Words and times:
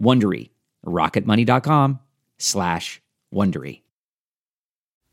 Wondery. 0.00 0.50
rocketmoney.com 0.84 2.00
slash 2.38 3.00
Wondery. 3.32 3.82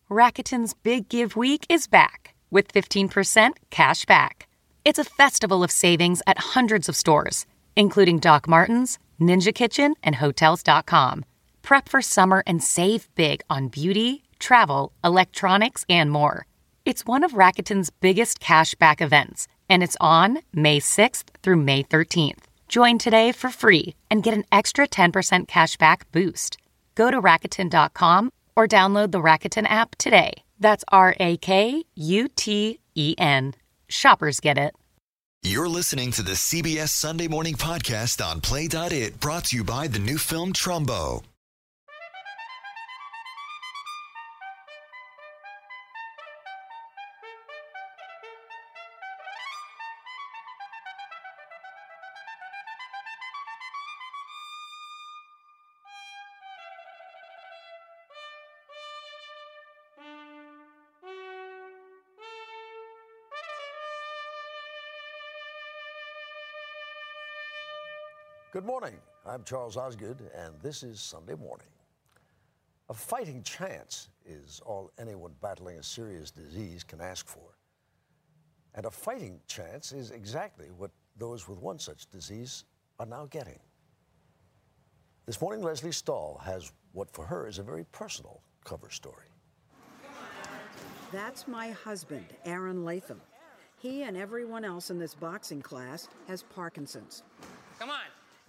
Rakuten's 0.10 0.74
Big 0.74 1.08
Give 1.08 1.36
Week 1.36 1.66
is 1.70 1.88
back 1.88 2.34
with 2.50 2.74
15% 2.74 3.52
cash 3.70 4.06
back. 4.06 4.48
It's 4.84 4.98
a 4.98 5.04
festival 5.04 5.64
of 5.64 5.72
savings 5.72 6.22
at 6.26 6.40
hundreds 6.40 6.90
of 6.90 6.96
stores, 6.96 7.46
including 7.76 8.18
Doc 8.18 8.48
Martens, 8.48 8.98
Ninja 9.22 9.54
Kitchen, 9.54 9.94
and 10.02 10.16
Hotels.com. 10.16 11.26
Prep 11.62 11.88
for 11.88 12.02
summer 12.02 12.44
and 12.48 12.64
save 12.64 13.14
big 13.14 13.42
on 13.50 13.68
beauty, 13.68 14.24
travel, 14.40 14.94
electronics, 15.04 15.86
and 15.90 16.10
more. 16.10 16.48
It's 16.86 17.06
one 17.06 17.24
of 17.24 17.34
Rakuten's 17.34 17.92
biggest 17.92 18.40
cash 18.40 18.74
back 18.74 19.02
events, 19.02 19.48
and 19.70 19.84
it's 19.84 19.98
on 20.02 20.40
May 20.54 20.80
6th 20.80 21.26
through 21.44 21.58
May 21.58 21.84
13th. 21.84 22.49
Join 22.70 23.00
today 23.00 23.32
for 23.32 23.50
free 23.50 23.96
and 24.10 24.24
get 24.24 24.36
an 24.36 24.46
extra 24.52 24.88
10% 24.88 25.48
cash 25.48 25.76
back 25.76 26.10
boost. 26.14 26.58
Go 26.96 27.12
to 27.12 27.20
Rakuten.com 27.20 28.32
or 28.56 28.68
download 28.68 29.12
the 29.12 29.20
Rakuten 29.20 29.68
app 29.68 29.96
today. 29.98 30.44
That's 30.60 30.86
R 30.92 31.16
A 31.20 31.38
K 31.38 31.84
U 31.96 32.28
T 32.28 32.80
E 32.96 33.16
N. 33.18 33.56
Shoppers 33.90 34.40
get 34.40 34.58
it. 34.58 34.76
You're 35.42 35.70
listening 35.70 36.12
to 36.12 36.22
the 36.22 36.34
CBS 36.34 36.90
Sunday 36.90 37.30
Morning 37.30 37.56
Podcast 37.56 38.24
on 38.24 38.42
Play.it, 38.42 39.22
brought 39.22 39.46
to 39.46 39.56
you 39.56 39.64
by 39.64 39.88
the 39.88 39.98
new 39.98 40.18
film 40.18 40.52
Trumbo. 40.52 41.24
Morning. 68.82 69.00
I'm 69.26 69.44
Charles 69.44 69.76
Osgood, 69.76 70.22
and 70.34 70.54
this 70.64 70.84
is 70.84 71.02
Sunday 71.02 71.36
Morning. 71.36 71.68
A 72.88 72.94
fighting 72.94 73.44
chance 73.44 74.08
is 74.26 74.62
all 74.66 74.90
anyone 74.98 75.34
battling 75.42 75.80
a 75.80 75.84
serious 75.84 76.32
disease 76.32 76.82
can 76.82 77.02
ask 77.02 77.28
for. 77.28 77.58
And 78.76 78.86
a 78.86 78.90
fighting 78.90 79.42
chance 79.48 79.92
is 79.92 80.12
exactly 80.12 80.68
what 80.68 80.92
those 81.18 81.46
with 81.46 81.60
one 81.60 81.78
such 81.78 82.10
disease 82.10 82.64
are 83.02 83.06
now 83.06 83.26
getting. 83.26 83.60
This 85.26 85.42
morning, 85.42 85.62
Lesley 85.62 85.92
Stahl 85.92 86.40
has 86.46 86.72
what 86.94 87.12
for 87.12 87.26
her 87.26 87.48
is 87.50 87.60
a 87.60 87.64
very 87.64 87.84
personal 87.92 88.42
cover 88.64 88.90
story. 88.90 89.28
That's 91.12 91.50
my 91.50 91.72
husband, 91.72 92.28
Aaron 92.46 92.86
Latham. 92.86 93.20
He 93.78 94.04
and 94.04 94.16
everyone 94.16 94.64
else 94.64 94.90
in 94.90 94.98
this 94.98 95.16
boxing 95.16 95.62
class 95.62 96.08
has 96.30 96.44
Parkinson's. 96.44 97.24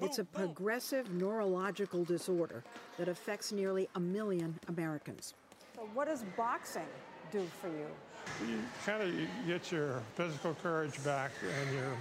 Come 0.00 0.08
on. 0.08 0.08
It's 0.08 0.18
a 0.18 0.22
oh, 0.22 0.46
progressive 0.46 1.12
neurological 1.12 2.04
disorder 2.04 2.64
that 2.96 3.08
affects 3.08 3.52
nearly 3.52 3.88
a 3.94 4.00
million 4.00 4.58
Americans. 4.68 5.34
So 5.76 5.82
what 5.92 6.08
does 6.08 6.24
boxing 6.36 6.88
do 7.30 7.46
for 7.60 7.68
you? 7.68 7.86
You 8.48 8.60
kind 8.86 9.02
of 9.02 9.14
get 9.46 9.70
your 9.70 10.02
physical 10.14 10.54
courage 10.62 11.02
back 11.04 11.32
and 11.42 11.76
your 11.76 11.96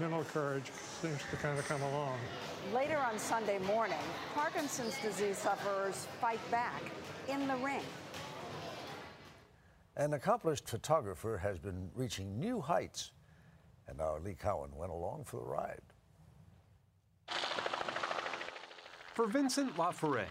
mental 0.00 0.24
courage 0.24 0.70
seems 1.00 1.18
to 1.30 1.36
kind 1.36 1.58
of 1.58 1.66
come 1.68 1.82
along. 1.82 2.18
Later 2.74 2.98
on 2.98 3.18
Sunday 3.18 3.58
morning, 3.58 3.98
Parkinson's 4.34 4.96
disease 5.02 5.36
sufferers 5.36 6.06
fight 6.20 6.40
back 6.50 6.82
in 7.28 7.46
the 7.48 7.56
ring. 7.56 7.82
An 9.96 10.14
accomplished 10.14 10.68
photographer 10.68 11.36
has 11.36 11.58
been 11.58 11.90
reaching 11.94 12.40
new 12.40 12.62
heights, 12.62 13.12
and 13.88 14.00
our 14.00 14.20
Lee 14.20 14.34
Cowan 14.34 14.70
went 14.74 14.90
along 14.90 15.24
for 15.24 15.36
the 15.36 15.46
ride. 15.46 15.82
For 19.14 19.26
Vincent 19.26 19.76
Laforet, 19.76 20.24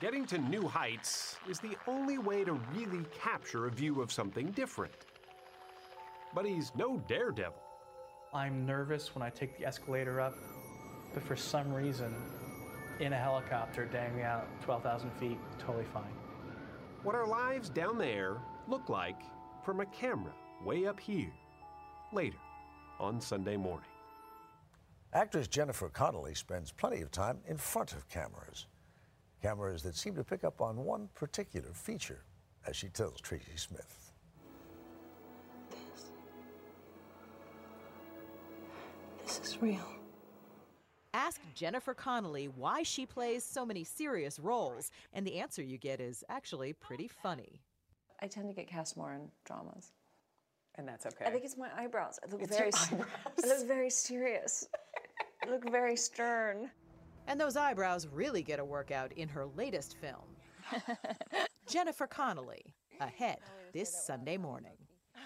getting 0.00 0.24
to 0.28 0.38
new 0.38 0.66
heights 0.66 1.36
is 1.50 1.58
the 1.58 1.76
only 1.86 2.16
way 2.16 2.44
to 2.44 2.54
really 2.74 3.04
capture 3.22 3.66
a 3.66 3.70
view 3.70 4.00
of 4.00 4.10
something 4.10 4.52
different. 4.52 4.94
But 6.34 6.46
he's 6.46 6.72
no 6.74 6.96
daredevil. 7.08 7.60
I'm 8.32 8.64
nervous 8.64 9.14
when 9.14 9.20
I 9.20 9.28
take 9.28 9.58
the 9.58 9.66
escalator 9.66 10.18
up, 10.18 10.34
but 11.12 11.22
for 11.22 11.36
some 11.36 11.74
reason, 11.74 12.14
in 13.00 13.12
a 13.12 13.18
helicopter 13.18 13.84
dang 13.84 14.04
dangling 14.04 14.24
out 14.24 14.46
12,000 14.62 15.10
feet, 15.20 15.38
totally 15.58 15.84
fine. 15.92 16.14
What 17.02 17.14
our 17.14 17.26
lives 17.26 17.68
down 17.68 17.98
there 17.98 18.38
look 18.66 18.88
like 18.88 19.20
from 19.62 19.80
a 19.80 19.86
camera 19.86 20.32
way 20.64 20.86
up 20.86 20.98
here, 20.98 21.34
later 22.14 22.38
on 22.98 23.20
Sunday 23.20 23.58
morning. 23.58 23.91
Actress 25.14 25.46
Jennifer 25.46 25.90
Connelly 25.90 26.34
spends 26.34 26.72
plenty 26.72 27.02
of 27.02 27.10
time 27.10 27.40
in 27.46 27.58
front 27.58 27.92
of 27.92 28.08
cameras. 28.08 28.66
Cameras 29.42 29.82
that 29.82 29.94
seem 29.94 30.14
to 30.14 30.24
pick 30.24 30.42
up 30.42 30.62
on 30.62 30.84
one 30.84 31.10
particular 31.14 31.68
feature, 31.74 32.24
as 32.66 32.76
she 32.76 32.88
tells 32.88 33.20
Tracy 33.20 33.56
Smith. 33.56 34.10
This 35.70 36.06
This 39.38 39.50
is 39.50 39.60
real. 39.60 39.86
Ask 41.12 41.42
Jennifer 41.54 41.92
Connelly 41.92 42.46
why 42.46 42.82
she 42.82 43.04
plays 43.04 43.44
so 43.44 43.66
many 43.66 43.84
serious 43.84 44.38
roles, 44.38 44.90
and 45.12 45.26
the 45.26 45.40
answer 45.40 45.62
you 45.62 45.76
get 45.76 46.00
is 46.00 46.24
actually 46.30 46.72
pretty 46.72 47.06
funny. 47.06 47.60
I 48.22 48.28
tend 48.28 48.48
to 48.48 48.54
get 48.54 48.66
cast 48.66 48.96
more 48.96 49.12
in 49.12 49.28
dramas. 49.44 49.92
And 50.76 50.88
that's 50.88 51.04
okay. 51.04 51.26
I 51.26 51.30
think 51.30 51.44
it's 51.44 51.58
my 51.58 51.68
eyebrows. 51.76 52.18
I 52.26 52.30
look 52.30 52.40
It's 52.40 52.56
very 52.56 52.70
your 52.70 53.00
eyebrows. 53.02 53.44
I 53.44 53.46
look 53.46 53.66
very 53.66 53.90
serious. 53.90 54.66
I 55.42 55.50
look 55.50 55.68
very 55.70 55.96
stern. 55.96 56.70
And 57.26 57.40
those 57.40 57.56
eyebrows 57.56 58.06
really 58.06 58.42
get 58.42 58.58
a 58.58 58.64
workout 58.64 59.12
in 59.12 59.28
her 59.28 59.46
latest 59.56 59.96
film. 59.96 60.24
Jennifer 61.68 62.06
Connelly, 62.06 62.74
ahead 63.00 63.38
this 63.72 63.92
Sunday 64.06 64.36
morning. 64.36 64.76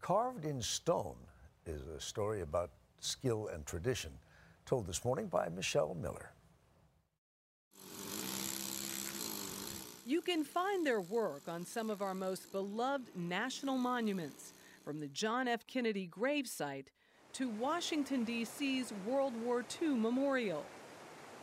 Carved 0.00 0.44
in 0.44 0.60
Stone 0.60 1.16
is 1.66 1.86
a 1.86 2.00
story 2.00 2.42
about 2.42 2.70
skill 3.00 3.48
and 3.52 3.64
tradition. 3.66 4.12
Told 4.66 4.86
this 4.86 5.04
morning 5.04 5.26
by 5.26 5.48
Michelle 5.48 5.94
Miller. 5.94 6.32
You 10.06 10.20
can 10.20 10.44
find 10.44 10.86
their 10.86 11.00
work 11.00 11.48
on 11.48 11.64
some 11.64 11.88
of 11.88 12.02
our 12.02 12.14
most 12.14 12.52
beloved 12.52 13.16
national 13.16 13.78
monuments, 13.78 14.52
from 14.84 15.00
the 15.00 15.08
John 15.08 15.48
F. 15.48 15.66
Kennedy 15.66 16.06
gravesite 16.06 16.88
to 17.34 17.48
Washington, 17.48 18.22
D.C.'s 18.22 18.92
World 19.06 19.32
War 19.44 19.64
II 19.82 19.96
memorial. 19.96 20.64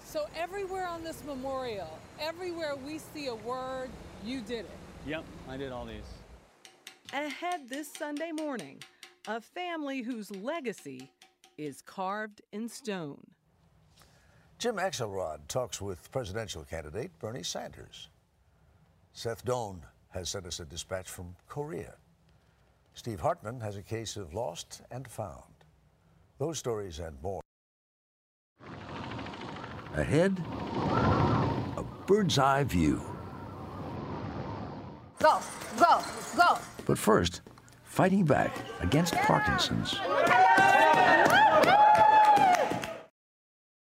So, 0.03 0.25
everywhere 0.35 0.88
on 0.88 1.03
this 1.03 1.23
memorial, 1.25 1.99
everywhere 2.19 2.75
we 2.75 2.97
see 2.97 3.27
a 3.27 3.35
word, 3.35 3.89
you 4.25 4.41
did 4.41 4.59
it. 4.61 4.71
Yep, 5.05 5.25
I 5.49 5.57
did 5.57 5.71
all 5.71 5.85
these. 5.85 6.03
Ahead 7.13 7.69
this 7.69 7.91
Sunday 7.91 8.31
morning, 8.31 8.81
a 9.27 9.41
family 9.41 10.01
whose 10.01 10.31
legacy 10.31 11.11
is 11.57 11.81
carved 11.81 12.41
in 12.53 12.69
stone. 12.69 13.19
Jim 14.57 14.77
Axelrod 14.77 15.39
talks 15.47 15.81
with 15.81 16.11
presidential 16.11 16.63
candidate 16.63 17.11
Bernie 17.19 17.43
Sanders. 17.43 18.09
Seth 19.11 19.43
Doane 19.43 19.81
has 20.09 20.29
sent 20.29 20.45
us 20.45 20.59
a 20.59 20.65
dispatch 20.65 21.09
from 21.09 21.35
Korea. 21.47 21.95
Steve 22.93 23.19
Hartman 23.19 23.59
has 23.59 23.75
a 23.75 23.81
case 23.81 24.15
of 24.15 24.33
lost 24.33 24.81
and 24.89 25.07
found. 25.07 25.50
Those 26.41 26.57
stories 26.57 26.97
and 26.97 27.15
more. 27.21 27.39
Ahead, 29.93 30.43
a 31.77 31.83
bird's 32.07 32.39
eye 32.39 32.63
view. 32.63 32.99
Go, 35.19 35.38
go, 35.77 36.01
go. 36.35 36.57
But 36.88 36.97
first, 36.97 37.41
fighting 37.83 38.25
back 38.25 38.57
against 38.79 39.13
Parkinson's. 39.17 39.99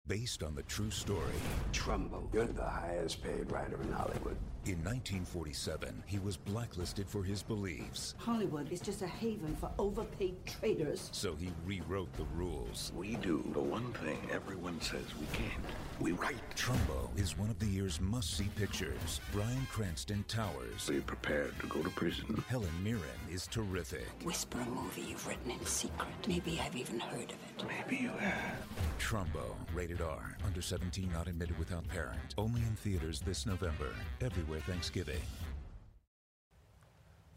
Based 0.06 0.42
on 0.42 0.54
the 0.54 0.62
true 0.64 0.90
story. 0.90 1.32
Trumbo, 1.72 2.28
you're 2.34 2.44
the 2.44 2.62
highest 2.62 3.22
paid 3.22 3.50
writer 3.50 3.80
in 3.80 3.90
Hollywood. 3.90 4.36
In 4.66 4.76
1947, 4.82 6.04
he 6.06 6.18
was 6.18 6.38
blacklisted 6.38 7.06
for 7.06 7.22
his 7.22 7.42
beliefs. 7.42 8.14
Hollywood 8.18 8.72
is 8.72 8.80
just 8.80 9.02
a 9.02 9.06
haven 9.06 9.54
for 9.56 9.70
overpaid 9.78 10.36
traitors. 10.46 11.10
So 11.12 11.34
he 11.34 11.50
rewrote 11.66 12.12
the 12.14 12.24
rules. 12.34 12.92
We 12.94 13.16
do 13.16 13.44
the 13.52 13.60
one 13.60 13.92
thing 13.94 14.18
everyone 14.32 14.80
says 14.80 15.04
we 15.20 15.26
can't. 15.34 15.52
We 16.00 16.12
write. 16.12 16.36
Trumbo 16.56 17.10
is 17.16 17.36
one 17.38 17.50
of 17.50 17.58
the 17.58 17.66
year's 17.66 18.00
must-see 18.00 18.48
pictures. 18.56 19.20
Bryan 19.32 19.66
Cranston 19.70 20.24
towers. 20.28 20.88
Be 20.88 21.00
prepared 21.00 21.58
to 21.60 21.66
go 21.66 21.82
to 21.82 21.90
prison. 21.90 22.42
Helen 22.48 22.72
Mirren 22.82 23.02
is 23.30 23.46
terrific. 23.46 24.06
Whisper 24.22 24.60
a 24.60 24.66
movie 24.66 25.02
you've 25.02 25.26
written 25.26 25.50
in 25.50 25.64
secret. 25.66 26.08
Maybe 26.26 26.58
I've 26.64 26.76
even 26.76 27.00
heard 27.00 27.30
of 27.30 27.30
it. 27.30 27.64
Maybe 27.68 28.02
you 28.02 28.10
have. 28.18 28.66
Trumbo, 28.98 29.54
rated 29.74 29.93
R, 30.00 30.36
under 30.44 30.62
17, 30.62 31.10
not 31.12 31.28
admitted 31.28 31.58
without 31.58 31.86
parent. 31.88 32.34
Only 32.38 32.62
in 32.62 32.76
theaters 32.76 33.20
this 33.20 33.46
November. 33.46 33.88
Everywhere 34.20 34.60
Thanksgiving. 34.60 35.20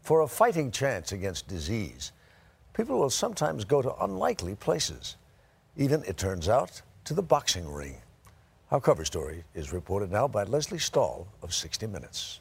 For 0.00 0.22
a 0.22 0.28
fighting 0.28 0.70
chance 0.70 1.12
against 1.12 1.48
disease, 1.48 2.12
people 2.72 2.98
will 2.98 3.10
sometimes 3.10 3.64
go 3.64 3.82
to 3.82 3.94
unlikely 4.02 4.54
places. 4.54 5.16
Even, 5.76 6.02
it 6.04 6.16
turns 6.16 6.48
out, 6.48 6.80
to 7.04 7.14
the 7.14 7.22
boxing 7.22 7.70
ring. 7.70 7.96
Our 8.70 8.80
cover 8.80 9.04
story 9.04 9.44
is 9.54 9.72
reported 9.72 10.10
now 10.10 10.28
by 10.28 10.44
Lesley 10.44 10.78
Stahl 10.78 11.26
of 11.42 11.54
60 11.54 11.86
Minutes. 11.86 12.40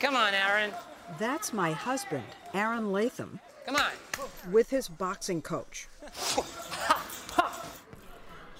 Come 0.00 0.14
on, 0.14 0.32
Aaron. 0.34 0.72
That's 1.18 1.52
my 1.52 1.72
husband, 1.72 2.24
Aaron 2.54 2.92
Latham. 2.92 3.40
Come 3.66 3.76
on. 3.76 4.52
With 4.52 4.70
his 4.70 4.88
boxing 4.88 5.42
coach. 5.42 5.88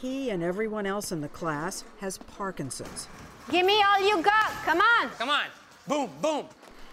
he 0.01 0.31
and 0.31 0.43
everyone 0.43 0.87
else 0.87 1.11
in 1.11 1.21
the 1.21 1.29
class 1.29 1.85
has 2.01 2.19
Parkinson's. 2.19 3.09
Give 3.51 3.67
me 3.67 3.83
all 3.83 4.07
you 4.07 4.23
got. 4.23 4.51
Come 4.65 4.81
on. 4.81 5.09
Come 5.19 5.31
on. 5.31 5.47
Boom, 5.87 6.11
boom. 6.23 6.47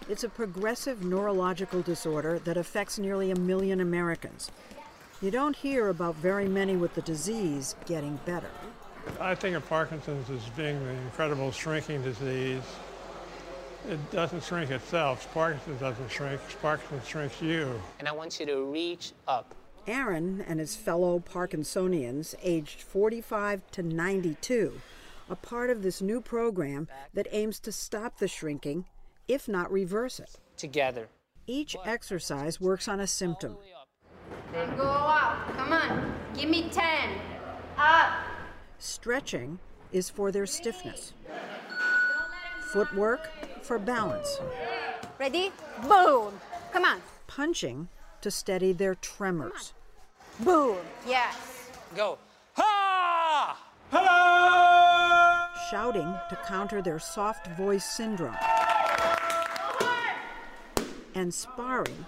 It's 0.08 0.24
a 0.24 0.28
progressive 0.28 1.04
neurological 1.04 1.82
disorder 1.82 2.38
that 2.40 2.56
affects 2.56 2.98
nearly 2.98 3.30
a 3.30 3.36
million 3.36 3.80
Americans. 3.80 4.50
You 5.22 5.30
don't 5.30 5.56
hear 5.56 5.88
about 5.88 6.14
very 6.16 6.48
many 6.48 6.76
with 6.76 6.94
the 6.94 7.02
disease 7.02 7.74
getting 7.86 8.18
better. 8.24 8.50
I 9.20 9.34
think 9.34 9.56
of 9.56 9.68
Parkinson's 9.68 10.28
as 10.30 10.48
being 10.50 10.82
the 10.84 10.90
incredible 10.90 11.52
shrinking 11.52 12.02
disease. 12.02 12.62
It 13.88 14.10
doesn't 14.10 14.42
shrink 14.42 14.70
itself. 14.70 15.32
Parkinson's 15.32 15.80
doesn't 15.80 16.10
shrink. 16.10 16.40
Parkinson's 16.60 17.06
shrinks 17.06 17.40
you. 17.40 17.80
And 18.00 18.08
I 18.08 18.12
want 18.12 18.40
you 18.40 18.46
to 18.46 18.64
reach 18.64 19.12
up. 19.28 19.54
Aaron 19.86 20.44
and 20.46 20.58
his 20.58 20.74
fellow 20.74 21.20
Parkinsonians, 21.20 22.34
aged 22.42 22.82
45 22.82 23.62
to 23.72 23.82
92, 23.82 24.80
are 25.30 25.36
part 25.36 25.70
of 25.70 25.82
this 25.82 26.00
new 26.00 26.20
program 26.20 26.88
that 27.14 27.28
aims 27.30 27.58
to 27.60 27.72
stop 27.72 28.18
the 28.18 28.28
shrinking, 28.28 28.84
if 29.28 29.48
not 29.48 29.70
reverse 29.70 30.18
it. 30.18 30.38
Together. 30.56 31.08
Each 31.46 31.76
exercise 31.84 32.60
works 32.60 32.88
on 32.88 33.00
a 33.00 33.06
symptom. 33.06 33.56
Then 34.52 34.76
go 34.76 34.84
up. 34.84 35.56
Come 35.56 35.72
on. 35.72 36.14
Give 36.34 36.48
me 36.48 36.68
10. 36.70 36.84
Up. 37.78 38.12
Stretching 38.78 39.58
is 39.92 40.10
for 40.10 40.32
their 40.32 40.46
stiffness. 40.46 41.12
Footwork 42.72 43.28
for 43.62 43.78
balance. 43.78 44.38
Ready? 45.18 45.52
Boom. 45.82 46.38
Come 46.72 46.84
on. 46.84 47.00
Punching 47.26 47.88
to 48.26 48.30
steady 48.32 48.72
their 48.72 48.96
tremors. 48.96 49.72
Boom. 50.40 50.78
Yes. 51.06 51.70
Go. 51.94 52.18
Ha! 52.54 53.56
Shouting 55.70 56.12
to 56.28 56.36
counter 56.44 56.82
their 56.82 56.98
soft 56.98 57.46
voice 57.56 57.84
syndrome. 57.84 58.34
And 61.14 61.32
sparring 61.32 62.04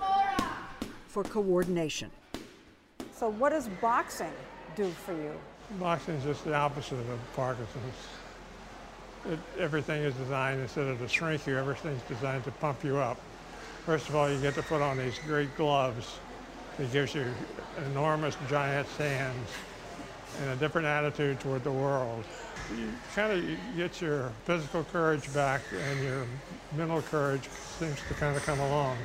for 1.06 1.22
coordination. 1.22 2.10
So, 3.14 3.28
what 3.28 3.50
does 3.50 3.68
boxing 3.80 4.32
do 4.74 4.90
for 4.90 5.12
you? 5.12 5.34
Boxing 5.78 6.16
is 6.16 6.24
just 6.24 6.44
the 6.44 6.52
opposite 6.52 6.98
of 6.98 7.20
Parkinson's. 7.36 7.94
It, 9.30 9.38
everything 9.56 10.02
is 10.02 10.14
designed, 10.14 10.62
instead 10.62 10.88
of 10.88 10.98
to 10.98 11.08
shrink 11.08 11.46
you, 11.46 11.56
everything's 11.56 12.02
designed 12.08 12.42
to 12.42 12.50
pump 12.50 12.82
you 12.82 12.96
up. 12.96 13.20
First 13.88 14.10
of 14.10 14.16
all, 14.16 14.30
you 14.30 14.38
get 14.38 14.52
to 14.56 14.62
put 14.62 14.82
on 14.82 14.98
these 14.98 15.18
great 15.20 15.56
gloves. 15.56 16.18
It 16.78 16.92
gives 16.92 17.14
you 17.14 17.24
enormous, 17.86 18.36
giant 18.46 18.86
hands 18.98 19.48
and 20.42 20.50
a 20.50 20.56
different 20.56 20.86
attitude 20.86 21.40
toward 21.40 21.64
the 21.64 21.72
world. 21.72 22.22
You 22.76 22.92
kind 23.14 23.32
of 23.32 23.58
get 23.78 24.02
your 24.02 24.30
physical 24.44 24.84
courage 24.92 25.32
back 25.32 25.62
and 25.72 26.04
your 26.04 26.26
mental 26.76 27.00
courage 27.00 27.48
seems 27.78 27.96
to 28.08 28.14
kind 28.14 28.36
of 28.36 28.44
come 28.44 28.60
along. 28.60 28.98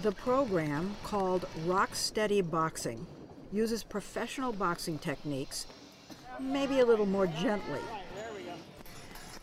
The 0.00 0.12
program, 0.12 0.96
called 1.04 1.46
Rock 1.66 1.94
Steady 1.94 2.40
Boxing, 2.40 3.06
uses 3.52 3.84
professional 3.84 4.54
boxing 4.54 4.98
techniques, 4.98 5.66
maybe 6.40 6.80
a 6.80 6.86
little 6.86 7.04
more 7.04 7.26
gently. 7.26 7.80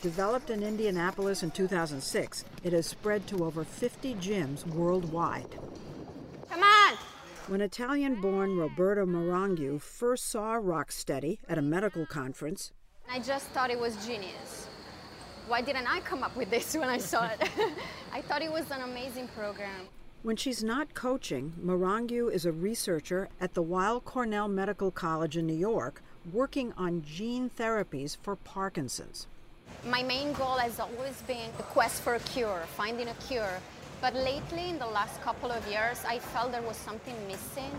Developed 0.05 0.51
in 0.51 0.62
Indianapolis 0.62 1.41
in 1.41 1.50
2006, 1.50 2.45
it 2.63 2.74
has 2.74 2.85
spread 2.85 3.25
to 3.25 3.43
over 3.43 3.63
50 3.63 4.13
gyms 4.13 4.63
worldwide. 4.67 5.57
Come 6.47 6.62
on. 6.62 6.93
When 7.47 7.59
Italian 7.59 8.21
born 8.21 8.55
Roberta 8.55 9.03
Marongiu 9.07 9.81
first 9.81 10.27
saw 10.27 10.59
Rocksteady 10.59 11.39
at 11.50 11.57
a 11.57 11.63
medical 11.63 12.05
conference, 12.05 12.71
I 13.09 13.17
just 13.17 13.47
thought 13.47 13.71
it 13.71 13.79
was 13.79 13.95
genius. 14.05 14.67
Why 15.47 15.62
didn't 15.62 15.91
I 15.91 16.01
come 16.01 16.21
up 16.21 16.35
with 16.35 16.51
this 16.51 16.75
when 16.75 16.88
I 16.88 17.00
saw 17.00 17.25
it? 17.25 17.41
I 18.13 18.21
thought 18.21 18.43
it 18.43 18.51
was 18.51 18.69
an 18.69 18.83
amazing 18.83 19.27
program. 19.29 19.88
When 20.21 20.35
she's 20.35 20.63
not 20.63 20.93
coaching, 20.93 21.53
Marongiu 21.59 22.31
is 22.31 22.45
a 22.45 22.51
researcher 22.51 23.27
at 23.41 23.55
the 23.55 23.63
Weill 23.63 24.01
Cornell 24.01 24.50
Medical 24.50 24.91
College 24.91 25.35
in 25.35 25.47
New 25.47 25.57
York 25.57 26.03
working 26.31 26.74
on 26.77 27.01
gene 27.01 27.50
therapies 27.50 28.15
for 28.15 28.35
Parkinson's. 28.35 29.25
My 29.86 30.01
main 30.01 30.34
goal 30.34 30.58
has 30.58 30.80
always 30.80 31.22
been 31.27 31.51
the 31.58 31.63
quest 31.63 32.01
for 32.01 32.15
a 32.15 32.20
cure, 32.20 32.63
finding 32.75 33.08
a 33.08 33.13
cure. 33.27 33.60
But 34.01 34.15
lately, 34.15 34.70
in 34.70 34.80
the 34.80 34.88
last 34.88 35.22
couple 35.22 35.51
of 35.51 35.65
years, 35.68 36.04
I 36.08 36.18
felt 36.18 36.51
there 36.51 36.63
was 36.63 36.75
something 36.75 37.15
missing. 37.27 37.70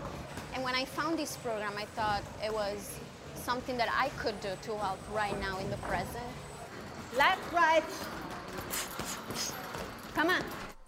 And 0.53 0.63
when 0.63 0.73
I 0.73 0.85
found 0.85 1.19
this 1.19 1.35
program, 1.37 1.73
I 1.77 1.83
thought 1.97 2.23
it 2.43 2.53
was 2.53 2.97
something 3.35 3.75
that 3.77 3.89
I 3.93 4.07
could 4.19 4.39
do 4.39 4.49
to 4.61 4.77
help 4.77 4.99
right 5.13 5.37
now 5.41 5.59
in 5.59 5.69
the 5.69 5.77
present. 5.77 6.31
Left, 7.17 7.53
right. 7.53 7.83
Come 10.15 10.29
on. 10.29 10.43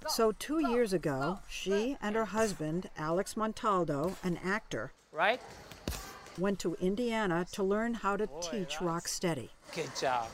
So, 0.07 0.31
two 0.31 0.59
years 0.71 0.93
ago, 0.93 1.39
she 1.49 1.97
and 2.01 2.15
her 2.15 2.25
husband, 2.25 2.89
Alex 2.97 3.33
Montaldo, 3.35 4.15
an 4.23 4.39
actor, 4.43 4.93
Right? 5.11 5.41
went 6.37 6.59
to 6.59 6.75
Indiana 6.75 7.45
to 7.51 7.61
learn 7.61 7.93
how 7.93 8.15
to 8.15 8.27
teach 8.41 8.77
Rocksteady. 8.77 9.49
Good 9.75 9.91
job. 9.99 10.27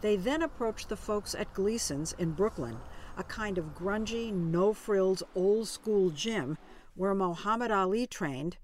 They 0.00 0.16
then 0.16 0.42
approached 0.42 0.88
the 0.88 0.96
folks 0.96 1.34
at 1.34 1.52
Gleason's 1.52 2.14
in 2.18 2.32
Brooklyn, 2.32 2.78
a 3.16 3.22
kind 3.22 3.58
of 3.58 3.74
grungy, 3.74 4.32
no 4.32 4.72
frills, 4.72 5.22
old 5.34 5.68
school 5.68 6.10
gym 6.10 6.56
where 6.94 7.14
Muhammad 7.14 7.70
Ali 7.70 8.06
trained 8.06 8.56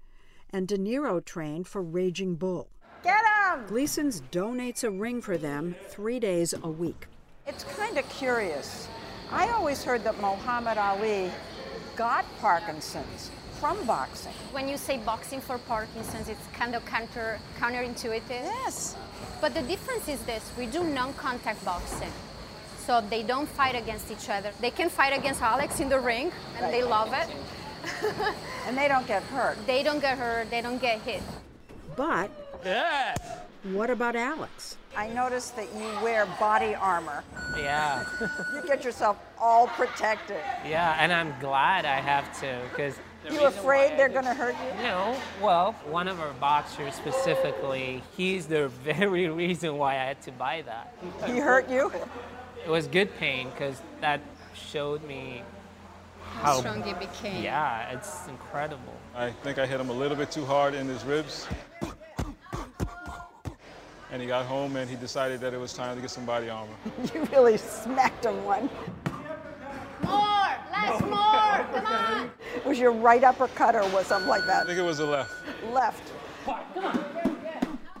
and 0.49 0.67
De 0.67 0.77
Niro 0.77 1.23
trained 1.23 1.67
for 1.67 1.81
Raging 1.81 2.35
Bull. 2.35 2.69
Get 3.03 3.23
him! 3.23 3.65
Gleason's 3.67 4.21
donates 4.31 4.83
a 4.83 4.89
ring 4.89 5.21
for 5.21 5.37
them 5.37 5.75
three 5.89 6.19
days 6.19 6.53
a 6.63 6.69
week. 6.69 7.07
It's 7.45 7.63
kind 7.63 7.97
of 7.97 8.07
curious. 8.09 8.87
I 9.31 9.49
always 9.49 9.83
heard 9.83 10.03
that 10.05 10.19
Muhammad 10.19 10.77
Ali 10.77 11.31
got 11.95 12.25
Parkinson's 12.39 13.31
from 13.59 13.77
boxing. 13.85 14.33
When 14.51 14.67
you 14.67 14.77
say 14.77 14.97
boxing 14.97 15.41
for 15.41 15.57
Parkinson's, 15.57 16.29
it's 16.29 16.45
kind 16.53 16.75
of 16.75 16.85
counter 16.85 17.39
counterintuitive. 17.59 18.43
Yes. 18.63 18.95
But 19.41 19.53
the 19.53 19.61
difference 19.61 20.07
is 20.07 20.21
this: 20.23 20.43
we 20.57 20.65
do 20.65 20.83
non-contact 20.83 21.63
boxing. 21.65 22.11
So 22.85 23.01
they 23.09 23.21
don't 23.23 23.49
fight 23.49 23.75
against 23.75 24.11
each 24.11 24.29
other. 24.29 24.51
They 24.61 24.71
can 24.71 24.89
fight 24.89 25.17
against 25.17 25.41
Alex 25.41 25.79
in 25.81 25.89
the 25.89 25.99
ring, 25.99 26.31
and 26.55 26.63
Right. 26.63 26.71
they 26.71 26.83
love 26.83 27.11
it. 27.13 27.27
and 28.67 28.77
they 28.77 28.87
don't 28.87 29.07
get 29.07 29.23
hurt. 29.23 29.57
They 29.67 29.83
don't 29.83 29.99
get 29.99 30.17
hurt. 30.17 30.49
They 30.49 30.61
don't 30.61 30.79
get 30.81 31.01
hit. 31.01 31.21
But 31.95 32.29
what 33.63 33.89
about 33.89 34.15
Alex? 34.15 34.77
I 34.95 35.07
noticed 35.09 35.55
that 35.57 35.67
you 35.75 35.87
wear 36.03 36.25
body 36.39 36.73
armor. 36.75 37.23
Yeah. 37.57 38.05
You 38.53 38.61
get 38.67 38.83
yourself 38.83 39.17
all 39.39 39.67
protected. 39.67 40.41
Yeah, 40.65 40.97
and 40.99 41.11
I'm 41.11 41.33
glad 41.39 41.85
I 41.85 41.99
have 41.99 42.27
to 42.41 42.59
because. 42.69 42.95
You 43.31 43.45
afraid 43.45 43.97
they're 43.97 44.09
going 44.09 44.25
to 44.25 44.33
hurt 44.33 44.55
you? 44.55 44.83
No, 44.83 45.15
well, 45.41 45.73
one 45.89 46.07
of 46.07 46.19
our 46.19 46.33
boxers 46.33 46.95
specifically, 46.95 48.01
he's 48.15 48.47
the 48.47 48.67
very 48.83 49.29
reason 49.29 49.77
why 49.77 49.93
I 49.93 50.05
had 50.05 50.21
to 50.23 50.31
buy 50.31 50.63
that. 50.63 50.93
He 51.25 51.39
hurt 51.39 51.69
you? 51.69 51.91
It 52.65 52.69
was 52.69 52.87
good 52.87 53.15
pain 53.17 53.49
because 53.49 53.81
that 54.01 54.21
showed 54.53 55.03
me 55.07 55.43
how 56.35 56.59
strong 56.59 56.83
he 56.83 56.93
became. 56.93 57.43
Yeah, 57.43 57.91
it's 57.91 58.27
incredible. 58.27 58.93
I 59.15 59.31
think 59.31 59.57
I 59.57 59.65
hit 59.65 59.79
him 59.79 59.89
a 59.89 59.93
little 59.93 60.17
bit 60.17 60.31
too 60.31 60.45
hard 60.45 60.73
in 60.73 60.87
his 60.87 61.03
ribs. 61.03 61.47
And 64.11 64.21
he 64.21 64.27
got 64.27 64.45
home 64.45 64.77
and 64.77 64.89
he 64.89 64.95
decided 64.95 65.41
that 65.41 65.53
it 65.53 65.59
was 65.59 65.73
time 65.73 65.95
to 65.95 66.01
get 66.01 66.09
some 66.09 66.25
body 66.25 66.49
armor. 66.49 66.73
You 67.13 67.25
really 67.25 67.57
smacked 67.57 68.25
him 68.25 68.43
one. 68.45 68.69
More, 70.03 70.49
less, 70.71 71.01
more. 71.01 71.09
Come 71.81 71.85
on. 71.85 72.31
Was 72.65 72.79
your 72.79 72.91
right 72.91 73.23
uppercut 73.23 73.75
or 73.75 73.87
was 73.89 74.07
something 74.07 74.29
like 74.29 74.45
that? 74.45 74.63
I 74.63 74.65
think 74.65 74.79
it 74.79 74.83
was 74.83 74.97
the 74.97 75.05
left. 75.05 75.31
Left. 75.71 76.09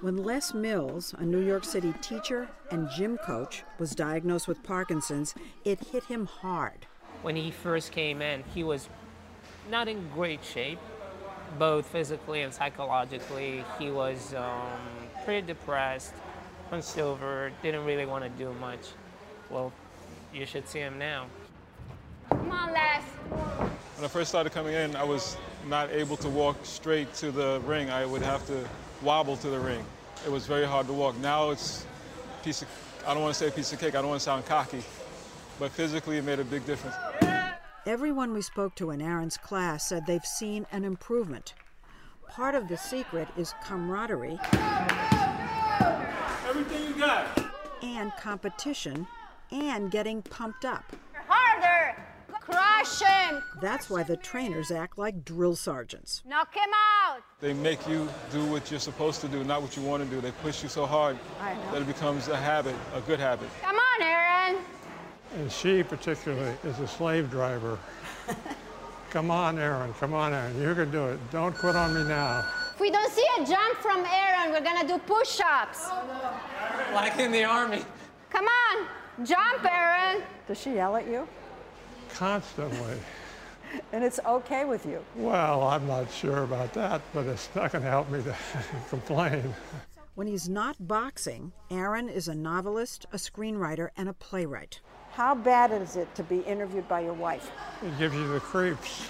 When 0.01 0.23
Les 0.23 0.53
Mills, 0.53 1.15
a 1.17 1.25
New 1.25 1.41
York 1.41 1.65
City 1.65 1.93
teacher 2.01 2.47
and 2.71 2.89
gym 2.89 3.17
coach, 3.17 3.63
was 3.79 3.95
diagnosed 3.95 4.47
with 4.47 4.61
Parkinson's, 4.63 5.33
it 5.65 5.79
hit 5.87 6.03
him 6.03 6.25
hard. 6.27 6.85
When 7.23 7.35
he 7.35 7.49
first 7.51 7.91
came 7.91 8.21
in, 8.21 8.43
he 8.53 8.63
was 8.63 8.89
not 9.71 9.87
in 9.87 10.07
great 10.13 10.43
shape, 10.43 10.79
both 11.57 11.87
physically 11.87 12.43
and 12.43 12.53
psychologically. 12.53 13.63
He 13.79 13.89
was 13.89 14.33
um, 14.35 14.69
pretty 15.25 15.47
depressed, 15.47 16.13
on 16.71 16.81
silver, 16.81 17.51
didn't 17.61 17.85
really 17.85 18.05
want 18.05 18.23
to 18.23 18.29
do 18.29 18.53
much. 18.59 18.89
Well, 19.49 19.73
you 20.33 20.45
should 20.45 20.67
see 20.67 20.79
him 20.79 20.97
now. 20.97 21.25
Come 22.29 22.51
on, 22.51 22.73
Les. 22.73 23.03
When 23.95 24.05
I 24.05 24.07
first 24.07 24.29
started 24.29 24.51
coming 24.51 24.73
in, 24.73 24.95
I 24.95 25.03
was 25.03 25.37
not 25.67 25.91
able 25.91 26.17
to 26.17 26.29
walk 26.29 26.57
straight 26.63 27.13
to 27.15 27.31
the 27.31 27.61
ring. 27.65 27.89
I 27.89 28.05
would 28.05 28.21
have 28.21 28.45
to 28.47 28.67
wobble 29.01 29.37
to 29.37 29.49
the 29.49 29.59
ring. 29.59 29.83
It 30.25 30.31
was 30.31 30.45
very 30.45 30.65
hard 30.65 30.87
to 30.87 30.93
walk. 30.93 31.17
Now 31.17 31.49
it's 31.51 31.85
a 32.39 32.43
piece 32.43 32.61
of, 32.61 32.67
I 33.05 33.13
don't 33.13 33.23
want 33.23 33.33
to 33.33 33.39
say 33.39 33.47
a 33.47 33.51
piece 33.51 33.71
of 33.73 33.79
cake, 33.79 33.95
I 33.95 34.01
don't 34.01 34.09
want 34.09 34.19
to 34.19 34.25
sound 34.25 34.45
cocky, 34.45 34.83
but 35.59 35.71
physically 35.71 36.17
it 36.17 36.23
made 36.23 36.39
a 36.39 36.43
big 36.43 36.65
difference. 36.65 36.95
Everyone 37.85 38.33
we 38.33 38.41
spoke 38.41 38.75
to 38.75 38.91
in 38.91 39.01
Aaron's 39.01 39.37
class 39.37 39.87
said 39.87 40.05
they've 40.05 40.25
seen 40.25 40.65
an 40.71 40.83
improvement. 40.83 41.53
Part 42.29 42.55
of 42.55 42.67
the 42.67 42.77
secret 42.77 43.27
is 43.37 43.53
camaraderie 43.63 44.37
Everything 46.47 46.83
you 46.87 46.95
got. 46.99 47.25
and 47.81 48.11
competition 48.17 49.07
and 49.51 49.89
getting 49.89 50.21
pumped 50.21 50.65
up. 50.65 50.83
Harder. 52.87 53.43
That's 53.61 53.89
why 53.89 54.03
the 54.03 54.17
trainers 54.17 54.71
act 54.71 54.97
like 54.97 55.23
drill 55.25 55.55
sergeants. 55.55 56.21
Knock 56.25 56.53
him 56.55 56.69
out. 57.05 57.21
They 57.39 57.53
make 57.53 57.87
you 57.87 58.07
do 58.31 58.43
what 58.45 58.69
you're 58.71 58.79
supposed 58.79 59.21
to 59.21 59.27
do, 59.27 59.43
not 59.43 59.61
what 59.61 59.75
you 59.75 59.83
want 59.83 60.03
to 60.03 60.09
do. 60.09 60.21
They 60.21 60.31
push 60.43 60.63
you 60.63 60.69
so 60.69 60.85
hard 60.85 61.17
that 61.71 61.81
it 61.81 61.87
becomes 61.87 62.27
a 62.27 62.37
habit, 62.37 62.75
a 62.93 63.01
good 63.01 63.19
habit. 63.19 63.49
Come 63.61 63.75
on, 63.75 64.01
Aaron. 64.01 64.63
And 65.35 65.51
she 65.51 65.83
particularly 65.83 66.55
is 66.63 66.79
a 66.79 66.87
slave 66.87 67.29
driver. 67.29 67.77
come 69.09 69.31
on, 69.31 69.59
Aaron. 69.59 69.93
Come 69.95 70.13
on, 70.13 70.33
Aaron. 70.33 70.59
You 70.61 70.73
can 70.73 70.91
do 70.91 71.07
it. 71.07 71.19
Don't 71.31 71.55
quit 71.55 71.75
on 71.75 71.93
me 71.93 72.03
now. 72.03 72.45
If 72.73 72.79
we 72.79 72.91
don't 72.91 73.11
see 73.11 73.27
a 73.39 73.45
jump 73.45 73.77
from 73.79 74.05
Aaron, 74.05 74.51
we're 74.51 74.61
gonna 74.61 74.87
do 74.87 74.97
push-ups. 74.99 75.89
Like 76.93 77.17
in 77.19 77.31
the 77.31 77.43
army. 77.43 77.83
Come 78.29 78.45
on, 78.45 79.25
jump, 79.25 79.65
Aaron. 79.65 80.21
Does 80.47 80.59
she 80.59 80.75
yell 80.75 80.95
at 80.95 81.07
you? 81.07 81.27
Constantly. 82.13 82.97
And 83.91 84.03
it's 84.03 84.19
okay 84.25 84.65
with 84.65 84.85
you. 84.85 85.03
Well, 85.15 85.63
I'm 85.63 85.87
not 85.87 86.11
sure 86.11 86.43
about 86.43 86.73
that, 86.73 87.01
but 87.13 87.25
it's 87.25 87.49
not 87.55 87.71
going 87.71 87.83
to 87.83 87.89
help 87.89 88.09
me 88.09 88.23
to 88.23 88.35
complain. 88.89 89.53
When 90.15 90.25
he's 90.25 90.49
not 90.49 90.75
boxing, 90.87 91.51
Aaron 91.69 92.09
is 92.09 92.27
a 92.27 92.33
novelist, 92.33 93.05
a 93.13 93.17
screenwriter, 93.17 93.89
and 93.97 94.09
a 94.09 94.13
playwright. 94.13 94.79
How 95.11 95.35
bad 95.35 95.71
is 95.71 95.95
it 95.95 96.13
to 96.15 96.23
be 96.23 96.39
interviewed 96.39 96.87
by 96.87 97.01
your 97.01 97.13
wife? 97.13 97.51
It 97.83 97.97
gives 97.99 98.15
you 98.15 98.27
the 98.27 98.39
creeps. 98.39 99.09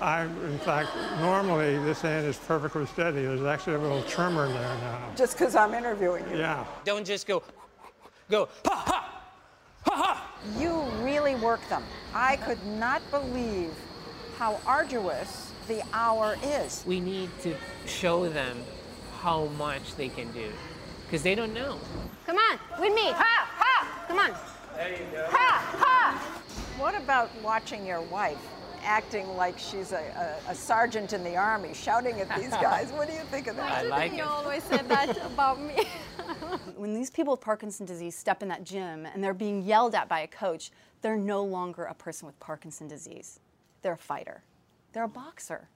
I, 0.00 0.24
in 0.24 0.58
fact, 0.58 0.90
normally 1.20 1.78
this 1.84 2.00
hand 2.00 2.26
is 2.26 2.36
perfectly 2.36 2.86
steady. 2.86 3.22
There's 3.22 3.44
actually 3.44 3.76
a 3.76 3.78
little 3.78 4.02
tremor 4.02 4.46
in 4.46 4.52
there 4.52 4.62
now. 4.62 5.10
Just 5.16 5.38
because 5.38 5.54
I'm 5.54 5.74
interviewing 5.74 6.28
you. 6.28 6.38
Yeah. 6.38 6.66
Don't 6.84 7.06
just 7.06 7.26
go, 7.26 7.42
go, 8.28 8.48
ha 8.66 8.84
ha, 8.84 9.21
ha 9.86 9.94
ha. 9.94 10.32
You 10.58 10.82
really 11.04 11.34
work 11.36 11.66
them. 11.68 11.82
I 12.14 12.36
could 12.36 12.64
not 12.66 13.02
believe 13.10 13.72
how 14.38 14.60
arduous 14.66 15.52
the 15.68 15.82
hour 15.92 16.36
is. 16.42 16.82
We 16.86 17.00
need 17.00 17.30
to 17.42 17.54
show 17.86 18.28
them 18.28 18.62
how 19.20 19.46
much 19.58 19.94
they 19.96 20.08
can 20.08 20.32
do 20.32 20.50
because 21.04 21.22
they 21.22 21.34
don't 21.34 21.54
know. 21.54 21.78
Come 22.26 22.36
on, 22.36 22.58
with 22.80 22.94
me. 22.94 23.10
Ha, 23.10 23.48
ha. 23.56 24.04
Come 24.08 24.18
on. 24.18 24.34
There 24.76 24.90
you 24.90 25.06
go. 25.12 25.26
Ha, 25.30 25.76
ha. 25.78 26.42
What 26.78 26.94
about 26.96 27.30
watching 27.42 27.86
your 27.86 28.00
wife 28.00 28.38
acting 28.82 29.28
like 29.36 29.58
she's 29.58 29.92
a, 29.92 30.38
a, 30.46 30.50
a 30.52 30.54
sergeant 30.54 31.12
in 31.12 31.22
the 31.24 31.36
army, 31.36 31.74
shouting 31.74 32.20
at 32.20 32.28
these 32.36 32.50
guys? 32.50 32.90
What 32.92 33.08
do 33.08 33.14
you 33.14 33.20
think 33.30 33.46
of 33.46 33.56
that? 33.56 33.72
I 33.72 33.82
like 33.82 34.12
You 34.12 34.18
it. 34.18 34.24
always 34.24 34.62
said 34.64 34.88
that 34.88 35.16
about 35.26 35.60
me. 35.60 35.74
when 36.76 36.94
these 36.94 37.10
people 37.10 37.32
with 37.32 37.40
Parkinson's 37.40 37.88
disease 37.88 38.16
step 38.16 38.42
in 38.42 38.48
that 38.48 38.64
gym 38.64 39.06
and 39.06 39.22
they're 39.22 39.34
being 39.34 39.62
yelled 39.62 39.94
at 39.94 40.08
by 40.08 40.20
a 40.20 40.26
coach, 40.26 40.70
they're 41.00 41.16
no 41.16 41.42
longer 41.42 41.84
a 41.84 41.94
person 41.94 42.26
with 42.26 42.38
Parkinson's 42.40 42.90
disease. 42.90 43.40
They're 43.82 43.94
a 43.94 43.98
fighter. 43.98 44.42
They're 44.92 45.04
a 45.04 45.08
boxer. 45.08 45.68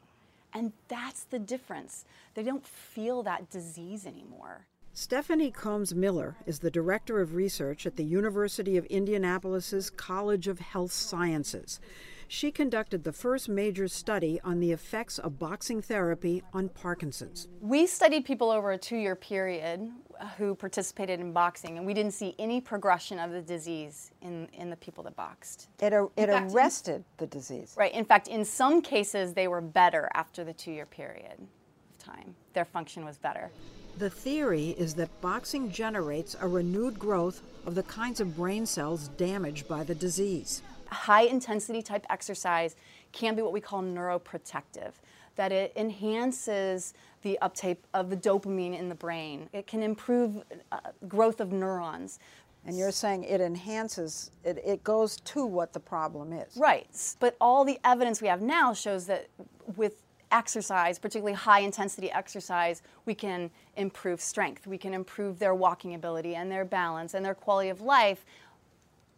And 0.55 0.73
that's 0.89 1.25
the 1.25 1.39
difference. 1.39 2.05
They 2.35 2.43
don't 2.43 2.65
feel 2.67 3.23
that 3.25 3.51
disease 3.51 4.07
anymore. 4.07 4.67
Stephanie 4.95 5.51
Combs 5.51 5.95
Miller 5.95 6.37
is 6.47 6.61
the 6.61 6.71
director 6.71 7.21
of 7.21 7.35
research 7.35 7.85
at 7.85 7.97
the 7.97 8.05
University 8.05 8.79
of 8.79 8.87
Indianapolis's 8.87 9.91
College 9.91 10.49
of 10.49 10.59
Health 10.59 10.93
Sciences. 10.93 11.81
She 12.29 12.51
conducted 12.51 13.05
the 13.05 13.13
first 13.13 13.49
major 13.49 13.87
study 13.87 14.41
on 14.43 14.59
the 14.59 14.73
effects 14.73 15.19
of 15.19 15.39
boxing 15.39 15.81
therapy 15.81 16.43
on 16.53 16.69
Parkinson's. 16.71 17.47
We 17.61 17.87
studied 17.87 18.25
people 18.25 18.51
over 18.51 18.73
a 18.73 18.79
two 18.79 18.97
year 18.97 19.15
period 19.15 19.89
uh, 20.19 20.27
who 20.37 20.55
participated 20.55 21.21
in 21.21 21.33
boxing, 21.33 21.79
and 21.79 21.87
we 21.87 21.95
didn't 21.95 22.15
see 22.15 22.35
any 22.39 22.61
progression 22.61 23.19
of 23.21 23.31
the 23.31 23.43
disease 23.43 24.11
in, 24.23 24.49
in 24.55 24.71
the 24.71 24.77
people 24.77 25.05
that 25.05 25.15
boxed. 25.15 25.69
It, 25.81 25.93
ar- 25.93 26.11
it 26.17 26.25
In 26.25 26.31
fact, 26.31 26.51
in- 26.51 26.57
arrested 26.57 27.05
the 27.19 27.27
disease. 27.27 27.75
Right. 27.77 27.93
In 27.93 28.05
fact, 28.05 28.27
in 28.29 28.45
some 28.45 28.83
cases, 28.83 29.33
they 29.33 29.47
were 29.47 29.61
better 29.61 30.09
after 30.15 30.43
the 30.43 30.53
two 30.53 30.73
year 30.73 30.87
period 30.87 31.39
of 31.39 32.05
time. 32.05 32.35
Their 32.55 32.65
function 32.65 33.05
was 33.05 33.19
better. 33.19 33.51
The 33.99 34.11
theory 34.11 34.71
is 34.71 34.95
that 34.95 35.21
boxing 35.21 35.71
generates 35.71 36.37
a 36.41 36.49
renewed 36.49 36.99
growth 36.99 37.41
of 37.65 37.75
the 37.75 37.83
kinds 37.85 38.21
of 38.21 38.37
brain 38.37 38.67
cells 38.67 39.09
damaged 39.17 39.69
by 39.69 39.85
the 39.85 39.95
disease. 39.95 40.61
High 40.91 41.23
intensity 41.23 41.83
type 41.83 42.07
exercise 42.11 42.77
can 43.13 43.35
be 43.35 43.43
what 43.43 43.53
we 43.53 43.61
call 43.61 43.83
neuroprotective, 43.83 44.93
that 45.37 45.53
it 45.53 45.73
enhances 45.77 46.95
the 47.23 47.39
uptake 47.41 47.83
of 47.95 48.11
the 48.11 48.17
dopamine 48.17 48.79
in 48.79 48.89
the 48.89 48.95
brain. 48.95 49.49
It 49.53 49.67
can 49.67 49.83
improve 49.83 50.43
uh, 50.73 50.79
growth 51.09 51.41
of 51.41 51.53
neurons. 51.53 52.19
And 52.67 52.77
you're 52.77 52.91
saying 52.91 53.25
it 53.25 53.41
enhances, 53.41 54.33
it, 54.45 54.61
it 54.65 54.83
goes 54.83 55.17
to 55.21 55.45
what 55.45 55.73
the 55.73 55.81
problem 55.81 56.33
is. 56.33 56.57
Right. 56.57 56.89
But 57.21 57.37
all 57.41 57.65
the 57.65 57.79
evidence 57.85 58.21
we 58.21 58.29
have 58.29 58.43
now 58.43 58.75
shows 58.75 59.07
that 59.07 59.29
with 59.77 60.03
exercise, 60.33 60.99
particularly 60.99 61.35
high 61.35 61.61
intensity 61.61 62.11
exercise, 62.11 62.83
we 63.05 63.15
can 63.15 63.51
improve 63.77 64.21
strength. 64.21 64.67
We 64.67 64.79
can 64.79 64.95
improve 64.95 65.39
their 65.39 65.55
walking 65.55 65.95
ability 65.95 66.35
and 66.35 66.51
their 66.51 66.65
balance 66.65 67.15
and 67.15 67.25
their 67.25 67.35
quality 67.35 67.69
of 67.69 67.81
life. 67.81 68.25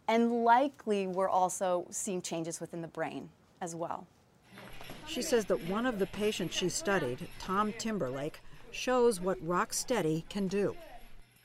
And 0.09 0.43
likely, 0.43 1.05
we're 1.05 1.29
also 1.29 1.85
seeing 1.91 2.23
changes 2.23 2.59
within 2.59 2.81
the 2.81 2.87
brain 2.87 3.29
as 3.61 3.75
well. 3.75 4.07
She 5.05 5.21
says 5.21 5.45
that 5.45 5.63
one 5.69 5.85
of 5.85 5.99
the 5.99 6.07
patients 6.07 6.55
she 6.55 6.67
studied, 6.67 7.27
Tom 7.37 7.71
Timberlake, 7.77 8.41
shows 8.71 9.21
what 9.21 9.39
Rocksteady 9.47 10.27
can 10.27 10.47
do. 10.47 10.75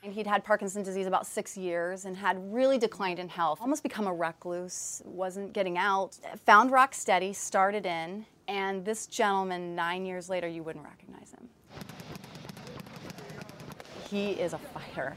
And 0.03 0.11
he'd 0.11 0.25
had 0.25 0.43
Parkinson's 0.43 0.85
disease 0.85 1.05
about 1.05 1.27
six 1.27 1.55
years 1.55 2.05
and 2.05 2.17
had 2.17 2.37
really 2.51 2.79
declined 2.79 3.19
in 3.19 3.29
health, 3.29 3.59
almost 3.61 3.83
become 3.83 4.07
a 4.07 4.13
recluse, 4.13 5.03
wasn't 5.05 5.53
getting 5.53 5.77
out. 5.77 6.17
Found 6.47 6.71
Rocksteady, 6.71 7.35
started 7.35 7.85
in, 7.85 8.25
and 8.47 8.83
this 8.83 9.05
gentleman, 9.05 9.75
nine 9.75 10.07
years 10.07 10.27
later, 10.27 10.47
you 10.47 10.63
wouldn't 10.63 10.85
recognize 10.85 11.31
him. 11.31 11.49
He 14.09 14.31
is 14.31 14.53
a 14.53 14.57
fighter, 14.57 15.15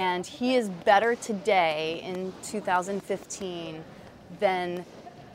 and 0.00 0.26
he 0.26 0.56
is 0.56 0.70
better 0.70 1.14
today 1.14 2.00
in 2.02 2.32
2015 2.42 3.84
than 4.40 4.82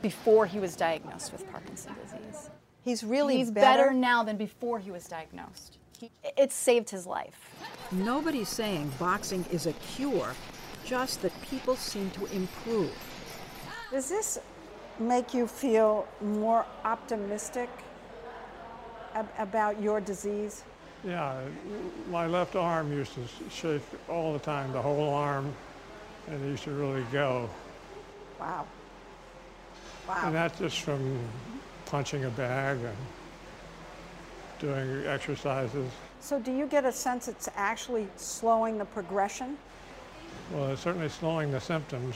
before 0.01 0.47
he 0.47 0.59
was 0.59 0.75
diagnosed 0.75 1.31
with 1.31 1.49
Parkinson's 1.51 1.95
disease. 2.01 2.49
He's 2.83 3.03
really 3.03 3.37
He's 3.37 3.51
better? 3.51 3.83
better 3.83 3.93
now 3.93 4.23
than 4.23 4.37
before 4.37 4.79
he 4.79 4.89
was 4.89 5.05
diagnosed. 5.07 5.77
He, 5.99 6.09
it 6.35 6.51
saved 6.51 6.89
his 6.89 7.05
life. 7.05 7.51
Nobody's 7.91 8.49
saying 8.49 8.91
boxing 8.97 9.45
is 9.51 9.67
a 9.67 9.73
cure, 9.73 10.33
just 10.83 11.21
that 11.21 11.31
people 11.43 11.75
seem 11.75 12.09
to 12.11 12.25
improve. 12.35 12.91
Does 13.91 14.09
this 14.09 14.39
make 14.99 15.31
you 15.31 15.45
feel 15.45 16.07
more 16.21 16.65
optimistic 16.83 17.69
ab- 19.13 19.29
about 19.37 19.79
your 19.79 20.01
disease? 20.01 20.63
Yeah, 21.05 21.39
my 22.09 22.25
left 22.25 22.55
arm 22.55 22.91
used 22.91 23.13
to 23.13 23.21
shake 23.51 23.83
all 24.09 24.33
the 24.33 24.39
time, 24.39 24.71
the 24.71 24.81
whole 24.81 25.13
arm, 25.13 25.53
and 26.27 26.43
it 26.43 26.47
used 26.47 26.63
to 26.63 26.71
really 26.71 27.05
go. 27.11 27.47
Wow. 28.39 28.65
Wow. 30.07 30.21
And 30.25 30.35
that's 30.35 30.57
just 30.57 30.81
from 30.81 31.19
punching 31.85 32.25
a 32.25 32.29
bag 32.31 32.79
and 32.79 32.97
doing 34.59 35.05
exercises. 35.05 35.91
So, 36.21 36.39
do 36.39 36.51
you 36.51 36.65
get 36.65 36.85
a 36.85 36.91
sense 36.91 37.27
it's 37.27 37.49
actually 37.55 38.07
slowing 38.15 38.79
the 38.79 38.85
progression? 38.85 39.57
Well, 40.51 40.69
it's 40.71 40.81
certainly 40.81 41.09
slowing 41.09 41.51
the 41.51 41.61
symptoms. 41.61 42.15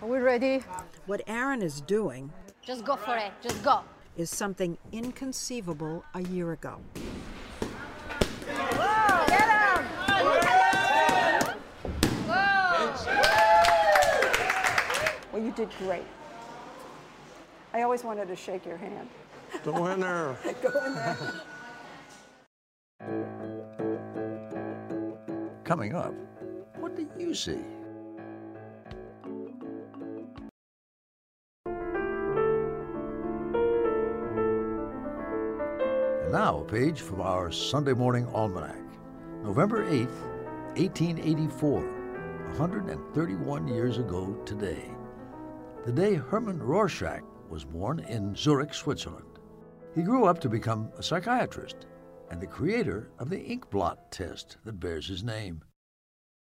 Are 0.00 0.08
we 0.08 0.18
ready? 0.18 0.62
What 1.06 1.20
Aaron 1.26 1.60
is 1.60 1.80
doing 1.82 2.30
Just 2.62 2.84
go 2.84 2.96
for 2.96 3.16
it. 3.16 3.30
Just 3.42 3.62
go. 3.62 3.80
is 4.16 4.30
something 4.30 4.78
inconceivable 4.92 6.02
a 6.14 6.22
year 6.22 6.52
ago. 6.52 6.78
Well, 15.34 15.42
you 15.42 15.50
did 15.50 15.68
great. 15.80 16.04
I 17.72 17.82
always 17.82 18.04
wanted 18.04 18.28
to 18.28 18.36
shake 18.36 18.64
your 18.64 18.76
hand. 18.76 19.08
Go 19.64 19.88
in 19.88 19.98
there. 19.98 20.36
Go 20.62 20.68
in 20.86 20.94
there. 20.94 21.16
Coming 25.64 25.96
up, 25.96 26.14
what 26.76 26.94
do 26.94 27.08
you 27.18 27.34
see? 27.34 27.58
And 36.22 36.30
now, 36.30 36.58
a 36.58 36.64
page 36.64 37.00
from 37.00 37.20
our 37.20 37.50
Sunday 37.50 37.92
morning 37.92 38.28
almanac. 38.28 38.78
November 39.42 39.84
8th, 39.84 40.14
1884, 40.76 41.80
131 41.80 43.66
years 43.66 43.98
ago 43.98 44.32
today. 44.46 44.94
The 45.84 45.92
day 45.92 46.14
Hermann 46.14 46.62
Rorschach 46.62 47.22
was 47.50 47.66
born 47.66 47.98
in 47.98 48.34
Zurich, 48.34 48.72
Switzerland. 48.72 49.38
He 49.94 50.00
grew 50.00 50.24
up 50.24 50.40
to 50.40 50.48
become 50.48 50.90
a 50.96 51.02
psychiatrist 51.02 51.84
and 52.30 52.40
the 52.40 52.46
creator 52.46 53.10
of 53.18 53.28
the 53.28 53.36
inkblot 53.36 54.10
test 54.10 54.56
that 54.64 54.80
bears 54.80 55.08
his 55.08 55.22
name. 55.22 55.62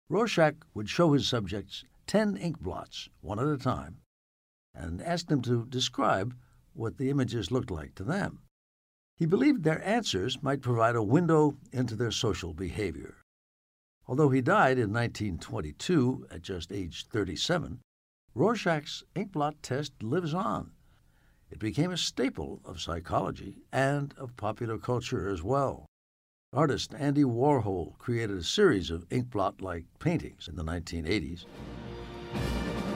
Rorschach 0.09 0.55
would 0.73 0.89
show 0.89 1.13
his 1.13 1.29
subjects 1.29 1.85
10 2.07 2.39
inkblots, 2.39 3.11
one 3.21 3.39
at 3.39 3.47
a 3.47 3.59
time, 3.59 3.99
and 4.75 5.03
ask 5.03 5.27
them 5.27 5.43
to 5.43 5.67
describe 5.67 6.35
what 6.73 6.97
the 6.97 7.11
images 7.11 7.51
looked 7.51 7.71
like 7.71 7.95
to 7.97 8.05
them. 8.05 8.39
He 9.19 9.27
believed 9.27 9.65
their 9.65 9.87
answers 9.87 10.43
might 10.43 10.63
provide 10.63 10.97
a 10.97 11.03
window 11.03 11.59
into 11.73 11.95
their 11.95 12.11
social 12.11 12.55
behavior. 12.55 13.17
Although 14.07 14.31
he 14.31 14.41
died 14.41 14.79
in 14.79 14.95
1922 14.95 16.29
at 16.31 16.41
just 16.41 16.73
age 16.73 17.07
37, 17.09 17.81
Rorschach's 18.37 19.03
inkblot 19.15 19.55
test 19.63 19.95
lives 20.03 20.35
on. 20.35 20.73
It 21.51 21.59
became 21.59 21.91
a 21.91 21.97
staple 21.97 22.61
of 22.67 22.83
psychology 22.83 23.63
and 23.73 24.13
of 24.19 24.37
popular 24.37 24.77
culture 24.77 25.31
as 25.31 25.43
well. 25.43 25.87
Artist 26.53 26.93
Andy 26.99 27.25
Warhol 27.25 27.97
created 27.97 28.37
a 28.37 28.43
series 28.43 28.91
of 28.91 29.09
inkblot 29.09 29.63
like 29.63 29.87
paintings 30.01 30.49
in 30.49 30.57
the 30.57 30.63
1980s. 30.63 31.47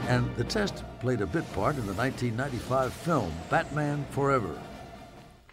And 0.09 0.29
the 0.37 0.44
test 0.44 0.85
played 1.00 1.22
a 1.22 1.26
bit 1.26 1.50
part 1.55 1.76
in 1.76 1.87
the 1.87 1.94
1995 1.94 2.92
film 2.92 3.33
Batman 3.48 4.05
Forever, 4.11 4.61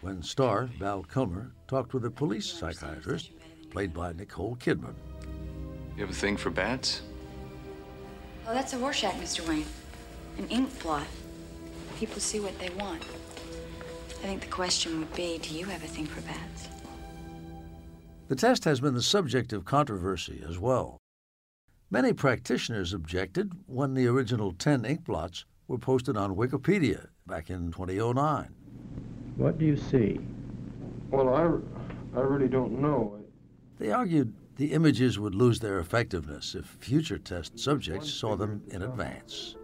when 0.02 0.22
star 0.22 0.66
Val 0.78 1.02
Kilmer 1.02 1.52
talked 1.66 1.94
with 1.94 2.04
a 2.04 2.10
police 2.10 2.44
psychiatrist 2.44 3.30
played 3.70 3.94
by 3.94 4.12
Nicole 4.12 4.56
Kidman. 4.56 4.96
You 5.96 6.02
have 6.02 6.10
a 6.10 6.12
thing 6.12 6.36
for 6.36 6.50
bats? 6.50 7.00
Oh, 8.48 8.54
that's 8.54 8.72
a 8.72 8.78
Rorschach, 8.78 9.12
Mr. 9.16 9.46
Wayne. 9.46 9.66
An 10.38 10.48
ink 10.48 10.82
blot. 10.82 11.06
People 11.98 12.18
see 12.18 12.40
what 12.40 12.58
they 12.58 12.70
want. 12.70 13.02
I 14.22 14.26
think 14.26 14.40
the 14.40 14.46
question 14.46 15.00
would 15.00 15.12
be 15.12 15.36
do 15.36 15.54
you 15.54 15.66
have 15.66 15.84
a 15.84 15.86
thing 15.86 16.06
for 16.06 16.22
bats? 16.22 16.68
The 18.28 18.36
test 18.36 18.64
has 18.64 18.80
been 18.80 18.94
the 18.94 19.02
subject 19.02 19.52
of 19.52 19.66
controversy 19.66 20.42
as 20.48 20.58
well. 20.58 20.96
Many 21.90 22.14
practitioners 22.14 22.94
objected 22.94 23.52
when 23.66 23.92
the 23.92 24.06
original 24.06 24.52
10 24.52 24.86
ink 24.86 25.04
blots 25.04 25.44
were 25.66 25.78
posted 25.78 26.16
on 26.16 26.34
Wikipedia 26.34 27.08
back 27.26 27.50
in 27.50 27.70
2009. 27.70 28.48
What 29.36 29.58
do 29.58 29.66
you 29.66 29.76
see? 29.76 30.20
Well, 31.10 31.34
I, 31.34 32.18
I 32.18 32.22
really 32.22 32.48
don't 32.48 32.80
know. 32.80 33.18
They 33.78 33.90
argued 33.92 34.32
the 34.58 34.72
images 34.72 35.20
would 35.20 35.36
lose 35.36 35.60
their 35.60 35.78
effectiveness 35.78 36.56
if 36.56 36.66
future 36.66 37.16
test 37.16 37.58
subjects 37.58 38.12
saw 38.12 38.36
them 38.36 38.60
in 38.70 38.82
advance. 38.82 39.54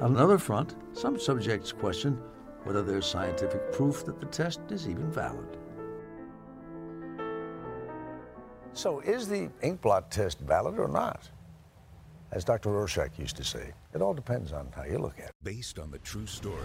On 0.00 0.14
another 0.14 0.36
front, 0.36 0.76
some 0.92 1.18
subjects 1.18 1.72
question 1.72 2.20
whether 2.64 2.82
there's 2.82 3.06
scientific 3.06 3.72
proof 3.72 4.04
that 4.04 4.20
the 4.20 4.26
test 4.26 4.60
is 4.70 4.86
even 4.86 5.10
valid. 5.10 5.56
So, 8.74 9.00
is 9.00 9.28
the 9.28 9.48
inkblot 9.62 10.10
test 10.10 10.40
valid 10.40 10.78
or 10.78 10.88
not? 10.88 11.30
As 12.32 12.44
Dr. 12.44 12.72
Rorschach 12.72 13.18
used 13.18 13.36
to 13.36 13.44
say, 13.44 13.72
it 13.94 14.02
all 14.02 14.12
depends 14.12 14.52
on 14.52 14.68
how 14.76 14.84
you 14.84 14.98
look 14.98 15.18
at 15.18 15.28
it. 15.28 15.32
Based 15.42 15.78
on 15.78 15.90
the 15.90 15.98
true 16.00 16.26
story. 16.26 16.56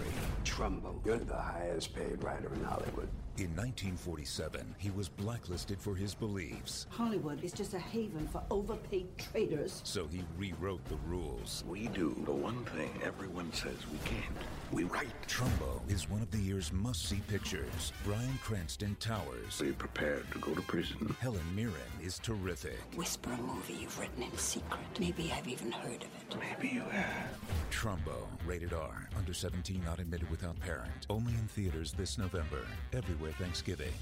Trumbo, 0.44 1.02
you're 1.06 1.16
the 1.16 1.34
highest 1.34 1.94
paid 1.94 2.22
writer 2.22 2.52
in 2.52 2.64
Hollywood. 2.64 3.08
In 3.42 3.48
1947, 3.56 4.76
he 4.78 4.90
was 4.90 5.08
blacklisted 5.08 5.80
for 5.80 5.96
his 5.96 6.14
beliefs, 6.14 6.86
Hollywood 6.90 7.42
is 7.42 7.52
just 7.52 7.74
a 7.74 7.78
haven 7.80 8.28
for 8.28 8.40
overpaid 8.52 9.08
traitors. 9.18 9.80
so 9.82 10.06
he 10.06 10.22
rewrote 10.38 10.84
the 10.84 10.94
rules. 11.08 11.64
We 11.66 11.88
do 11.88 12.14
the 12.24 12.30
one 12.30 12.64
thing 12.66 12.88
everyone 13.02 13.52
says 13.52 13.74
we 13.90 13.98
can't. 14.04 14.22
We 14.70 14.84
write. 14.84 15.08
Trumbo 15.26 15.80
is 15.88 16.08
one 16.08 16.22
of 16.22 16.30
the 16.30 16.38
year's 16.38 16.72
must-see 16.72 17.20
pictures. 17.26 17.92
Bryan 18.04 18.38
Cranston 18.44 18.96
towers. 19.00 19.60
Are 19.60 19.64
you 19.64 19.72
prepared 19.72 20.30
to 20.30 20.38
go 20.38 20.54
to 20.54 20.62
prison? 20.62 21.14
Helen 21.20 21.42
Mirren 21.54 21.74
is 22.00 22.20
terrific. 22.20 22.78
Whisper 22.94 23.32
a 23.32 23.36
movie 23.38 23.74
you've 23.74 23.98
written 23.98 24.22
in 24.22 24.38
secret. 24.38 24.80
Maybe 25.00 25.32
I've 25.36 25.48
even 25.48 25.72
heard 25.72 25.96
of 25.96 26.02
it. 26.02 26.36
Maybe 26.38 26.74
you 26.76 26.82
have. 26.82 27.36
Trumbo, 27.72 28.28
rated 28.46 28.72
R, 28.72 29.08
under 29.18 29.34
17, 29.34 29.82
not 29.84 29.98
admitted 29.98 30.30
without 30.30 30.58
parent. 30.60 31.06
Only 31.10 31.32
in 31.32 31.48
theaters 31.48 31.92
this 31.92 32.16
November. 32.16 32.60
Everywhere 32.92 33.31
Thanksgiving. 33.38 33.92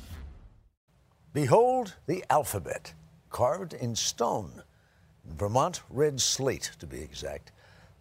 Behold 1.33 1.95
the 2.07 2.25
alphabet, 2.31 2.93
carved 3.31 3.75
in 3.75 3.95
stone, 3.95 4.62
Vermont 5.25 5.83
red 5.90 6.21
slate 6.21 6.73
to 6.79 6.87
be 6.87 7.01
exact, 7.01 7.53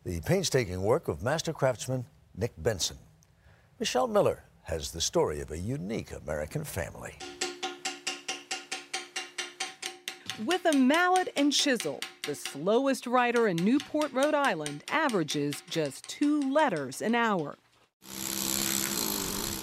the 0.04 0.22
painstaking 0.22 0.82
work 0.82 1.08
of 1.08 1.22
master 1.22 1.54
craftsman 1.54 2.06
Nick 2.36 2.54
Benson. 2.58 2.98
Michelle 3.80 4.08
Miller 4.08 4.44
has 4.63 4.92
the 4.92 5.02
story 5.02 5.42
of 5.42 5.52
a 5.52 5.58
unique 5.58 6.12
American 6.12 6.63
family. 6.63 7.15
With 10.46 10.65
a 10.65 10.78
mallet 10.78 11.34
and 11.36 11.52
chisel, 11.52 12.00
the 12.26 12.34
slowest 12.34 13.06
writer 13.06 13.48
in 13.48 13.58
Newport, 13.58 14.13
Rhode 14.13 14.34
Island 14.34 14.86
averages 14.89 15.63
just 15.70 16.08
two 16.08 16.39
letters 16.42 17.02
an 17.02 17.13
hour. 17.13 17.58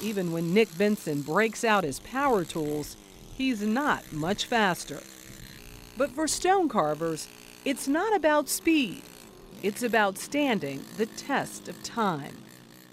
Even 0.07 0.31
when 0.31 0.55
Nick 0.55 0.79
Benson 0.79 1.23
breaks 1.23 1.65
out 1.65 1.83
his 1.83 1.99
power 1.99 2.45
tools, 2.45 2.97
he's 3.37 3.61
not 3.63 4.13
much 4.13 4.45
faster. 4.47 5.03
But 5.97 6.13
for 6.13 6.29
stone 6.29 6.69
carvers, 6.69 7.27
it's 7.65 7.89
not 7.89 8.15
about 8.15 8.49
speed, 8.49 9.03
it's 9.65 9.83
about 9.83 10.17
standing 10.17 10.85
the 10.97 11.07
test 11.07 11.67
of 11.67 11.83
time. 11.83 12.37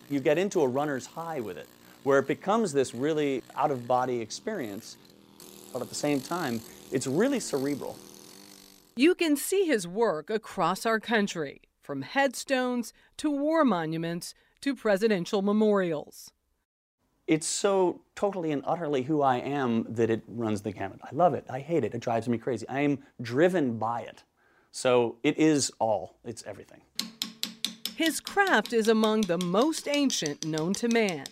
You 0.09 0.21
get 0.21 0.39
into 0.39 0.61
a 0.61 0.67
runner's 0.67 1.05
high 1.05 1.39
with 1.39 1.55
it. 1.55 1.67
where 2.03 2.19
it 2.19 2.27
becomes 2.27 2.73
this 2.73 2.93
really 2.93 3.41
out 3.55 3.71
of 3.71 3.87
body 3.87 4.19
experience, 4.19 4.97
but 5.71 5.81
at 5.81 5.89
the 5.89 5.95
same 5.95 6.19
time, 6.19 6.61
it's 6.91 7.07
really 7.07 7.39
cerebral. 7.39 7.97
You 8.95 9.15
can 9.15 9.35
see 9.37 9.65
his 9.65 9.87
work 9.87 10.29
across 10.29 10.85
our 10.85 10.99
country, 10.99 11.61
from 11.81 12.01
headstones 12.01 12.93
to 13.17 13.31
war 13.31 13.63
monuments 13.63 14.33
to 14.61 14.75
presidential 14.75 15.41
memorials. 15.41 16.31
It's 17.25 17.47
so 17.47 18.01
totally 18.15 18.51
and 18.51 18.61
utterly 18.65 19.03
who 19.03 19.21
I 19.21 19.37
am 19.37 19.85
that 19.89 20.09
it 20.09 20.23
runs 20.27 20.61
the 20.61 20.71
gamut. 20.71 20.99
I 21.03 21.09
love 21.13 21.33
it. 21.33 21.45
I 21.49 21.59
hate 21.59 21.83
it. 21.85 21.93
It 21.95 22.01
drives 22.01 22.27
me 22.27 22.37
crazy. 22.37 22.67
I 22.67 22.81
am 22.81 22.99
driven 23.21 23.77
by 23.77 24.01
it. 24.01 24.23
So 24.71 25.17
it 25.23 25.37
is 25.37 25.71
all, 25.79 26.17
it's 26.25 26.43
everything. 26.45 26.81
His 27.95 28.19
craft 28.19 28.73
is 28.73 28.87
among 28.87 29.21
the 29.21 29.37
most 29.37 29.87
ancient 29.87 30.45
known 30.45 30.73
to 30.73 30.87
man. 30.87 31.25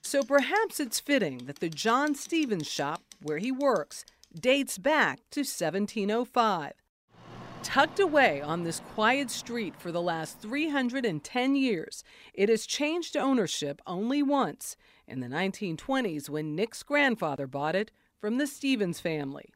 So 0.00 0.22
perhaps 0.22 0.80
it's 0.80 0.98
fitting 0.98 1.38
that 1.46 1.60
the 1.60 1.68
John 1.68 2.14
Stevens 2.14 2.66
shop 2.66 3.02
where 3.22 3.38
he 3.38 3.52
works 3.52 4.04
dates 4.38 4.78
back 4.78 5.20
to 5.30 5.40
1705. 5.40 6.72
Tucked 7.64 7.98
away 7.98 8.42
on 8.42 8.62
this 8.62 8.80
quiet 8.94 9.30
street 9.30 9.74
for 9.78 9.90
the 9.90 10.02
last 10.02 10.38
310 10.38 11.56
years, 11.56 12.04
it 12.34 12.50
has 12.50 12.66
changed 12.66 13.16
ownership 13.16 13.80
only 13.86 14.22
once 14.22 14.76
in 15.08 15.20
the 15.20 15.26
1920s 15.26 16.28
when 16.28 16.54
Nick's 16.54 16.82
grandfather 16.82 17.46
bought 17.46 17.74
it 17.74 17.90
from 18.20 18.36
the 18.36 18.46
Stevens 18.46 19.00
family. 19.00 19.50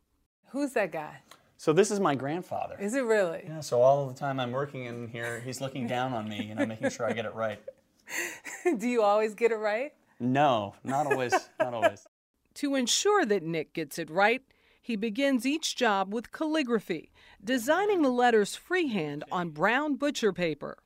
Who's 0.49 0.73
that 0.73 0.91
guy? 0.91 1.19
So 1.59 1.75
this 1.75 1.91
is 1.91 2.01
my 2.01 2.15
grandfather. 2.15 2.77
Is 2.81 2.95
it 2.95 3.05
really? 3.05 3.43
Yeah, 3.47 3.61
so 3.61 3.83
all 3.83 4.09
the 4.09 4.15
time 4.15 4.41
I'm 4.41 4.53
working 4.53 4.87
in 4.87 5.09
here, 5.09 5.41
he's 5.45 5.61
looking 5.61 5.87
down 5.87 6.15
on 6.15 6.29
me, 6.29 6.43
you 6.43 6.55
know, 6.55 6.65
making 6.65 6.89
sure 6.91 7.07
I 7.07 7.13
get 7.13 7.27
it 7.27 7.35
right. 7.35 7.61
Do 8.79 8.89
you 8.89 9.03
always 9.03 9.35
get 9.35 9.53
it 9.53 9.57
right? 9.57 9.93
No, 10.19 10.75
not 10.83 11.07
always, 11.07 11.35
not 11.61 11.75
always. 11.75 12.07
To 12.55 12.75
ensure 12.75 13.27
that 13.27 13.43
Nick 13.43 13.75
gets 13.75 13.99
it 13.99 14.09
right, 14.09 14.43
he 14.81 14.97
begins 14.97 15.45
each 15.45 15.77
job 15.77 16.15
with 16.15 16.33
calligraphy, 16.33 17.11
designing 17.43 18.03
the 18.03 18.11
letters 18.11 18.57
freehand 18.57 19.25
on 19.31 19.51
brown 19.51 19.97
butcher 19.97 20.33
paper. 20.33 20.79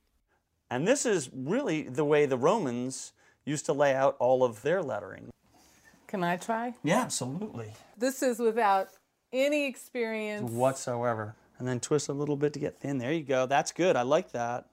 And 0.69 0.87
this 0.87 1.05
is 1.05 1.29
really 1.33 1.83
the 1.83 2.05
way 2.05 2.25
the 2.25 2.37
Romans 2.37 3.13
used 3.45 3.65
to 3.65 3.73
lay 3.73 3.93
out 3.93 4.15
all 4.19 4.43
of 4.43 4.61
their 4.61 4.81
lettering. 4.81 5.29
Can 6.07 6.23
I 6.23 6.37
try? 6.37 6.73
Yeah, 6.83 7.01
absolutely. 7.01 7.73
This 7.97 8.21
is 8.23 8.39
without 8.39 8.89
any 9.31 9.65
experience 9.67 10.51
whatsoever. 10.51 11.35
And 11.57 11.67
then 11.67 11.79
twist 11.79 12.09
a 12.09 12.13
little 12.13 12.35
bit 12.35 12.53
to 12.53 12.59
get 12.59 12.79
thin. 12.79 12.97
There 12.97 13.13
you 13.13 13.23
go. 13.23 13.45
That's 13.45 13.71
good. 13.71 13.95
I 13.95 14.01
like 14.01 14.31
that. 14.31 14.65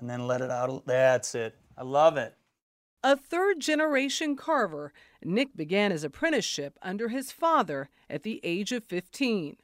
And 0.00 0.08
then 0.08 0.26
let 0.26 0.40
it 0.40 0.50
out. 0.50 0.84
That's 0.86 1.34
it. 1.34 1.54
I 1.76 1.82
love 1.82 2.16
it. 2.16 2.34
A 3.04 3.16
third 3.16 3.58
generation 3.60 4.36
carver, 4.36 4.92
Nick 5.24 5.56
began 5.56 5.90
his 5.90 6.04
apprenticeship 6.04 6.78
under 6.82 7.08
his 7.08 7.32
father 7.32 7.88
at 8.08 8.22
the 8.22 8.40
age 8.44 8.70
of 8.70 8.84
15. 8.84 9.56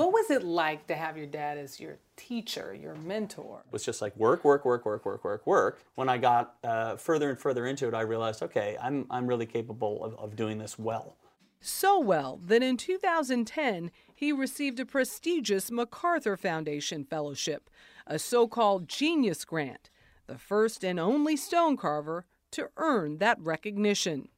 What 0.00 0.14
was 0.14 0.30
it 0.30 0.42
like 0.42 0.86
to 0.86 0.94
have 0.94 1.18
your 1.18 1.26
dad 1.26 1.58
as 1.58 1.78
your 1.78 1.98
teacher, 2.16 2.74
your 2.74 2.94
mentor? 2.94 3.60
It 3.66 3.70
was 3.70 3.84
just 3.84 4.00
like 4.00 4.16
work, 4.16 4.46
work, 4.46 4.64
work, 4.64 4.86
work, 4.86 5.04
work, 5.04 5.22
work, 5.22 5.46
work. 5.46 5.78
When 5.94 6.08
I 6.08 6.16
got 6.16 6.54
uh, 6.64 6.96
further 6.96 7.28
and 7.28 7.38
further 7.38 7.66
into 7.66 7.86
it, 7.86 7.92
I 7.92 8.00
realized, 8.00 8.42
okay, 8.44 8.78
I'm, 8.80 9.04
I'm 9.10 9.26
really 9.26 9.44
capable 9.44 10.02
of, 10.02 10.14
of 10.14 10.36
doing 10.36 10.56
this 10.56 10.78
well. 10.78 11.16
So 11.60 12.00
well 12.00 12.40
that 12.46 12.62
in 12.62 12.78
2010, 12.78 13.90
he 14.14 14.32
received 14.32 14.80
a 14.80 14.86
prestigious 14.86 15.70
MacArthur 15.70 16.38
Foundation 16.38 17.04
Fellowship, 17.04 17.68
a 18.06 18.18
so 18.18 18.48
called 18.48 18.88
Genius 18.88 19.44
Grant, 19.44 19.90
the 20.26 20.38
first 20.38 20.82
and 20.82 20.98
only 20.98 21.36
stone 21.36 21.76
carver 21.76 22.24
to 22.52 22.70
earn 22.78 23.18
that 23.18 23.38
recognition. 23.38 24.30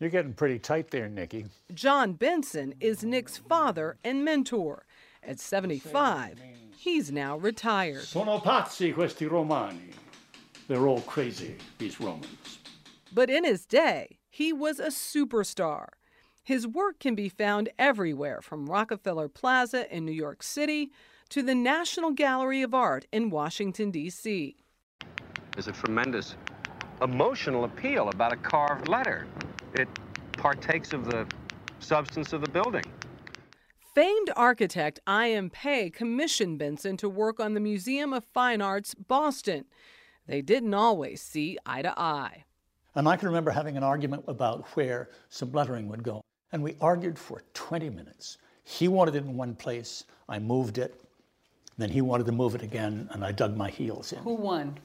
You're 0.00 0.10
getting 0.10 0.34
pretty 0.34 0.58
tight 0.58 0.90
there, 0.90 1.08
Nicky. 1.08 1.46
John 1.72 2.12
Benson 2.12 2.74
is 2.78 3.02
Nick's 3.02 3.38
father 3.38 3.96
and 4.04 4.22
mentor. 4.22 4.84
At 5.22 5.40
75, 5.40 6.40
he's 6.76 7.12
now 7.12 7.36
retired. 7.36 8.02
Sono 8.02 8.38
pazzi 8.38 8.92
questi 8.92 9.26
romani. 9.26 9.90
They're 10.68 10.86
all 10.86 11.00
crazy, 11.00 11.56
these 11.78 12.00
Romans. 12.00 12.58
But 13.12 13.30
in 13.30 13.44
his 13.44 13.64
day, 13.64 14.18
he 14.28 14.52
was 14.52 14.78
a 14.78 14.88
superstar. 14.88 15.88
His 16.42 16.66
work 16.66 16.98
can 16.98 17.14
be 17.14 17.28
found 17.28 17.70
everywhere 17.78 18.40
from 18.40 18.66
Rockefeller 18.66 19.28
Plaza 19.28 19.94
in 19.94 20.04
New 20.04 20.12
York 20.12 20.42
City 20.42 20.90
to 21.30 21.42
the 21.42 21.54
National 21.54 22.10
Gallery 22.10 22.62
of 22.62 22.74
Art 22.74 23.06
in 23.12 23.30
Washington, 23.30 23.90
D.C. 23.90 24.56
There's 25.52 25.68
a 25.68 25.72
tremendous 25.72 26.36
emotional 27.02 27.64
appeal 27.64 28.08
about 28.08 28.32
a 28.32 28.36
carved 28.36 28.88
letter. 28.88 29.26
It 29.74 29.88
partakes 30.32 30.92
of 30.92 31.04
the 31.04 31.26
substance 31.80 32.32
of 32.32 32.40
the 32.40 32.50
building. 32.50 32.84
Famed 33.94 34.30
architect 34.36 35.00
I.M. 35.06 35.50
Pei 35.50 35.90
commissioned 35.90 36.58
Benson 36.58 36.96
to 36.98 37.08
work 37.08 37.40
on 37.40 37.54
the 37.54 37.60
Museum 37.60 38.12
of 38.12 38.24
Fine 38.24 38.60
Arts, 38.60 38.94
Boston. 38.94 39.64
They 40.26 40.42
didn't 40.42 40.74
always 40.74 41.22
see 41.22 41.58
eye 41.64 41.82
to 41.82 41.98
eye. 41.98 42.44
And 42.94 43.08
I 43.08 43.16
can 43.16 43.28
remember 43.28 43.50
having 43.50 43.76
an 43.76 43.82
argument 43.82 44.24
about 44.28 44.66
where 44.76 45.08
some 45.30 45.52
lettering 45.52 45.88
would 45.88 46.02
go. 46.02 46.22
And 46.52 46.62
we 46.62 46.76
argued 46.80 47.18
for 47.18 47.42
20 47.54 47.90
minutes. 47.90 48.38
He 48.64 48.88
wanted 48.88 49.14
it 49.14 49.24
in 49.24 49.36
one 49.36 49.54
place, 49.54 50.04
I 50.28 50.38
moved 50.38 50.78
it. 50.78 51.00
Then 51.78 51.90
he 51.90 52.00
wanted 52.00 52.26
to 52.26 52.32
move 52.32 52.54
it 52.54 52.62
again, 52.62 53.08
and 53.12 53.24
I 53.24 53.32
dug 53.32 53.56
my 53.56 53.70
heels 53.70 54.12
in. 54.12 54.18
Who 54.18 54.34
won? 54.34 54.78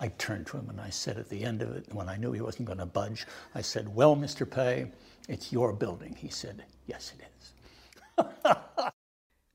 I 0.00 0.08
turned 0.08 0.46
to 0.48 0.56
him 0.56 0.70
and 0.70 0.80
I 0.80 0.90
said 0.90 1.18
at 1.18 1.28
the 1.28 1.44
end 1.44 1.60
of 1.60 1.74
it, 1.76 1.92
when 1.92 2.08
I 2.08 2.16
knew 2.16 2.30
he 2.32 2.40
wasn't 2.40 2.66
going 2.66 2.78
to 2.78 2.86
budge, 2.86 3.26
I 3.54 3.60
said, 3.60 3.92
Well, 3.94 4.14
Mr. 4.16 4.48
Pei, 4.48 4.90
it's 5.28 5.52
your 5.52 5.72
building. 5.72 6.14
He 6.16 6.28
said, 6.28 6.64
Yes, 6.86 7.12
it 7.18 7.24
is. 7.40 7.52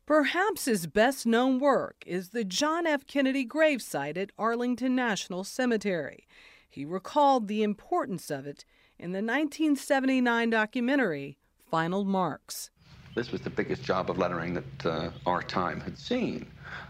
Perhaps 0.05 0.65
his 0.65 0.85
best 0.85 1.25
known 1.25 1.59
work 1.59 2.03
is 2.05 2.29
the 2.29 2.43
John 2.43 2.85
F. 2.85 3.07
Kennedy 3.07 3.45
gravesite 3.45 4.17
at 4.17 4.31
Arlington 4.37 4.95
National 4.95 5.43
Cemetery. 5.43 6.27
He 6.69 6.85
recalled 6.85 7.47
the 7.47 7.63
importance 7.63 8.29
of 8.29 8.45
it 8.45 8.65
in 8.99 9.11
the 9.11 9.19
1979 9.19 10.49
documentary 10.49 11.37
Final 11.69 12.03
Marks. 12.03 12.69
This 13.15 13.31
was 13.31 13.41
the 13.41 13.49
biggest 13.49 13.83
job 13.83 14.09
of 14.09 14.17
lettering 14.17 14.55
that 14.55 14.85
uh, 14.85 15.09
our 15.25 15.41
time 15.41 15.79
had 15.79 15.97
seen. 15.97 16.47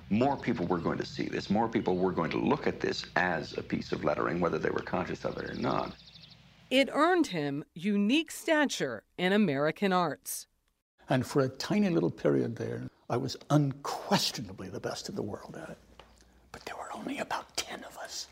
More 0.09 0.38
people 0.38 0.65
were 0.65 0.77
going 0.77 0.97
to 0.97 1.05
see 1.05 1.27
this. 1.27 1.49
More 1.49 1.67
people 1.67 1.97
were 1.97 2.12
going 2.12 2.31
to 2.31 2.39
look 2.39 2.65
at 2.65 2.79
this 2.79 3.05
as 3.15 3.57
a 3.57 3.62
piece 3.62 3.91
of 3.91 4.03
lettering, 4.03 4.39
whether 4.39 4.57
they 4.57 4.69
were 4.69 4.79
conscious 4.79 5.25
of 5.25 5.38
it 5.38 5.49
or 5.49 5.55
not. 5.55 5.93
It 6.69 6.89
earned 6.93 7.27
him 7.27 7.65
unique 7.73 8.31
stature 8.31 9.03
in 9.17 9.33
American 9.33 9.91
arts. 9.91 10.47
And 11.13 11.23
for 11.23 11.41
a 11.41 11.47
tiny 11.47 11.89
little 11.89 12.10
period 12.10 12.56
there, 12.56 12.82
I 13.08 13.17
was 13.17 13.38
unquestionably 13.52 14.69
the 14.69 14.80
best 14.80 15.10
in 15.10 15.15
the 15.15 15.21
world 15.21 15.56
at 15.62 15.69
it. 15.69 15.78
But 16.52 16.65
there 16.65 16.76
were 16.76 16.89
only 16.91 17.19
about 17.19 17.56
10 17.56 17.84
of 17.84 17.95
us. 17.99 18.28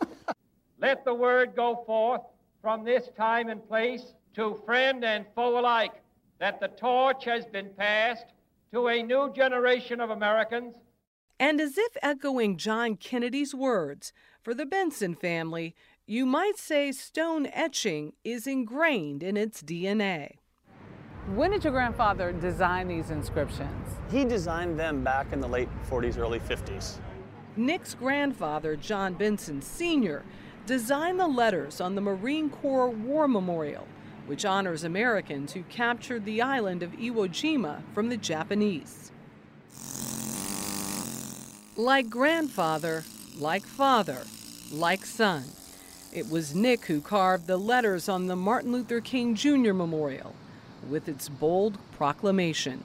Let 0.80 1.04
the 1.04 1.12
word 1.12 1.54
go 1.54 1.84
forth 1.84 2.22
from 2.62 2.82
this 2.82 3.10
time 3.14 3.50
and 3.50 3.68
place 3.68 4.14
to 4.36 4.58
friend 4.64 5.04
and 5.04 5.26
foe 5.34 5.58
alike 5.58 5.92
that 6.38 6.60
the 6.60 6.68
torch 6.68 7.26
has 7.26 7.44
been 7.44 7.68
passed 7.76 8.24
to 8.72 8.88
a 8.88 9.02
new 9.02 9.30
generation 9.34 10.00
of 10.00 10.08
Americans. 10.08 10.74
And 11.38 11.60
as 11.60 11.76
if 11.76 11.94
echoing 12.00 12.56
John 12.56 12.96
Kennedy's 12.96 13.54
words, 13.54 14.14
for 14.40 14.54
the 14.54 14.64
Benson 14.64 15.14
family, 15.14 15.74
you 16.06 16.24
might 16.24 16.56
say 16.56 16.90
stone 16.90 17.48
etching 17.52 18.14
is 18.24 18.46
ingrained 18.46 19.22
in 19.22 19.36
its 19.36 19.62
DNA. 19.62 20.38
When 21.28 21.52
did 21.52 21.62
your 21.62 21.72
grandfather 21.72 22.32
design 22.32 22.88
these 22.88 23.12
inscriptions? 23.12 23.96
He 24.10 24.24
designed 24.24 24.76
them 24.78 25.04
back 25.04 25.32
in 25.32 25.40
the 25.40 25.46
late 25.46 25.68
40s, 25.88 26.18
early 26.18 26.40
50s. 26.40 26.98
Nick's 27.56 27.94
grandfather, 27.94 28.74
John 28.74 29.14
Benson 29.14 29.62
Sr., 29.62 30.24
designed 30.66 31.20
the 31.20 31.28
letters 31.28 31.80
on 31.80 31.94
the 31.94 32.00
Marine 32.00 32.50
Corps 32.50 32.90
War 32.90 33.28
Memorial, 33.28 33.86
which 34.26 34.44
honors 34.44 34.82
Americans 34.82 35.52
who 35.52 35.62
captured 35.64 36.24
the 36.24 36.42
island 36.42 36.82
of 36.82 36.90
Iwo 36.94 37.28
Jima 37.28 37.82
from 37.94 38.08
the 38.08 38.16
Japanese. 38.16 39.12
Like 41.76 42.10
grandfather, 42.10 43.04
like 43.38 43.64
father, 43.64 44.24
like 44.72 45.06
son, 45.06 45.44
it 46.12 46.28
was 46.28 46.52
Nick 46.52 46.86
who 46.86 47.00
carved 47.00 47.46
the 47.46 47.56
letters 47.56 48.08
on 48.08 48.26
the 48.26 48.36
Martin 48.36 48.72
Luther 48.72 49.00
King 49.00 49.36
Jr. 49.36 49.72
Memorial 49.72 50.34
with 50.88 51.08
its 51.08 51.28
bold 51.28 51.78
proclamation. 51.92 52.84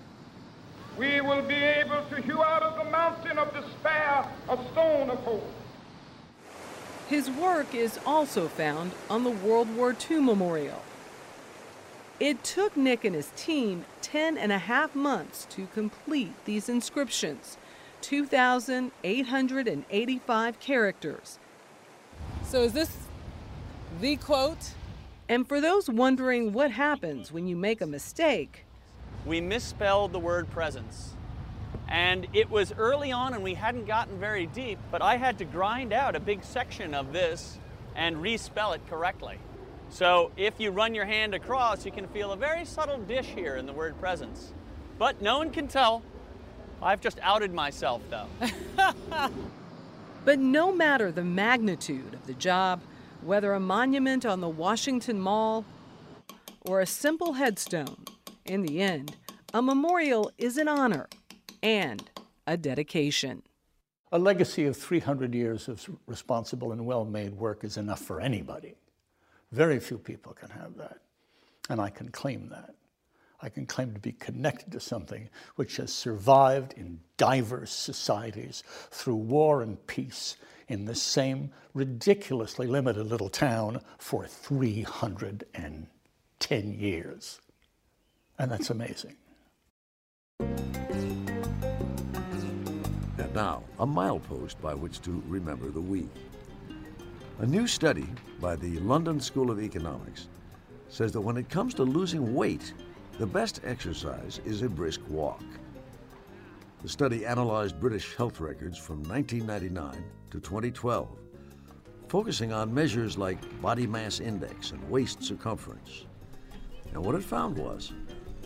We 0.98 1.22
will 1.22 1.44
be 1.44 1.56
able 1.56 2.04
to 2.10 2.22
hew 2.22 2.42
out 2.42 2.64
of 2.64 2.84
the 2.84 2.92
mountain 2.92 3.38
of 3.38 3.54
despair 3.54 4.26
a 4.50 4.58
stone 4.72 5.10
of 5.10 5.20
hope. 5.20 5.54
His 7.08 7.30
work 7.30 7.74
is 7.74 8.00
also 8.06 8.48
found 8.48 8.92
on 9.10 9.24
the 9.24 9.30
World 9.30 9.74
War 9.76 9.96
II 10.10 10.22
Memorial. 10.22 10.82
It 12.20 12.44
took 12.44 12.76
Nick 12.76 13.06
and 13.06 13.16
his 13.16 13.32
team 13.36 13.86
10 14.02 14.38
and 14.38 14.52
a 14.52 14.58
half 14.58 14.96
months 14.96 15.46
to 15.52 15.68
complete 15.68 16.34
these 16.46 16.68
inscriptions 16.68 17.58
2,885 18.02 20.60
characters. 20.60 21.40
So, 22.44 22.64
is 22.64 22.74
this 22.74 22.98
The 24.02 24.18
quote. 24.18 24.74
And 25.30 25.48
for 25.48 25.60
those 25.60 25.90
wondering 25.90 26.54
what 26.54 26.72
happens 26.72 27.32
when 27.32 27.48
you 27.48 27.56
make 27.56 27.82
a 27.82 27.88
mistake, 27.88 28.64
we 29.26 29.42
misspelled 29.42 30.14
the 30.14 30.20
word 30.20 30.50
presence. 30.50 31.14
And 31.90 32.28
it 32.34 32.50
was 32.50 32.74
early 32.78 33.12
on 33.12 33.34
and 33.34 33.44
we 33.44 33.54
hadn't 33.54 33.88
gotten 33.88 34.20
very 34.20 34.46
deep, 34.46 34.80
but 34.90 35.02
I 35.02 35.18
had 35.18 35.38
to 35.40 35.46
grind 35.46 35.92
out 35.92 36.16
a 36.16 36.20
big 36.20 36.44
section 36.44 36.94
of 36.94 37.12
this 37.12 37.60
and 37.96 38.18
respell 38.18 38.76
it 38.76 38.82
correctly. 38.90 39.38
So 39.90 40.32
if 40.38 40.60
you 40.60 40.72
run 40.72 40.96
your 40.96 41.06
hand 41.06 41.34
across, 41.34 41.86
you 41.86 41.92
can 41.92 42.08
feel 42.08 42.32
a 42.32 42.38
very 42.38 42.66
subtle 42.66 43.00
dish 43.00 43.28
here 43.28 43.56
in 43.56 43.66
the 43.66 43.74
word 43.74 44.00
presence. 44.00 44.54
But 44.98 45.22
no 45.22 45.38
one 45.38 45.52
can 45.52 45.68
tell. 45.68 46.04
I've 46.82 47.02
just 47.02 47.20
outed 47.22 47.54
myself, 47.54 48.02
though. 48.10 48.28
but 50.26 50.40
no 50.40 50.72
matter 50.72 51.12
the 51.12 51.24
magnitude 51.24 52.14
of 52.14 52.28
the 52.28 52.34
job, 52.34 52.82
whether 53.22 53.54
a 53.54 53.60
monument 53.60 54.26
on 54.26 54.42
the 54.42 54.50
Washington 54.50 55.20
Mall 55.20 55.66
or 56.62 56.82
a 56.82 56.86
simple 56.86 57.34
headstone, 57.34 58.06
in 58.46 58.62
the 58.62 58.82
end, 58.82 59.16
a 59.54 59.62
memorial 59.62 60.32
is 60.38 60.58
an 60.58 60.68
honor 60.68 61.08
and 61.62 62.10
a 62.46 62.58
dedication. 62.58 63.44
A 64.12 64.20
legacy 64.20 64.66
of 64.66 64.78
300 64.78 65.34
years 65.36 65.68
of 65.68 65.90
responsible 66.06 66.72
and 66.72 66.86
well 66.86 67.06
made 67.06 67.34
work 67.34 67.64
is 67.64 67.78
enough 67.78 68.00
for 68.00 68.22
anybody. 68.22 68.76
Very 69.52 69.80
few 69.80 69.98
people 69.98 70.34
can 70.34 70.50
have 70.50 70.78
that, 70.78 71.00
and 71.70 71.82
I 71.82 71.90
can 71.90 72.10
claim 72.10 72.50
that. 72.50 72.76
I 73.40 73.50
can 73.50 73.68
claim 73.68 73.94
to 73.94 74.00
be 74.00 74.14
connected 74.14 74.72
to 74.72 74.80
something 74.80 75.30
which 75.56 75.78
has 75.78 75.94
survived 75.94 76.74
in 76.74 77.00
diverse 77.18 77.72
societies 77.72 78.64
through 78.90 79.16
war 79.16 79.62
and 79.62 79.86
peace 79.86 80.38
in 80.68 80.86
the 80.86 80.96
same 80.96 81.52
ridiculously 81.74 82.68
limited 82.68 83.06
little 83.06 83.30
town 83.30 83.82
for 84.00 84.26
310 84.26 86.74
years. 86.74 87.40
And 88.40 88.52
that's 88.52 88.70
amazing. 88.70 89.16
And 90.40 90.94
now, 93.34 93.64
a 93.80 93.86
milepost 93.86 94.62
by 94.62 94.74
which 94.74 95.02
to 95.02 95.22
remember 95.28 95.70
the 95.70 95.82
week. 95.82 96.10
A 97.40 97.46
new 97.46 97.68
study 97.68 98.08
by 98.42 98.56
the 98.56 98.80
London 98.80 99.20
School 99.20 99.52
of 99.52 99.62
Economics 99.62 100.28
says 100.90 101.12
that 101.12 101.22
when 101.22 101.38
it 101.38 101.50
comes 101.50 101.76
to 101.76 101.84
losing 101.84 102.34
weight, 102.34 102.74
the 103.20 103.26
best 103.26 103.62
exercise 103.64 104.40
is 104.46 104.62
a 104.62 104.70
brisk 104.70 105.02
walk. 105.10 105.42
The 106.84 106.90
study 106.90 107.26
analyzed 107.26 107.80
British 107.80 108.16
health 108.16 108.40
records 108.40 108.78
from 108.78 109.02
1999 109.04 110.04
to 110.30 110.40
2012, 110.40 111.08
focusing 112.08 112.54
on 112.54 112.72
measures 112.72 113.18
like 113.18 113.40
body 113.60 113.88
mass 113.88 114.20
index 114.20 114.70
and 114.70 114.88
waist 114.88 115.24
circumference. 115.24 116.06
And 116.94 117.04
what 117.04 117.16
it 117.16 117.24
found 117.24 117.58
was 117.58 117.92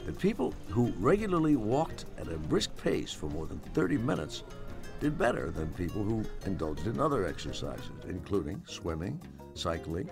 that 0.05 0.17
people 0.17 0.53
who 0.69 0.93
regularly 0.99 1.57
walked 1.57 2.05
at 2.17 2.29
a 2.29 2.37
brisk 2.37 2.69
pace 2.77 3.11
for 3.11 3.27
more 3.27 3.47
than 3.47 3.59
30 3.59 3.97
minutes 3.97 4.43
did 5.01 5.17
better 5.17 5.51
than 5.51 5.67
people 5.73 6.01
who 6.01 6.23
indulged 6.45 6.87
in 6.87 6.97
other 7.01 7.25
exercises, 7.25 7.91
including 8.07 8.61
swimming, 8.65 9.19
cycling, 9.53 10.09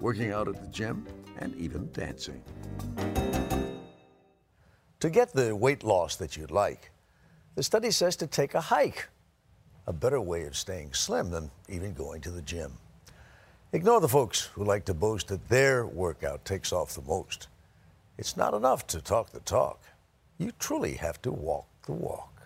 working 0.00 0.32
out 0.32 0.48
at 0.48 0.60
the 0.60 0.68
gym, 0.68 1.06
and 1.38 1.56
even 1.56 1.90
dancing. 1.92 2.42
To 5.02 5.10
get 5.10 5.32
the 5.32 5.56
weight 5.56 5.82
loss 5.82 6.14
that 6.14 6.36
you'd 6.36 6.52
like, 6.52 6.92
the 7.56 7.64
study 7.64 7.90
says 7.90 8.14
to 8.18 8.28
take 8.28 8.54
a 8.54 8.60
hike, 8.60 9.08
a 9.88 9.92
better 9.92 10.20
way 10.20 10.44
of 10.44 10.56
staying 10.56 10.92
slim 10.92 11.28
than 11.32 11.50
even 11.68 11.92
going 11.92 12.20
to 12.20 12.30
the 12.30 12.40
gym. 12.40 12.74
Ignore 13.72 14.00
the 14.00 14.08
folks 14.08 14.42
who 14.54 14.62
like 14.62 14.84
to 14.84 14.94
boast 14.94 15.26
that 15.26 15.48
their 15.48 15.84
workout 15.88 16.44
takes 16.44 16.72
off 16.72 16.94
the 16.94 17.02
most. 17.02 17.48
It's 18.16 18.36
not 18.36 18.54
enough 18.54 18.86
to 18.86 19.00
talk 19.00 19.30
the 19.30 19.40
talk. 19.40 19.82
You 20.38 20.52
truly 20.60 20.94
have 20.94 21.20
to 21.22 21.32
walk 21.32 21.66
the 21.84 21.94
walk. 21.94 22.40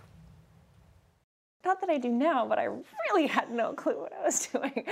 Not 1.62 1.78
that 1.82 1.90
I 1.90 1.98
do 1.98 2.08
now, 2.08 2.46
but 2.46 2.58
I 2.58 2.70
really 3.10 3.26
had 3.26 3.50
no 3.50 3.74
clue 3.74 4.00
what 4.00 4.14
I 4.18 4.24
was 4.24 4.46
doing. 4.54 4.82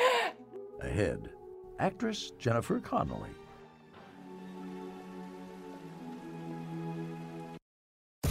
Ahead, 0.83 1.31
actress 1.79 2.31
Jennifer 2.39 2.79
Connelly. 2.79 3.31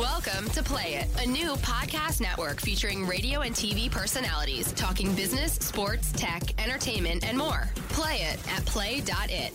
Welcome 0.03 0.49
to 0.49 0.61
Play 0.61 0.95
It, 0.95 1.07
a 1.23 1.25
new 1.25 1.53
podcast 1.55 2.19
network 2.19 2.59
featuring 2.59 3.07
radio 3.07 3.39
and 3.39 3.55
TV 3.55 3.89
personalities 3.89 4.73
talking 4.73 5.15
business, 5.15 5.53
sports, 5.53 6.11
tech, 6.11 6.61
entertainment, 6.61 7.25
and 7.25 7.37
more. 7.37 7.69
Play 7.87 8.15
it 8.15 8.37
at 8.53 8.65
play.it. 8.65 9.53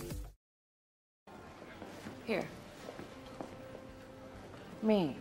Here. 2.24 2.48
Me. 4.80 5.18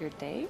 Your 0.00 0.10
date? 0.10 0.48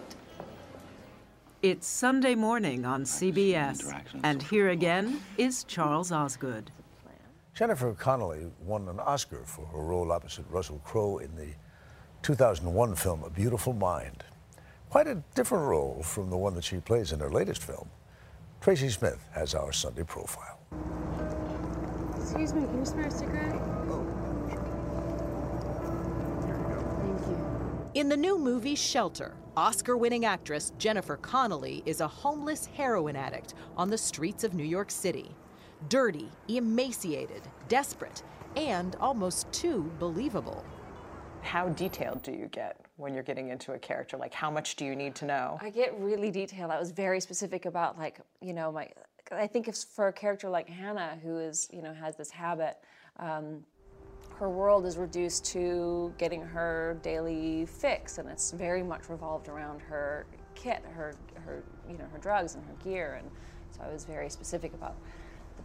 It's 1.61 1.87
Sunday 1.87 2.35
morning 2.35 2.87
on 2.87 3.05
CBS, 3.05 3.83
and 4.23 4.43
here 4.43 4.71
again 4.71 5.21
is 5.37 5.65
Charles 5.65 6.13
Osgood. 6.13 6.71
Jennifer 7.53 7.93
Connelly 7.93 8.47
won 8.65 8.89
an 8.89 9.01
Oscar 9.01 9.43
for 9.45 9.67
her 9.67 9.81
role 9.81 10.13
opposite 10.13 10.47
Russell 10.49 10.81
Crowe 10.83 11.19
in 11.19 11.37
the 11.37 11.49
2001 12.23 12.95
film 12.97 13.25
A 13.25 13.31
Beautiful 13.31 13.73
Mind. 13.73 14.25
Quite 14.91 15.07
a 15.07 15.23
different 15.35 15.65
role 15.67 16.03
from 16.03 16.29
the 16.29 16.37
one 16.37 16.55
that 16.55 16.65
she 16.65 16.77
plays 16.77 17.13
in 17.13 17.21
her 17.21 17.31
latest 17.31 17.63
film. 17.63 17.89
Tracy 18.61 18.91
Smith 18.91 19.25
has 19.33 19.55
our 19.55 19.73
Sunday 19.73 20.03
profile. 20.05 20.59
Excuse 22.21 22.53
me, 22.53 22.63
can 22.63 22.79
you 22.79 22.85
spare 22.85 23.07
a 23.07 23.11
cigarette? 23.11 23.55
Oh, 23.89 24.07
sure. 24.51 24.65
Here 26.47 26.59
you 26.59 26.65
go. 26.75 26.81
Thank 27.01 27.27
you. 27.27 27.91
In 27.95 28.11
the 28.11 28.17
new 28.17 28.39
movie 28.39 28.75
Shelter, 28.75 29.35
Oscar 29.57 29.97
winning 29.97 30.27
actress 30.27 30.73
Jennifer 30.79 31.17
Connelly 31.17 31.83
is 31.87 32.03
a 32.03 32.09
homeless 32.09 32.67
heroin 32.67 33.17
addict 33.17 33.55
on 33.79 33.89
the 33.89 33.99
streets 33.99 34.45
of 34.45 34.53
New 34.53 34.65
York 34.65 34.91
City. 34.91 35.35
Dirty, 35.89 36.29
emaciated, 36.49 37.43
desperate, 37.69 38.23
and 38.57 38.95
almost 39.01 39.51
too 39.53 39.91
believable. 39.99 40.67
How 41.43 41.69
detailed 41.69 42.23
do 42.23 42.33
you 42.33 42.47
get 42.47 42.81
when 42.97 43.15
you're 43.15 43.23
getting 43.23 43.49
into 43.49 43.73
a 43.73 43.79
character? 43.79 44.17
Like, 44.17 44.35
how 44.35 44.51
much 44.51 44.77
do 44.77 44.85
you 44.85 44.95
need 44.95 45.15
to 45.17 45.25
know? 45.25 45.59
I 45.61 45.71
get 45.71 45.99
really 45.99 46.31
detailed. 46.31 46.71
I 46.71 46.79
was 46.79 46.91
very 46.91 47.21
specific 47.21 47.67
about, 47.67 47.99
like, 47.99 48.21
you 48.41 48.53
know, 48.53 48.71
my. 48.71 48.89
I 49.33 49.47
think 49.47 49.69
if 49.69 49.77
for 49.77 50.09
a 50.09 50.13
character 50.13 50.49
like 50.49 50.69
Hannah, 50.69 51.17
who 51.23 51.39
is, 51.39 51.69
you 51.73 51.83
know, 51.83 51.95
has 51.95 52.17
this 52.17 52.31
habit, 52.31 52.79
um, 53.19 53.65
her 54.41 54.49
world 54.49 54.87
is 54.87 54.97
reduced 54.97 55.45
to 55.47 56.13
getting 56.19 56.43
her 56.43 56.99
daily 57.03 57.67
fix, 57.67 58.19
and 58.19 58.29
it's 58.29 58.51
very 58.51 58.83
much 58.83 59.09
revolved 59.09 59.49
around 59.49 59.81
her 59.83 60.27
kit, 60.55 60.83
her, 60.95 61.15
her, 61.45 61.63
you 61.89 61.97
know, 61.97 62.07
her 62.13 62.19
drugs 62.19 62.55
and 62.55 62.65
her 62.65 62.75
gear, 62.83 63.21
and 63.21 63.31
so 63.71 63.83
I 63.83 63.93
was 63.93 64.05
very 64.05 64.31
specific 64.31 64.75
about 64.75 64.97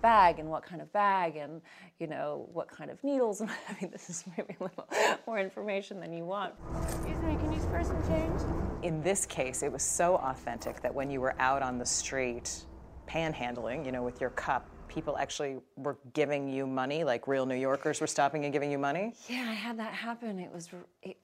bag 0.06 0.38
and 0.38 0.48
what 0.48 0.62
kind 0.62 0.84
of 0.84 0.94
bag 0.94 1.36
and 1.36 1.60
you 1.98 2.06
know 2.06 2.48
what 2.54 2.70
kind 2.70 2.92
of 2.92 3.04
needles 3.04 3.42
and 3.42 3.50
I 3.70 3.76
mean 3.82 3.90
this 3.90 4.08
is 4.08 4.24
maybe 4.38 4.56
a 4.60 4.64
little 4.64 4.88
more 5.26 5.40
information 5.40 6.00
than 6.00 6.14
you 6.14 6.26
want. 6.26 6.54
Excuse 6.84 7.18
me, 7.24 7.36
can 7.38 7.52
you 7.52 7.60
spare 7.60 7.84
some 7.84 8.00
change? 8.08 8.40
In 8.84 9.02
this 9.02 9.26
case, 9.26 9.64
it 9.64 9.72
was 9.72 9.82
so 9.82 10.18
authentic 10.18 10.80
that 10.84 10.94
when 10.94 11.10
you 11.10 11.22
were 11.22 11.34
out 11.40 11.64
on 11.64 11.80
the 11.80 11.86
street 11.88 12.66
panhandling, 13.08 13.84
you 13.84 13.92
know, 13.92 14.04
with 14.04 14.22
your 14.22 14.30
cup, 14.30 14.70
people 14.88 15.18
actually 15.18 15.58
were 15.76 15.98
giving 16.14 16.48
you 16.48 16.68
money, 16.68 17.04
like 17.04 17.28
real 17.28 17.48
New 17.48 17.56
Yorkers 17.56 18.00
were 18.00 18.06
stopping 18.06 18.44
and 18.44 18.54
giving 18.54 18.72
you 18.72 18.78
money? 18.78 19.16
Yeah, 19.28 19.48
I 19.50 19.56
had 19.56 19.80
that 19.80 19.94
happen. 19.94 20.38
It 20.38 20.52
was 20.54 20.70
it 21.02 21.18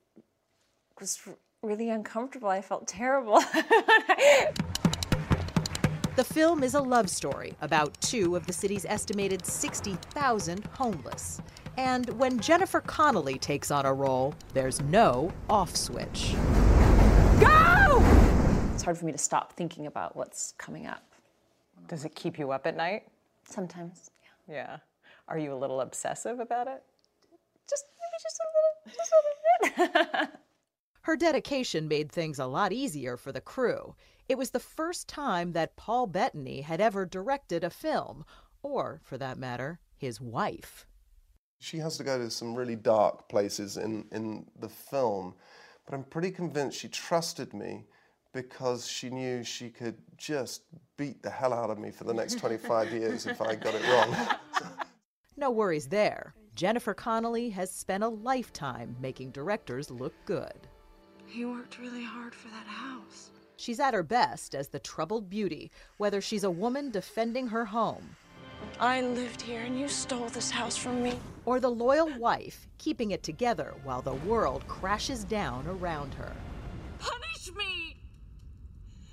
was 0.99 1.19
really 1.61 1.91
uncomfortable. 1.91 2.49
I 2.49 2.61
felt 2.61 2.87
terrible. 2.87 3.43
The 6.21 6.33
film 6.35 6.61
is 6.61 6.75
a 6.75 6.79
love 6.79 7.09
story 7.09 7.55
about 7.61 7.99
two 7.99 8.35
of 8.35 8.45
the 8.45 8.53
city's 8.53 8.85
estimated 8.85 9.43
60,000 9.43 10.65
homeless. 10.65 11.41
And 11.77 12.07
when 12.19 12.39
Jennifer 12.39 12.79
Connelly 12.79 13.39
takes 13.39 13.71
on 13.71 13.87
a 13.87 13.93
role, 13.95 14.35
there's 14.53 14.79
no 14.81 15.33
off 15.49 15.75
switch. 15.75 16.35
Go! 17.39 18.03
It's 18.71 18.83
hard 18.83 18.99
for 18.99 19.05
me 19.05 19.11
to 19.11 19.17
stop 19.17 19.53
thinking 19.53 19.87
about 19.87 20.15
what's 20.15 20.53
coming 20.59 20.85
up. 20.85 21.01
Does 21.87 22.05
it 22.05 22.13
keep 22.13 22.37
you 22.37 22.51
up 22.51 22.67
at 22.67 22.77
night? 22.77 23.07
Sometimes, 23.49 24.11
yeah. 24.47 24.53
Yeah. 24.53 24.77
Are 25.27 25.39
you 25.39 25.51
a 25.51 25.57
little 25.57 25.81
obsessive 25.81 26.39
about 26.39 26.67
it? 26.67 26.83
Just 27.67 27.85
maybe 27.97 28.21
just 28.21 28.39
a 28.39 28.47
little, 28.53 28.95
just 28.95 29.11
a 29.11 29.89
little 29.89 30.21
bit. 30.21 30.29
Her 31.01 31.17
dedication 31.17 31.87
made 31.87 32.11
things 32.11 32.37
a 32.37 32.45
lot 32.45 32.71
easier 32.71 33.17
for 33.17 33.31
the 33.31 33.41
crew. 33.41 33.95
It 34.31 34.37
was 34.37 34.51
the 34.51 34.61
first 34.61 35.09
time 35.09 35.51
that 35.51 35.75
Paul 35.75 36.07
Bettany 36.07 36.61
had 36.61 36.79
ever 36.79 37.05
directed 37.05 37.65
a 37.65 37.69
film, 37.69 38.23
or, 38.63 39.01
for 39.03 39.17
that 39.17 39.37
matter, 39.37 39.81
his 39.97 40.21
wife. 40.21 40.85
She 41.59 41.79
has 41.79 41.97
to 41.97 42.05
go 42.05 42.17
to 42.17 42.31
some 42.31 42.55
really 42.55 42.77
dark 42.77 43.27
places 43.27 43.75
in, 43.75 44.05
in 44.13 44.45
the 44.57 44.69
film, 44.69 45.33
but 45.85 45.93
I'm 45.93 46.05
pretty 46.05 46.31
convinced 46.31 46.79
she 46.79 46.87
trusted 46.87 47.53
me 47.53 47.87
because 48.33 48.87
she 48.87 49.09
knew 49.09 49.43
she 49.43 49.69
could 49.69 49.97
just 50.15 50.61
beat 50.95 51.21
the 51.21 51.29
hell 51.29 51.51
out 51.51 51.69
of 51.69 51.77
me 51.77 51.91
for 51.91 52.05
the 52.05 52.13
next 52.13 52.39
25 52.39 52.89
years 52.93 53.27
if 53.27 53.41
I 53.41 53.55
got 53.55 53.75
it 53.75 53.85
wrong. 53.85 54.15
No 55.35 55.51
worries 55.51 55.89
there. 55.89 56.35
Jennifer 56.55 56.93
Connelly 56.93 57.49
has 57.49 57.69
spent 57.69 58.01
a 58.01 58.07
lifetime 58.07 58.95
making 59.01 59.31
directors 59.31 59.91
look 59.91 60.13
good. 60.23 60.69
He 61.25 61.43
worked 61.43 61.79
really 61.79 62.05
hard 62.05 62.33
for 62.33 62.47
that 62.47 62.67
house. 62.67 63.31
She's 63.61 63.79
at 63.79 63.93
her 63.93 64.01
best 64.01 64.55
as 64.55 64.69
the 64.69 64.79
troubled 64.79 65.29
beauty, 65.29 65.69
whether 65.97 66.19
she's 66.19 66.43
a 66.43 66.49
woman 66.49 66.89
defending 66.89 67.47
her 67.49 67.65
home 67.65 68.15
I 68.79 69.01
lived 69.01 69.41
here 69.41 69.61
and 69.61 69.79
you 69.79 69.87
stole 69.87 70.29
this 70.29 70.49
house 70.49 70.75
from 70.75 71.03
me. 71.03 71.19
or 71.45 71.59
the 71.59 71.69
loyal 71.69 72.11
wife 72.17 72.67
keeping 72.79 73.11
it 73.11 73.21
together 73.21 73.75
while 73.83 74.01
the 74.01 74.13
world 74.13 74.67
crashes 74.67 75.23
down 75.23 75.67
around 75.67 76.13
her. 76.15 76.33
Punish 76.97 77.51
me! 77.55 77.97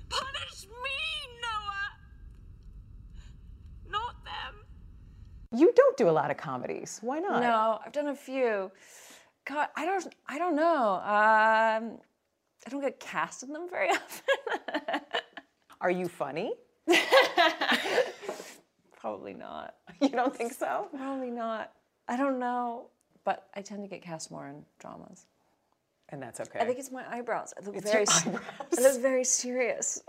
Punish 0.09 0.65
me, 0.65 0.99
Noah! 1.43 1.91
Not 3.91 4.15
them. 4.25 4.65
You 5.55 5.71
don't 5.75 5.97
do 5.97 6.09
a 6.09 6.11
lot 6.11 6.31
of 6.31 6.37
comedies. 6.37 6.97
Why 7.03 7.19
not? 7.19 7.41
No, 7.41 7.79
I've 7.85 7.91
done 7.91 8.07
a 8.07 8.15
few. 8.15 8.71
God, 9.45 9.67
I 9.75 9.85
don't, 9.85 10.15
I 10.27 10.39
don't 10.39 10.55
know. 10.55 10.93
Um, 11.03 11.99
I 12.65 12.69
don't 12.69 12.81
get 12.81 12.99
cast 12.99 13.43
in 13.43 13.53
them 13.53 13.67
very 13.69 13.89
often. 13.91 15.01
Are 15.81 15.91
you 15.91 16.07
funny? 16.07 16.53
Probably 18.99 19.33
not. 19.33 19.75
You 20.01 20.07
don't 20.09 20.33
think 20.33 20.53
so? 20.53 20.87
Probably 20.95 21.29
not. 21.29 21.73
I 22.07 22.15
don't 22.15 22.39
know, 22.39 22.85
but 23.25 23.47
I 23.53 23.61
tend 23.61 23.83
to 23.83 23.89
get 23.89 24.01
cast 24.01 24.31
more 24.31 24.47
in 24.47 24.63
dramas. 24.79 25.25
And 26.07 26.21
that's 26.21 26.39
okay. 26.39 26.57
I 26.59 26.63
think 26.65 26.79
it's 26.79 26.89
my 26.89 27.03
eyebrows. 27.11 27.53
I 27.61 27.65
look 27.65 27.75
It's 27.75 27.91
very, 27.91 28.05
your 28.25 28.35
eyebrows. 28.35 28.77
I 28.77 28.81
look 28.81 29.01
very 29.01 29.25
serious. 29.25 30.01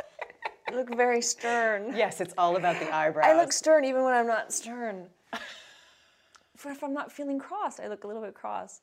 I 0.71 0.75
look 0.77 0.95
very 0.95 1.21
stern. 1.23 1.93
Yes, 1.97 2.21
it's 2.21 2.33
all 2.39 2.57
about 2.57 2.79
the 2.79 2.95
eyebrows. 2.95 3.27
I 3.27 3.37
look 3.37 3.53
stern 3.53 3.85
even 3.85 4.05
when 4.05 4.15
I'm 4.15 4.29
not 4.29 4.53
stern. 4.53 5.07
if, 6.55 6.65
if 6.67 6.85
I'm 6.85 6.95
not 6.95 7.11
feeling 7.11 7.41
cross, 7.41 7.81
I 7.81 7.89
look 7.89 8.05
a 8.05 8.07
little 8.07 8.23
bit 8.23 8.35
cross. 8.35 8.81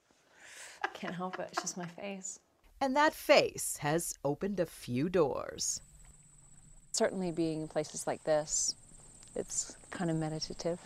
I 0.83 0.89
Can't 0.89 1.15
help 1.15 1.39
it. 1.39 1.47
It's 1.53 1.61
just 1.61 1.77
my 1.77 1.85
face. 1.85 2.39
And 2.79 2.95
that 2.95 3.13
face 3.13 3.77
has 3.77 4.13
opened 4.23 4.59
a 4.59 4.65
few 4.65 5.09
doors. 5.09 5.81
Certainly, 6.91 7.31
being 7.31 7.61
in 7.61 7.67
places 7.67 8.07
like 8.07 8.23
this, 8.23 8.75
it's 9.35 9.75
kind 9.91 10.09
of 10.09 10.17
meditative. 10.17 10.79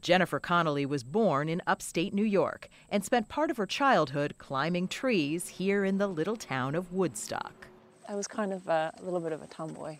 Jennifer 0.00 0.38
Connelly 0.38 0.84
was 0.84 1.02
born 1.02 1.48
in 1.48 1.62
upstate 1.66 2.12
New 2.12 2.24
York 2.24 2.68
and 2.90 3.02
spent 3.02 3.30
part 3.30 3.50
of 3.50 3.56
her 3.56 3.64
childhood 3.66 4.34
climbing 4.36 4.86
trees 4.86 5.48
here 5.48 5.82
in 5.82 5.96
the 5.96 6.06
little 6.06 6.36
town 6.36 6.74
of 6.74 6.92
Woodstock. 6.92 7.68
I 8.06 8.14
was 8.14 8.26
kind 8.26 8.52
of 8.52 8.68
a, 8.68 8.92
a 8.98 9.02
little 9.02 9.20
bit 9.20 9.32
of 9.32 9.40
a 9.40 9.46
tomboy. 9.46 9.96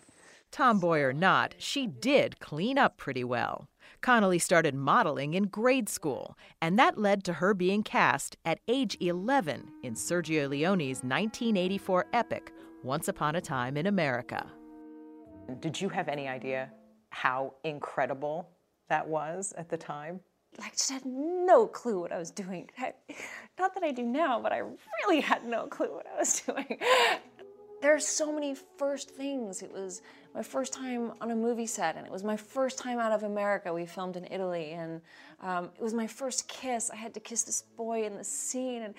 Tomboy 0.55 1.01
or 1.01 1.11
not, 1.11 1.53
she 1.57 1.85
did 1.85 2.39
clean 2.39 2.77
up 2.77 2.95
pretty 2.95 3.25
well. 3.25 3.67
Connelly 3.99 4.39
started 4.39 4.73
modeling 4.73 5.33
in 5.33 5.47
grade 5.47 5.89
school, 5.89 6.37
and 6.61 6.79
that 6.79 6.97
led 6.97 7.25
to 7.25 7.33
her 7.33 7.53
being 7.53 7.83
cast 7.83 8.37
at 8.45 8.61
age 8.69 8.95
11 9.01 9.67
in 9.83 9.95
Sergio 9.95 10.47
Leone's 10.47 11.03
1984 11.03 12.05
epic, 12.13 12.53
Once 12.83 13.09
Upon 13.09 13.35
a 13.35 13.41
Time 13.41 13.75
in 13.75 13.85
America. 13.85 14.49
Did 15.59 15.81
you 15.81 15.89
have 15.89 16.07
any 16.07 16.29
idea 16.29 16.71
how 17.09 17.55
incredible 17.65 18.47
that 18.87 19.05
was 19.05 19.53
at 19.57 19.67
the 19.67 19.75
time? 19.75 20.21
I 20.63 20.69
just 20.69 20.89
had 20.89 21.05
no 21.05 21.67
clue 21.67 21.99
what 21.99 22.13
I 22.13 22.17
was 22.17 22.31
doing. 22.31 22.69
I, 22.77 22.93
not 23.59 23.73
that 23.73 23.83
I 23.83 23.91
do 23.91 24.03
now, 24.03 24.39
but 24.39 24.53
I 24.53 24.61
really 25.03 25.19
had 25.19 25.45
no 25.45 25.67
clue 25.67 25.93
what 25.93 26.07
I 26.07 26.17
was 26.17 26.39
doing. 26.47 26.79
There's 27.85 28.07
so 28.07 28.31
many 28.31 28.55
first 28.79 29.11
things. 29.11 29.61
It 29.61 29.71
was 29.71 30.01
my 30.33 30.41
first 30.41 30.73
time 30.73 31.11
on 31.21 31.29
a 31.29 31.35
movie 31.35 31.67
set, 31.67 31.97
and 31.97 32.03
it 32.07 32.11
was 32.11 32.23
my 32.23 32.35
first 32.35 32.79
time 32.79 32.97
out 32.97 33.11
of 33.11 33.21
America. 33.21 33.71
We 33.71 33.85
filmed 33.85 34.17
in 34.17 34.25
Italy, 34.31 34.71
and 34.71 35.01
um, 35.39 35.65
it 35.77 35.83
was 35.83 35.93
my 35.93 36.07
first 36.07 36.47
kiss. 36.47 36.89
I 36.89 36.95
had 36.95 37.13
to 37.13 37.19
kiss 37.19 37.43
this 37.43 37.61
boy 37.61 38.07
in 38.07 38.15
the 38.15 38.23
scene, 38.23 38.81
and 38.81 38.95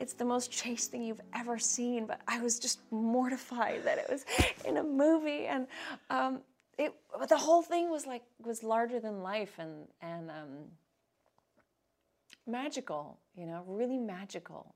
it's 0.00 0.12
the 0.12 0.26
most 0.26 0.52
chaste 0.52 0.90
thing 0.90 1.02
you've 1.02 1.22
ever 1.34 1.58
seen. 1.58 2.04
But 2.04 2.20
I 2.28 2.38
was 2.40 2.58
just 2.58 2.80
mortified 2.90 3.84
that 3.84 3.96
it 3.96 4.06
was 4.10 4.26
in 4.66 4.76
a 4.76 4.82
movie, 4.82 5.46
and 5.46 5.66
um, 6.10 6.42
it. 6.76 6.92
The 7.30 7.38
whole 7.38 7.62
thing 7.62 7.90
was 7.90 8.06
like 8.06 8.24
was 8.44 8.62
larger 8.62 9.00
than 9.00 9.22
life, 9.22 9.54
and 9.58 9.88
and 10.02 10.30
um, 10.30 10.58
magical. 12.46 13.18
You 13.34 13.46
know, 13.46 13.64
really 13.66 13.96
magical. 13.96 14.75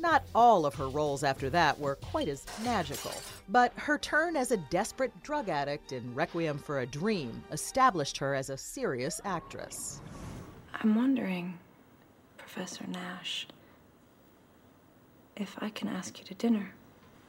Not 0.00 0.22
all 0.34 0.64
of 0.64 0.74
her 0.76 0.88
roles 0.88 1.24
after 1.24 1.50
that 1.50 1.78
were 1.78 1.96
quite 1.96 2.28
as 2.28 2.46
magical, 2.62 3.12
but 3.48 3.72
her 3.74 3.98
turn 3.98 4.36
as 4.36 4.52
a 4.52 4.56
desperate 4.56 5.12
drug 5.22 5.48
addict 5.48 5.92
in 5.92 6.14
Requiem 6.14 6.58
for 6.58 6.80
a 6.80 6.86
Dream 6.86 7.42
established 7.50 8.16
her 8.18 8.34
as 8.34 8.48
a 8.48 8.56
serious 8.56 9.20
actress. 9.24 10.00
I'm 10.72 10.94
wondering, 10.94 11.58
Professor 12.36 12.86
Nash, 12.86 13.48
if 15.36 15.56
I 15.58 15.70
can 15.70 15.88
ask 15.88 16.18
you 16.18 16.24
to 16.26 16.34
dinner. 16.34 16.72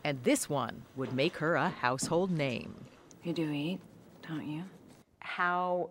And 0.04 0.24
this 0.24 0.48
one 0.48 0.84
would 0.96 1.14
make 1.14 1.38
her 1.38 1.56
a 1.56 1.70
household 1.70 2.30
name. 2.32 2.76
You 3.24 3.34
do 3.34 3.52
eat, 3.52 3.80
don't 4.28 4.48
you? 4.48 4.64
How 5.20 5.90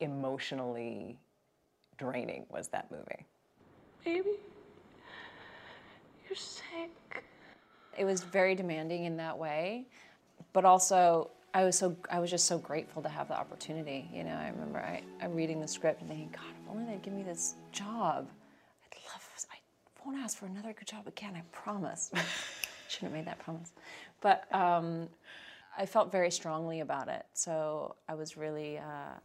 emotionally 0.00 1.18
draining 1.98 2.46
was 2.50 2.68
that 2.68 2.90
movie? 2.90 3.26
Baby, 4.04 4.38
you're 6.28 6.36
sick. 6.36 7.24
It 7.98 8.04
was 8.04 8.22
very 8.22 8.54
demanding 8.54 9.04
in 9.04 9.16
that 9.16 9.36
way, 9.36 9.86
but 10.52 10.64
also 10.64 11.30
I 11.54 11.64
was 11.64 11.78
so 11.78 11.96
I 12.10 12.18
was 12.18 12.30
just 12.30 12.44
so 12.46 12.58
grateful 12.58 13.02
to 13.02 13.08
have 13.08 13.28
the 13.28 13.38
opportunity. 13.38 14.08
You 14.12 14.24
know, 14.24 14.34
I 14.34 14.48
remember 14.48 14.78
I, 14.78 15.02
I'm 15.22 15.34
reading 15.34 15.60
the 15.60 15.68
script 15.68 16.00
and 16.00 16.10
thinking, 16.10 16.30
God, 16.32 16.44
if 16.62 16.70
only 16.70 16.84
they'd 16.84 17.02
give 17.02 17.14
me 17.14 17.22
this 17.22 17.54
job, 17.72 18.28
I'd 18.92 18.98
love. 19.12 19.22
I 19.50 20.08
won't 20.08 20.22
ask 20.22 20.38
for 20.38 20.46
another 20.46 20.72
good 20.72 20.86
job 20.86 21.08
again. 21.08 21.34
I 21.36 21.42
promise. 21.50 22.12
Shouldn't 22.88 23.12
have 23.12 23.12
made 23.12 23.26
that 23.26 23.40
promise, 23.40 23.72
but 24.20 24.44
um, 24.54 25.08
I 25.76 25.84
felt 25.86 26.12
very 26.12 26.30
strongly 26.30 26.80
about 26.80 27.08
it. 27.08 27.26
So 27.32 27.96
I 28.08 28.14
was 28.14 28.36
really, 28.36 28.78
uh, 28.78 29.18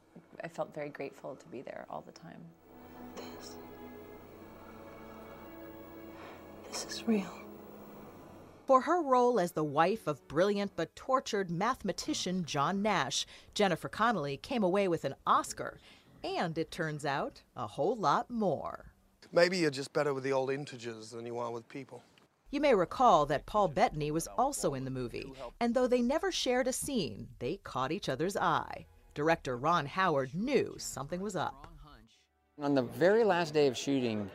I 0.43 0.47
felt 0.47 0.73
very 0.73 0.89
grateful 0.89 1.35
to 1.35 1.47
be 1.49 1.61
there 1.61 1.85
all 1.89 2.03
the 2.05 2.11
time. 2.11 2.41
This 6.71 6.85
is 6.85 7.07
real. 7.07 7.33
For 8.65 8.79
her 8.81 9.01
role 9.01 9.41
as 9.41 9.51
the 9.51 9.63
wife 9.63 10.07
of 10.07 10.25
brilliant 10.29 10.71
but 10.77 10.95
tortured 10.95 11.51
mathematician 11.51 12.45
John 12.45 12.81
Nash, 12.81 13.25
Jennifer 13.53 13.89
Connelly 13.89 14.37
came 14.37 14.63
away 14.63 14.87
with 14.87 15.03
an 15.03 15.15
Oscar, 15.27 15.81
and 16.23 16.57
it 16.57 16.71
turns 16.71 17.05
out, 17.05 17.41
a 17.57 17.67
whole 17.67 17.97
lot 17.97 18.29
more. 18.29 18.93
Maybe 19.33 19.57
you're 19.57 19.69
just 19.69 19.91
better 19.91 20.13
with 20.13 20.23
the 20.23 20.31
old 20.31 20.49
integers 20.49 21.09
than 21.09 21.25
you 21.25 21.37
are 21.39 21.51
with 21.51 21.67
people. 21.67 22.03
You 22.51 22.61
may 22.61 22.73
recall 22.73 23.25
that 23.25 23.45
Paul 23.45 23.67
Bettany 23.67 24.11
was 24.11 24.27
also 24.37 24.73
in 24.73 24.85
the 24.85 24.91
movie, 24.91 25.33
and 25.59 25.73
though 25.73 25.87
they 25.87 26.01
never 26.01 26.31
shared 26.31 26.67
a 26.67 26.73
scene, 26.73 27.27
they 27.39 27.57
caught 27.65 27.91
each 27.91 28.07
other's 28.07 28.37
eye. 28.37 28.85
Director 29.13 29.57
Ron 29.57 29.87
Howard 29.87 30.33
knew 30.33 30.75
something 30.77 31.19
was 31.19 31.35
up. 31.35 31.67
On 32.61 32.75
the 32.75 32.83
very 32.83 33.25
last 33.25 33.53
day 33.53 33.67
of 33.67 33.77
shooting, 33.77 34.29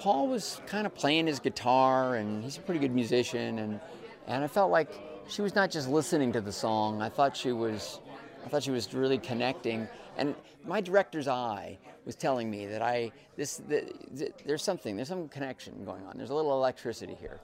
Paul 0.00 0.28
was 0.28 0.62
kind 0.66 0.86
of 0.86 0.94
playing 0.94 1.26
his 1.26 1.38
guitar, 1.38 2.16
and 2.16 2.42
he's 2.42 2.56
a 2.56 2.60
pretty 2.60 2.80
good 2.80 2.94
musician, 2.94 3.58
and 3.58 3.78
and 4.26 4.42
I 4.42 4.46
felt 4.46 4.70
like 4.70 4.88
she 5.28 5.42
was 5.42 5.54
not 5.54 5.70
just 5.70 5.88
listening 5.88 6.32
to 6.32 6.40
the 6.40 6.52
song. 6.52 7.02
I 7.02 7.08
thought 7.08 7.36
she 7.36 7.52
was, 7.52 8.00
I 8.44 8.48
thought 8.48 8.62
she 8.62 8.70
was 8.70 8.94
really 8.94 9.18
connecting. 9.18 9.86
And 10.16 10.34
my 10.66 10.80
director's 10.80 11.28
eye 11.28 11.78
was 12.04 12.16
telling 12.16 12.50
me 12.50 12.66
that 12.66 12.80
I 12.80 13.12
this 13.36 13.58
that, 13.68 13.92
that 14.16 14.42
there's 14.46 14.62
something, 14.62 14.96
there's 14.96 15.08
some 15.08 15.28
connection 15.28 15.84
going 15.84 16.04
on. 16.06 16.16
There's 16.16 16.30
a 16.30 16.34
little 16.34 16.52
electricity 16.52 17.16
here. 17.20 17.40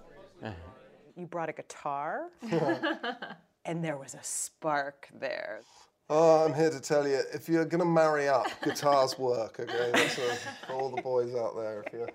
You 1.17 1.27
brought 1.27 1.49
a 1.49 1.53
guitar, 1.53 2.29
and 3.65 3.85
there 3.85 3.97
was 3.97 4.15
a 4.15 4.23
spark 4.23 5.09
there. 5.19 5.61
Oh, 6.09 6.45
I'm 6.45 6.55
here 6.55 6.71
to 6.71 6.79
tell 6.79 7.09
you, 7.09 7.21
if 7.35 7.49
you're 7.49 7.65
going 7.65 7.81
to 7.81 7.85
marry 7.85 8.29
up, 8.29 8.47
guitars 8.63 9.19
work, 9.19 9.59
okay? 9.59 9.91
That's 9.93 10.19
a, 10.19 10.37
for 10.67 10.75
all 10.75 10.95
the 10.95 11.03
boys 11.03 11.35
out 11.35 11.57
there, 11.57 11.83
if 11.85 11.93
you're 11.93 12.11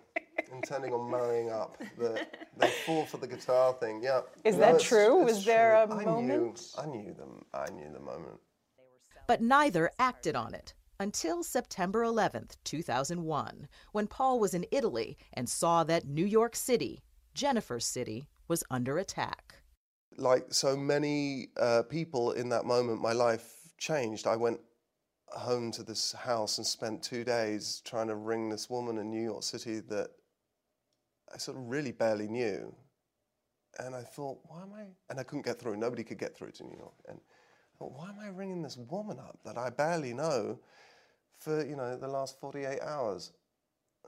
intending 0.51 0.93
on 0.93 1.09
marrying 1.09 1.49
up, 1.49 1.77
the, 1.97 2.25
they 2.57 2.69
fall 2.85 3.05
for 3.05 3.17
the 3.17 3.27
guitar 3.27 3.73
thing, 3.73 4.01
yeah. 4.03 4.21
Is 4.43 4.55
No, 4.55 4.61
that 4.61 4.69
it's- 4.75 4.87
true? 4.87 5.23
it's 5.23 5.33
Was 5.37 5.45
there 5.45 5.85
true. 5.87 5.95
a 5.95 5.99
I 6.01 6.05
moment? 6.05 6.27
Knew, 6.27 6.55
I 6.81 6.85
knew 6.85 7.13
them. 7.13 7.45
I 7.53 7.69
knew 7.71 7.91
the 7.91 7.99
moment. 7.99 8.39
But 9.27 9.41
neither 9.41 9.91
acted 9.99 10.35
on 10.35 10.53
it 10.53 10.73
until 10.99 11.43
September 11.43 12.03
11th, 12.03 12.57
2001, 12.63 13.67
when 13.91 14.07
Paul 14.07 14.39
was 14.39 14.53
in 14.53 14.65
Italy 14.71 15.17
and 15.33 15.47
saw 15.49 15.83
that 15.85 16.07
New 16.07 16.25
York 16.25 16.55
City, 16.55 17.01
Jennifer's 17.33 17.85
city, 17.85 18.27
was 18.47 18.63
under 18.69 18.97
attack. 18.97 19.55
Like 20.17 20.53
so 20.53 20.75
many 20.75 21.47
uh, 21.57 21.83
people 21.83 22.31
in 22.33 22.49
that 22.49 22.65
moment, 22.65 23.01
my 23.01 23.13
life 23.13 23.53
changed. 23.77 24.27
I 24.27 24.35
went 24.35 24.59
home 25.29 25.71
to 25.71 25.83
this 25.83 26.11
house 26.11 26.57
and 26.57 26.67
spent 26.67 27.01
two 27.01 27.23
days 27.23 27.81
trying 27.85 28.07
to 28.09 28.15
ring 28.15 28.49
this 28.49 28.69
woman 28.69 28.97
in 28.97 29.09
New 29.09 29.23
York 29.23 29.43
City 29.43 29.79
that 29.79 30.09
I 31.33 31.37
sort 31.37 31.57
of 31.57 31.69
really 31.69 31.91
barely 31.91 32.27
knew. 32.27 32.73
And 33.79 33.95
I 33.95 34.01
thought, 34.01 34.39
why 34.43 34.63
am 34.63 34.73
I? 34.73 34.83
And 35.09 35.19
I 35.19 35.23
couldn't 35.23 35.45
get 35.45 35.59
through. 35.59 35.77
Nobody 35.77 36.03
could 36.03 36.19
get 36.19 36.35
through 36.35 36.51
to 36.51 36.63
New 36.63 36.77
York. 36.77 36.95
And 37.07 37.17
I 37.19 37.77
thought, 37.77 37.93
why 37.93 38.09
am 38.09 38.19
I 38.21 38.27
ringing 38.27 38.61
this 38.61 38.77
woman 38.77 39.17
up 39.17 39.39
that 39.45 39.57
I 39.57 39.69
barely 39.69 40.13
know 40.13 40.59
for 41.41 41.65
you 41.65 41.75
know 41.75 41.97
the 41.97 42.07
last 42.07 42.39
48 42.39 42.79
hours. 42.81 43.33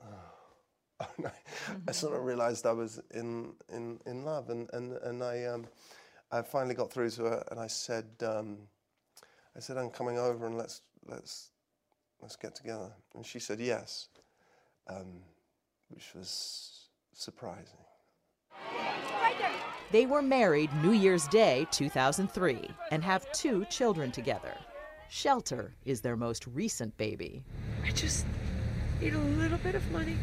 I 1.88 1.92
sort 1.92 2.14
of 2.14 2.22
realised 2.22 2.66
I 2.66 2.72
was 2.72 3.00
in 3.12 3.52
in 3.70 3.98
in 4.06 4.24
love, 4.24 4.48
and 4.48 4.70
and 4.72 4.92
and 4.92 5.22
I 5.22 5.44
um, 5.44 5.66
I 6.30 6.42
finally 6.42 6.74
got 6.74 6.92
through 6.92 7.10
to 7.10 7.24
her, 7.24 7.44
and 7.50 7.60
I 7.60 7.66
said 7.66 8.06
um, 8.22 8.58
I 9.56 9.60
said 9.60 9.76
I'm 9.76 9.90
coming 9.90 10.18
over, 10.18 10.46
and 10.46 10.56
let's 10.56 10.82
let's 11.06 11.50
let's 12.22 12.36
get 12.36 12.54
together, 12.54 12.92
and 13.14 13.26
she 13.26 13.40
said 13.40 13.60
yes, 13.60 14.08
um, 14.88 15.20
which 15.88 16.14
was 16.14 16.83
surprising. 17.20 17.78
They 19.90 20.06
were 20.06 20.22
married 20.22 20.70
New 20.82 20.92
Year's 20.92 21.28
Day 21.28 21.66
2003 21.70 22.68
and 22.90 23.04
have 23.04 23.30
two 23.32 23.64
children 23.66 24.10
together. 24.10 24.54
Shelter 25.08 25.74
is 25.84 26.00
their 26.00 26.16
most 26.16 26.46
recent 26.48 26.96
baby. 26.96 27.44
I 27.84 27.90
just 27.90 28.26
need 29.00 29.14
a 29.14 29.18
little 29.18 29.58
bit 29.58 29.74
of 29.74 29.88
money 29.92 30.16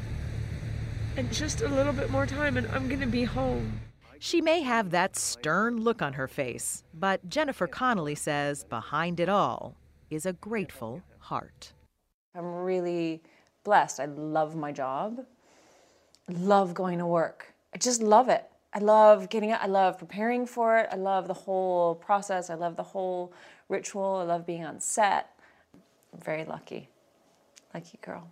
and 1.17 1.31
just 1.31 1.61
a 1.61 1.67
little 1.67 1.93
bit 1.93 2.09
more 2.09 2.25
time, 2.25 2.57
and 2.57 2.67
I'm 2.67 2.87
going 2.87 2.99
to 3.01 3.07
be 3.07 3.23
home. 3.23 3.79
She 4.19 4.41
may 4.41 4.61
have 4.61 4.91
that 4.91 5.15
stern 5.15 5.81
look 5.81 6.01
on 6.01 6.13
her 6.13 6.27
face, 6.27 6.83
but 6.93 7.27
Jennifer 7.29 7.67
Connelly 7.67 8.15
says 8.15 8.63
behind 8.65 9.19
it 9.19 9.29
all 9.29 9.75
is 10.09 10.25
a 10.25 10.33
grateful 10.33 11.01
heart. 11.19 11.73
I'm 12.35 12.45
really 12.45 13.23
blessed. 13.63 13.99
I 13.99 14.05
love 14.05 14.55
my 14.55 14.71
job. 14.71 15.25
I 16.29 16.33
love 16.33 16.73
going 16.73 16.99
to 16.99 17.05
work. 17.05 17.53
I 17.73 17.77
just 17.77 18.01
love 18.01 18.29
it. 18.29 18.45
I 18.73 18.79
love 18.79 19.29
getting 19.29 19.51
up. 19.51 19.61
I 19.63 19.67
love 19.67 19.97
preparing 19.97 20.45
for 20.45 20.77
it. 20.77 20.87
I 20.91 20.95
love 20.95 21.27
the 21.27 21.33
whole 21.33 21.95
process. 21.95 22.49
I 22.49 22.55
love 22.55 22.75
the 22.77 22.83
whole 22.83 23.33
ritual. 23.67 24.17
I 24.21 24.23
love 24.23 24.45
being 24.45 24.63
on 24.63 24.79
set. 24.79 25.29
I'm 26.13 26.19
very 26.19 26.45
lucky. 26.45 26.89
Lucky 27.73 27.99
girl. 28.01 28.29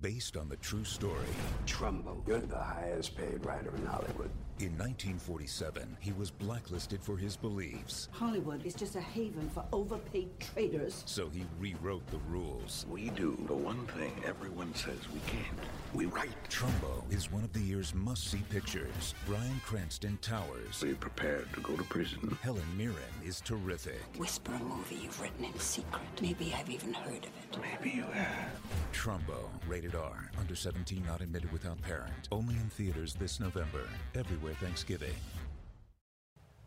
Based 0.00 0.36
on 0.36 0.48
the 0.48 0.56
true 0.56 0.84
story. 0.84 1.26
Trumbo, 1.66 2.26
you're 2.26 2.40
the 2.40 2.58
highest 2.58 3.16
paid 3.16 3.44
writer 3.44 3.74
in 3.76 3.86
Hollywood. 3.86 4.30
In 4.60 4.72
1947, 4.72 5.96
he 6.00 6.12
was 6.12 6.30
blacklisted 6.30 7.02
for 7.02 7.16
his 7.16 7.34
beliefs. 7.34 8.10
Hollywood 8.12 8.66
is 8.66 8.74
just 8.74 8.94
a 8.94 9.00
haven 9.00 9.48
for 9.54 9.64
overpaid 9.72 10.28
traders. 10.38 11.02
So 11.06 11.30
he 11.30 11.46
rewrote 11.58 12.06
the 12.08 12.18
rules. 12.28 12.84
We 12.90 13.08
do 13.08 13.42
the 13.46 13.54
one 13.54 13.86
thing 13.86 14.12
everyone 14.22 14.74
says 14.74 14.98
we 15.14 15.20
can't. 15.20 15.46
We 15.94 16.04
write. 16.04 16.36
Trumbo 16.50 17.10
is 17.10 17.32
one 17.32 17.42
of 17.42 17.54
the 17.54 17.60
year's 17.60 17.94
must-see 17.94 18.42
pictures. 18.50 19.14
Bryan 19.26 19.62
Cranston 19.64 20.18
towers. 20.20 20.82
Are 20.82 20.88
you 20.88 20.94
prepared 20.94 21.50
to 21.54 21.60
go 21.62 21.74
to 21.74 21.82
prison? 21.84 22.36
Helen 22.42 22.62
Mirren 22.76 22.96
is 23.24 23.40
terrific. 23.40 24.02
Whisper 24.18 24.52
a 24.52 24.58
movie 24.58 24.96
you've 24.96 25.20
written 25.22 25.46
in 25.46 25.58
secret. 25.58 26.02
Maybe 26.20 26.54
I've 26.54 26.68
even 26.68 26.92
heard 26.92 27.24
of 27.24 27.24
it. 27.24 27.58
Maybe 27.62 27.96
you 27.96 28.02
have. 28.02 28.60
Trumbo, 28.92 29.48
rated 29.66 29.94
R, 29.94 30.30
under 30.38 30.54
17, 30.54 31.02
not 31.06 31.22
admitted 31.22 31.50
without 31.50 31.80
parent. 31.80 32.28
Only 32.30 32.56
in 32.56 32.68
theaters 32.68 33.14
this 33.14 33.40
November. 33.40 33.88
Everywhere 34.14 34.49
Thanksgiving. 34.54 35.14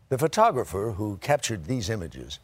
The 0.08 0.18
photographer 0.18 0.92
who 0.92 1.16
captured 1.18 1.64
these 1.64 1.90
images 1.90 2.38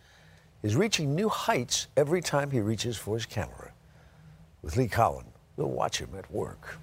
is 0.62 0.76
reaching 0.76 1.14
new 1.14 1.28
heights 1.28 1.88
every 1.96 2.20
time 2.20 2.50
he 2.50 2.60
reaches 2.60 2.96
for 2.96 3.14
his 3.14 3.26
camera. 3.26 3.72
With 4.62 4.76
Lee 4.76 4.88
Cowan, 4.88 5.26
we'll 5.56 5.70
watch 5.70 5.98
him 5.98 6.10
at 6.16 6.30
work. 6.30 6.78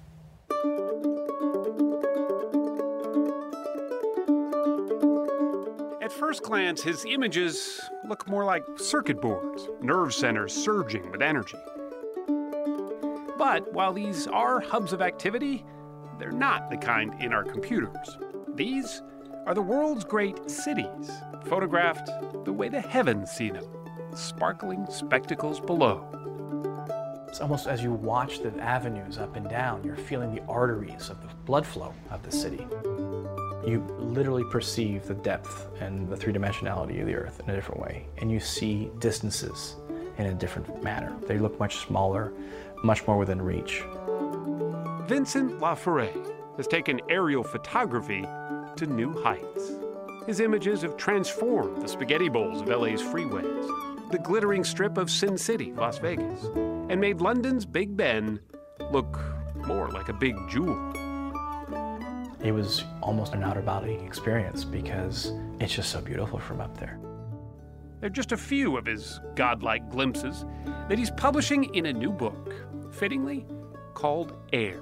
At 6.00 6.12
first 6.12 6.42
glance, 6.42 6.82
his 6.82 7.04
images 7.04 7.80
look 8.08 8.26
more 8.28 8.44
like 8.44 8.64
circuit 8.76 9.20
boards, 9.20 9.68
nerve 9.82 10.14
centers 10.14 10.52
surging 10.52 11.10
with 11.10 11.22
energy. 11.22 11.58
But 13.36 13.72
while 13.72 13.92
these 13.92 14.26
are 14.26 14.60
hubs 14.60 14.92
of 14.92 15.02
activity, 15.02 15.64
they're 16.18 16.32
not 16.32 16.70
the 16.70 16.76
kind 16.76 17.14
in 17.20 17.32
our 17.32 17.44
computers. 17.44 18.18
These 18.58 19.02
are 19.46 19.54
the 19.54 19.62
world's 19.62 20.02
great 20.02 20.50
cities, 20.50 21.12
photographed 21.44 22.10
the 22.44 22.52
way 22.52 22.68
the 22.68 22.80
heavens 22.80 23.30
see 23.30 23.50
them, 23.50 23.64
sparkling 24.16 24.84
spectacles 24.90 25.60
below. 25.60 26.04
It's 27.28 27.40
almost 27.40 27.68
as 27.68 27.84
you 27.84 27.92
watch 27.92 28.40
the 28.40 28.52
avenues 28.60 29.16
up 29.16 29.36
and 29.36 29.48
down, 29.48 29.84
you're 29.84 29.94
feeling 29.94 30.34
the 30.34 30.42
arteries 30.48 31.08
of 31.08 31.22
the 31.22 31.32
blood 31.44 31.64
flow 31.64 31.94
of 32.10 32.24
the 32.24 32.32
city. 32.32 32.66
You 33.64 33.86
literally 33.96 34.44
perceive 34.50 35.06
the 35.06 35.14
depth 35.14 35.68
and 35.80 36.08
the 36.08 36.16
three 36.16 36.32
dimensionality 36.32 37.00
of 37.00 37.06
the 37.06 37.14
Earth 37.14 37.38
in 37.38 37.50
a 37.50 37.54
different 37.54 37.80
way, 37.80 38.08
and 38.16 38.28
you 38.28 38.40
see 38.40 38.90
distances 38.98 39.76
in 40.16 40.26
a 40.26 40.34
different 40.34 40.82
manner. 40.82 41.14
They 41.28 41.38
look 41.38 41.60
much 41.60 41.76
smaller, 41.76 42.32
much 42.82 43.06
more 43.06 43.18
within 43.18 43.40
reach. 43.40 43.84
Vincent 45.06 45.60
Laforet 45.60 46.37
has 46.58 46.66
taken 46.66 47.00
aerial 47.08 47.42
photography 47.42 48.26
to 48.76 48.86
new 48.86 49.14
heights. 49.22 49.72
His 50.26 50.40
images 50.40 50.82
have 50.82 50.98
transformed 50.98 51.80
the 51.80 51.88
spaghetti 51.88 52.28
bowls 52.28 52.60
of 52.60 52.68
LA's 52.68 53.00
freeways, 53.00 54.10
the 54.10 54.18
glittering 54.18 54.64
strip 54.64 54.98
of 54.98 55.10
Sin 55.10 55.38
City, 55.38 55.72
Las 55.72 55.96
Vegas, 55.98 56.44
and 56.90 57.00
made 57.00 57.22
London's 57.22 57.64
Big 57.64 57.96
Ben 57.96 58.38
look 58.90 59.18
more 59.66 59.88
like 59.88 60.10
a 60.10 60.12
big 60.12 60.36
jewel. 60.50 60.76
It 62.42 62.52
was 62.52 62.84
almost 63.02 63.34
an 63.34 63.42
outer 63.42 63.62
body 63.62 63.94
experience 64.04 64.64
because 64.64 65.32
it's 65.60 65.74
just 65.74 65.90
so 65.90 66.00
beautiful 66.00 66.38
from 66.38 66.60
up 66.60 66.76
there. 66.76 66.98
They're 68.00 68.10
just 68.10 68.32
a 68.32 68.36
few 68.36 68.76
of 68.76 68.86
his 68.86 69.20
godlike 69.34 69.88
glimpses 69.90 70.44
that 70.88 70.98
he's 70.98 71.10
publishing 71.12 71.74
in 71.74 71.86
a 71.86 71.92
new 71.92 72.12
book, 72.12 72.54
fittingly 72.92 73.46
called 73.94 74.34
Air. 74.52 74.80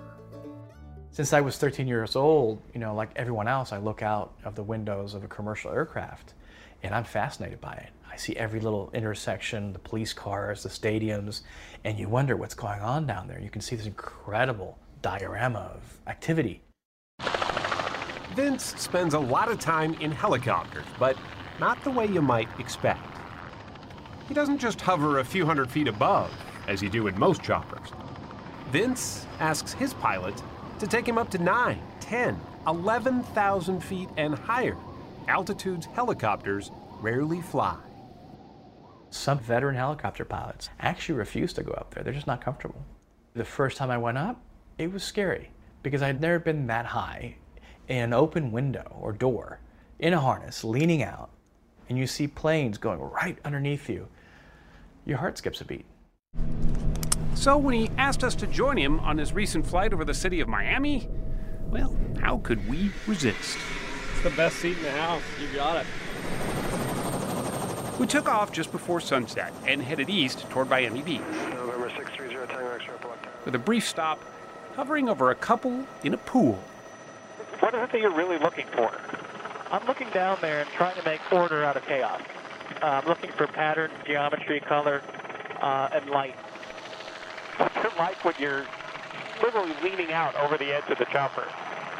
Since 1.16 1.32
I 1.32 1.40
was 1.40 1.56
13 1.56 1.88
years 1.88 2.14
old, 2.14 2.60
you 2.74 2.78
know, 2.78 2.94
like 2.94 3.08
everyone 3.16 3.48
else, 3.48 3.72
I 3.72 3.78
look 3.78 4.02
out 4.02 4.34
of 4.44 4.54
the 4.54 4.62
windows 4.62 5.14
of 5.14 5.24
a 5.24 5.28
commercial 5.28 5.70
aircraft 5.70 6.34
and 6.82 6.94
I'm 6.94 7.04
fascinated 7.04 7.58
by 7.58 7.72
it. 7.72 7.88
I 8.12 8.16
see 8.16 8.36
every 8.36 8.60
little 8.60 8.90
intersection, 8.92 9.72
the 9.72 9.78
police 9.78 10.12
cars, 10.12 10.62
the 10.62 10.68
stadiums, 10.68 11.40
and 11.84 11.98
you 11.98 12.10
wonder 12.10 12.36
what's 12.36 12.52
going 12.52 12.80
on 12.80 13.06
down 13.06 13.28
there. 13.28 13.40
You 13.40 13.48
can 13.48 13.62
see 13.62 13.76
this 13.76 13.86
incredible 13.86 14.76
diorama 15.00 15.70
of 15.74 15.98
activity. 16.06 16.60
Vince 18.34 18.74
spends 18.76 19.14
a 19.14 19.18
lot 19.18 19.50
of 19.50 19.58
time 19.58 19.94
in 19.94 20.12
helicopters, 20.12 20.84
but 20.98 21.16
not 21.58 21.82
the 21.82 21.90
way 21.90 22.04
you 22.04 22.20
might 22.20 22.48
expect. 22.58 23.00
He 24.28 24.34
doesn't 24.34 24.58
just 24.58 24.82
hover 24.82 25.20
a 25.20 25.24
few 25.24 25.46
hundred 25.46 25.70
feet 25.70 25.88
above, 25.88 26.30
as 26.68 26.82
you 26.82 26.90
do 26.90 27.06
in 27.06 27.18
most 27.18 27.42
choppers. 27.42 27.88
Vince 28.70 29.24
asks 29.40 29.72
his 29.72 29.94
pilot 29.94 30.42
to 30.80 30.86
take 30.86 31.06
him 31.06 31.18
up 31.18 31.30
to 31.30 31.38
9, 31.38 31.78
10, 32.00 32.40
11,000 32.66 33.80
feet 33.80 34.08
and 34.16 34.34
higher, 34.34 34.76
altitudes 35.28 35.86
helicopters 35.86 36.70
rarely 37.00 37.40
fly. 37.40 37.78
Some 39.10 39.38
veteran 39.38 39.76
helicopter 39.76 40.24
pilots 40.24 40.70
actually 40.80 41.18
refuse 41.18 41.52
to 41.54 41.62
go 41.62 41.72
up 41.72 41.94
there. 41.94 42.02
They're 42.04 42.12
just 42.12 42.26
not 42.26 42.40
comfortable. 42.40 42.84
The 43.34 43.44
first 43.44 43.76
time 43.76 43.90
I 43.90 43.98
went 43.98 44.18
up, 44.18 44.40
it 44.78 44.92
was 44.92 45.02
scary 45.02 45.50
because 45.82 46.02
I'd 46.02 46.20
never 46.20 46.38
been 46.38 46.66
that 46.66 46.86
high 46.86 47.36
in 47.88 47.98
an 47.98 48.12
open 48.12 48.52
window 48.52 48.96
or 49.00 49.12
door 49.12 49.60
in 49.98 50.12
a 50.12 50.20
harness 50.20 50.64
leaning 50.64 51.02
out 51.02 51.30
and 51.88 51.96
you 51.96 52.06
see 52.06 52.26
planes 52.26 52.78
going 52.78 53.00
right 53.00 53.38
underneath 53.44 53.88
you. 53.88 54.08
Your 55.04 55.18
heart 55.18 55.38
skips 55.38 55.60
a 55.60 55.64
beat. 55.64 55.86
So 57.36 57.58
when 57.58 57.74
he 57.74 57.90
asked 57.98 58.24
us 58.24 58.34
to 58.36 58.46
join 58.46 58.78
him 58.78 58.98
on 59.00 59.18
his 59.18 59.34
recent 59.34 59.66
flight 59.66 59.92
over 59.92 60.06
the 60.06 60.14
city 60.14 60.40
of 60.40 60.48
Miami, 60.48 61.06
well, 61.70 61.94
how 62.20 62.38
could 62.38 62.66
we 62.66 62.90
resist? 63.06 63.58
It's 64.14 64.22
the 64.22 64.30
best 64.30 64.56
seat 64.56 64.76
in 64.78 64.82
the 64.82 64.90
house. 64.90 65.22
You 65.40 65.54
got 65.54 65.76
it. 65.76 65.86
We 68.00 68.06
took 68.06 68.26
off 68.28 68.52
just 68.52 68.72
before 68.72 69.00
sunset 69.00 69.52
and 69.66 69.82
headed 69.82 70.08
east 70.08 70.48
toward 70.48 70.70
Miami 70.70 71.02
Beach. 71.02 71.20
November 71.50 71.90
630 71.94 72.52
Tango 72.52 72.74
X-ray 72.74 72.96
With 73.44 73.54
a 73.54 73.58
brief 73.58 73.86
stop, 73.86 74.18
hovering 74.74 75.10
over 75.10 75.30
a 75.30 75.34
couple 75.34 75.86
in 76.04 76.14
a 76.14 76.18
pool. 76.18 76.58
What 77.60 77.74
is 77.74 77.82
it 77.82 77.92
that 77.92 78.00
you're 78.00 78.16
really 78.16 78.38
looking 78.38 78.66
for? 78.68 78.90
I'm 79.70 79.86
looking 79.86 80.08
down 80.10 80.38
there 80.40 80.62
and 80.62 80.70
trying 80.70 80.96
to 80.96 81.04
make 81.04 81.20
order 81.30 81.64
out 81.64 81.76
of 81.76 81.84
chaos. 81.84 82.22
Uh, 82.82 82.86
I'm 82.86 83.06
looking 83.06 83.30
for 83.32 83.46
pattern, 83.46 83.90
geometry, 84.06 84.60
color, 84.60 85.02
uh, 85.60 85.90
and 85.92 86.08
light. 86.08 86.34
What's 87.74 87.76
it 87.76 87.98
like 87.98 88.24
when 88.24 88.34
you're 88.38 88.64
literally 89.42 89.72
leaning 89.82 90.12
out 90.12 90.34
over 90.36 90.56
the 90.56 90.72
edge 90.74 90.88
of 90.90 90.98
the 90.98 91.04
chopper? 91.06 91.46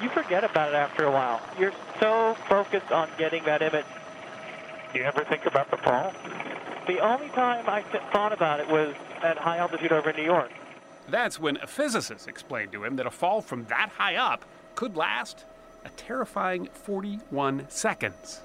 You 0.03 0.09
forget 0.11 0.45
about 0.45 0.71
it 0.71 0.75
after 0.75 1.05
a 1.05 1.11
while. 1.11 1.41
You're 1.59 1.73
so 2.01 2.37
focused 2.49 2.93
on 2.93 3.09
getting 3.19 3.45
that 3.45 3.63
image. 3.63 3.87
Do 4.93 4.99
you 4.99 5.05
ever 5.05 5.25
think 5.25 5.47
about 5.47 5.71
the 5.71 5.79
fall? 5.79 6.13
The 6.87 6.99
only 7.01 7.29
time 7.31 7.65
I 7.69 7.83
th- 7.83 8.03
thought 8.13 8.33
about 8.33 8.61
it 8.61 8.69
was 8.69 8.95
at 9.23 9.39
high 9.39 9.59
altitude 9.59 9.93
over 9.93 10.13
New 10.13 10.23
York. 10.23 10.51
That's 11.09 11.39
when 11.41 11.57
a 11.59 11.67
physicist 11.67 12.29
explained 12.29 12.73
to 12.73 12.85
him 12.85 12.97
that 12.97 13.07
a 13.07 13.11
fall 13.11 13.41
from 13.41 13.65
that 13.67 13.91
high 13.97 14.17
up 14.17 14.45
could 14.75 14.97
last 14.97 15.45
a 15.85 15.89
terrifying 15.91 16.69
41 16.73 17.67
seconds. 17.69 18.43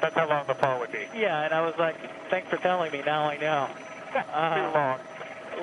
That's 0.00 0.14
how 0.14 0.28
long 0.28 0.46
the 0.46 0.54
fall 0.54 0.78
would 0.80 0.92
be. 0.92 1.06
Yeah, 1.14 1.42
and 1.44 1.52
I 1.52 1.60
was 1.64 1.74
like, 1.78 1.96
thanks 2.30 2.48
for 2.48 2.56
telling 2.56 2.92
me. 2.92 3.02
Now 3.04 3.24
I 3.24 3.36
know. 3.36 3.68
Uh, 4.32 4.54
Too 4.70 4.74
long. 4.78 4.98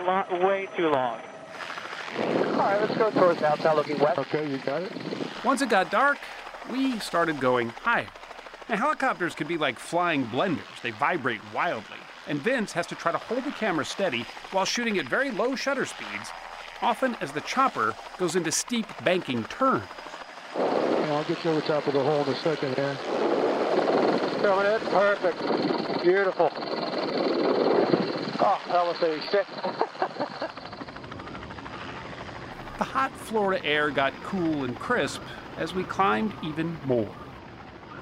Lot, 0.03 0.31
way 0.43 0.67
too 0.75 0.89
long. 0.89 1.19
All 2.17 2.57
right, 2.57 2.79
let's 2.81 2.95
go 2.97 3.11
towards 3.11 3.41
downtown 3.41 3.75
looking 3.75 3.99
west. 3.99 4.17
Okay, 4.19 4.49
you 4.49 4.57
got 4.59 4.83
it. 4.83 4.91
Once 5.43 5.61
it 5.61 5.69
got 5.69 5.91
dark, 5.91 6.17
we 6.71 6.99
started 6.99 7.39
going 7.39 7.69
higher. 7.69 8.07
Now, 8.69 8.77
helicopters 8.77 9.35
can 9.35 9.47
be 9.47 9.57
like 9.57 9.77
flying 9.77 10.25
blenders, 10.25 10.81
they 10.81 10.91
vibrate 10.91 11.41
wildly. 11.53 11.97
And 12.27 12.39
Vince 12.39 12.71
has 12.71 12.87
to 12.87 12.95
try 12.95 13.11
to 13.11 13.19
hold 13.19 13.43
the 13.43 13.51
camera 13.51 13.85
steady 13.85 14.25
while 14.51 14.65
shooting 14.65 14.97
at 14.97 15.05
very 15.05 15.29
low 15.29 15.55
shutter 15.55 15.85
speeds, 15.85 16.31
often 16.81 17.15
as 17.21 17.31
the 17.31 17.41
chopper 17.41 17.93
goes 18.17 18.35
into 18.35 18.51
steep 18.51 18.87
banking 19.03 19.43
turns. 19.45 19.83
Yeah, 20.57 21.13
I'll 21.13 21.23
get 21.25 21.43
you 21.43 21.51
over 21.51 21.61
top 21.61 21.85
of 21.85 21.93
the 21.93 22.03
hole 22.03 22.23
in 22.23 22.29
a 22.29 22.35
second 22.37 22.75
here. 22.75 22.97
Coming 24.41 24.71
in, 24.71 24.79
perfect. 24.89 26.03
Beautiful. 26.03 26.49
Oh, 28.39 28.61
almost 28.69 29.03
86. 29.03 29.84
The 32.77 32.83
hot 32.83 33.11
Florida 33.11 33.65
air 33.65 33.89
got 33.89 34.13
cool 34.23 34.65
and 34.65 34.77
crisp 34.77 35.21
as 35.57 35.73
we 35.73 35.83
climbed 35.83 36.33
even 36.43 36.77
more. 36.85 37.09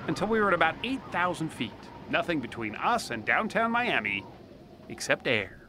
Until 0.08 0.28
we 0.28 0.42
were 0.42 0.48
at 0.48 0.54
about 0.54 0.76
8,000 0.84 1.50
feet. 1.50 1.72
Nothing 2.10 2.40
between 2.40 2.76
us 2.76 3.12
and 3.12 3.24
downtown 3.24 3.72
Miami 3.72 4.26
except 4.90 5.28
air. 5.28 5.68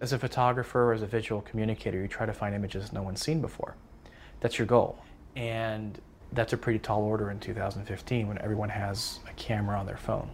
As 0.00 0.12
a 0.12 0.18
photographer, 0.18 0.90
or 0.90 0.92
as 0.92 1.02
a 1.02 1.06
visual 1.06 1.40
communicator, 1.42 2.00
you 2.00 2.08
try 2.08 2.26
to 2.26 2.32
find 2.32 2.54
images 2.54 2.92
no 2.92 3.02
one's 3.02 3.20
seen 3.20 3.40
before. 3.40 3.76
That's 4.40 4.58
your 4.58 4.66
goal. 4.66 4.98
And 5.36 6.00
that's 6.32 6.52
a 6.52 6.56
pretty 6.56 6.78
tall 6.78 7.02
order 7.02 7.30
in 7.30 7.38
2015 7.38 8.26
when 8.26 8.38
everyone 8.38 8.68
has 8.70 9.20
a 9.28 9.32
camera 9.34 9.78
on 9.78 9.86
their 9.86 9.96
phone. 9.96 10.30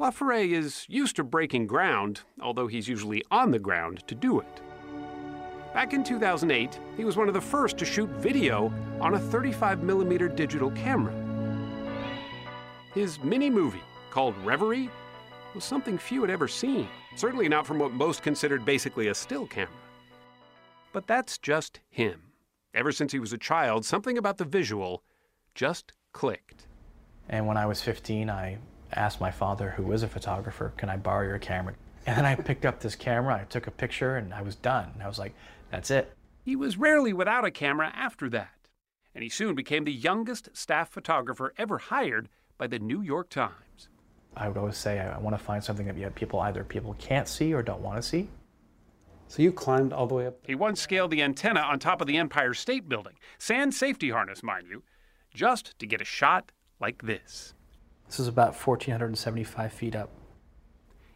Laforet 0.00 0.50
is 0.50 0.86
used 0.88 1.16
to 1.16 1.24
breaking 1.24 1.66
ground, 1.66 2.22
although 2.40 2.66
he's 2.66 2.88
usually 2.88 3.22
on 3.30 3.50
the 3.50 3.58
ground 3.58 4.06
to 4.08 4.14
do 4.14 4.40
it. 4.40 4.60
Back 5.74 5.92
in 5.92 6.04
2008, 6.04 6.78
he 6.96 7.04
was 7.04 7.16
one 7.16 7.26
of 7.26 7.34
the 7.34 7.40
first 7.40 7.76
to 7.78 7.84
shoot 7.84 8.08
video 8.10 8.72
on 9.00 9.14
a 9.14 9.18
35mm 9.18 10.36
digital 10.36 10.70
camera. 10.70 11.12
His 12.94 13.18
mini 13.24 13.50
movie, 13.50 13.82
called 14.12 14.36
Reverie, 14.44 14.88
was 15.52 15.64
something 15.64 15.98
few 15.98 16.20
had 16.20 16.30
ever 16.30 16.46
seen, 16.46 16.86
certainly 17.16 17.48
not 17.48 17.66
from 17.66 17.80
what 17.80 17.90
most 17.90 18.22
considered 18.22 18.64
basically 18.64 19.08
a 19.08 19.14
still 19.16 19.48
camera. 19.48 19.74
But 20.92 21.08
that's 21.08 21.38
just 21.38 21.80
him. 21.90 22.22
Ever 22.72 22.92
since 22.92 23.10
he 23.10 23.18
was 23.18 23.32
a 23.32 23.38
child, 23.38 23.84
something 23.84 24.16
about 24.16 24.38
the 24.38 24.44
visual 24.44 25.02
just 25.56 25.92
clicked. 26.12 26.68
And 27.28 27.48
when 27.48 27.56
I 27.56 27.66
was 27.66 27.82
15, 27.82 28.30
I 28.30 28.58
asked 28.92 29.20
my 29.20 29.32
father, 29.32 29.70
who 29.70 29.82
was 29.82 30.04
a 30.04 30.08
photographer, 30.08 30.72
can 30.76 30.88
I 30.88 30.98
borrow 30.98 31.26
your 31.26 31.40
camera? 31.40 31.74
And 32.06 32.16
then 32.16 32.26
I 32.26 32.36
picked 32.36 32.64
up 32.64 32.80
this 32.80 32.94
camera, 32.94 33.40
I 33.40 33.44
took 33.44 33.66
a 33.66 33.72
picture, 33.72 34.16
and 34.16 34.32
I 34.34 34.42
was 34.42 34.54
done. 34.54 34.92
I 35.02 35.08
was 35.08 35.18
like, 35.18 35.34
that's 35.74 35.90
it. 35.90 36.16
He 36.44 36.54
was 36.54 36.76
rarely 36.76 37.12
without 37.12 37.44
a 37.44 37.50
camera 37.50 37.90
after 37.96 38.28
that, 38.30 38.68
and 39.12 39.24
he 39.24 39.28
soon 39.28 39.56
became 39.56 39.84
the 39.84 39.92
youngest 39.92 40.50
staff 40.52 40.88
photographer 40.88 41.52
ever 41.58 41.78
hired 41.78 42.28
by 42.56 42.68
the 42.68 42.78
New 42.78 43.02
York 43.02 43.28
Times. 43.28 43.88
I 44.36 44.46
would 44.46 44.56
always 44.56 44.76
say 44.76 45.00
I 45.00 45.18
want 45.18 45.36
to 45.36 45.42
find 45.42 45.64
something 45.64 45.86
that 45.86 46.14
people 46.14 46.38
either 46.40 46.62
people 46.62 46.94
can't 47.00 47.26
see 47.26 47.52
or 47.52 47.62
don't 47.62 47.80
want 47.80 47.96
to 47.96 48.02
see. 48.02 48.28
So 49.26 49.42
you 49.42 49.50
climbed 49.50 49.92
all 49.92 50.06
the 50.06 50.14
way 50.14 50.26
up? 50.28 50.36
He 50.46 50.54
once 50.54 50.80
scaled 50.80 51.10
the 51.10 51.22
antenna 51.22 51.60
on 51.60 51.80
top 51.80 52.00
of 52.00 52.06
the 52.06 52.18
Empire 52.18 52.54
State 52.54 52.88
Building, 52.88 53.14
sand 53.38 53.74
safety 53.74 54.10
harness, 54.10 54.44
mind 54.44 54.66
you, 54.70 54.84
just 55.32 55.76
to 55.80 55.86
get 55.86 56.00
a 56.00 56.04
shot 56.04 56.52
like 56.78 57.02
this. 57.02 57.54
This 58.06 58.20
is 58.20 58.28
about 58.28 58.54
1,475 58.54 59.72
feet 59.72 59.96
up. 59.96 60.10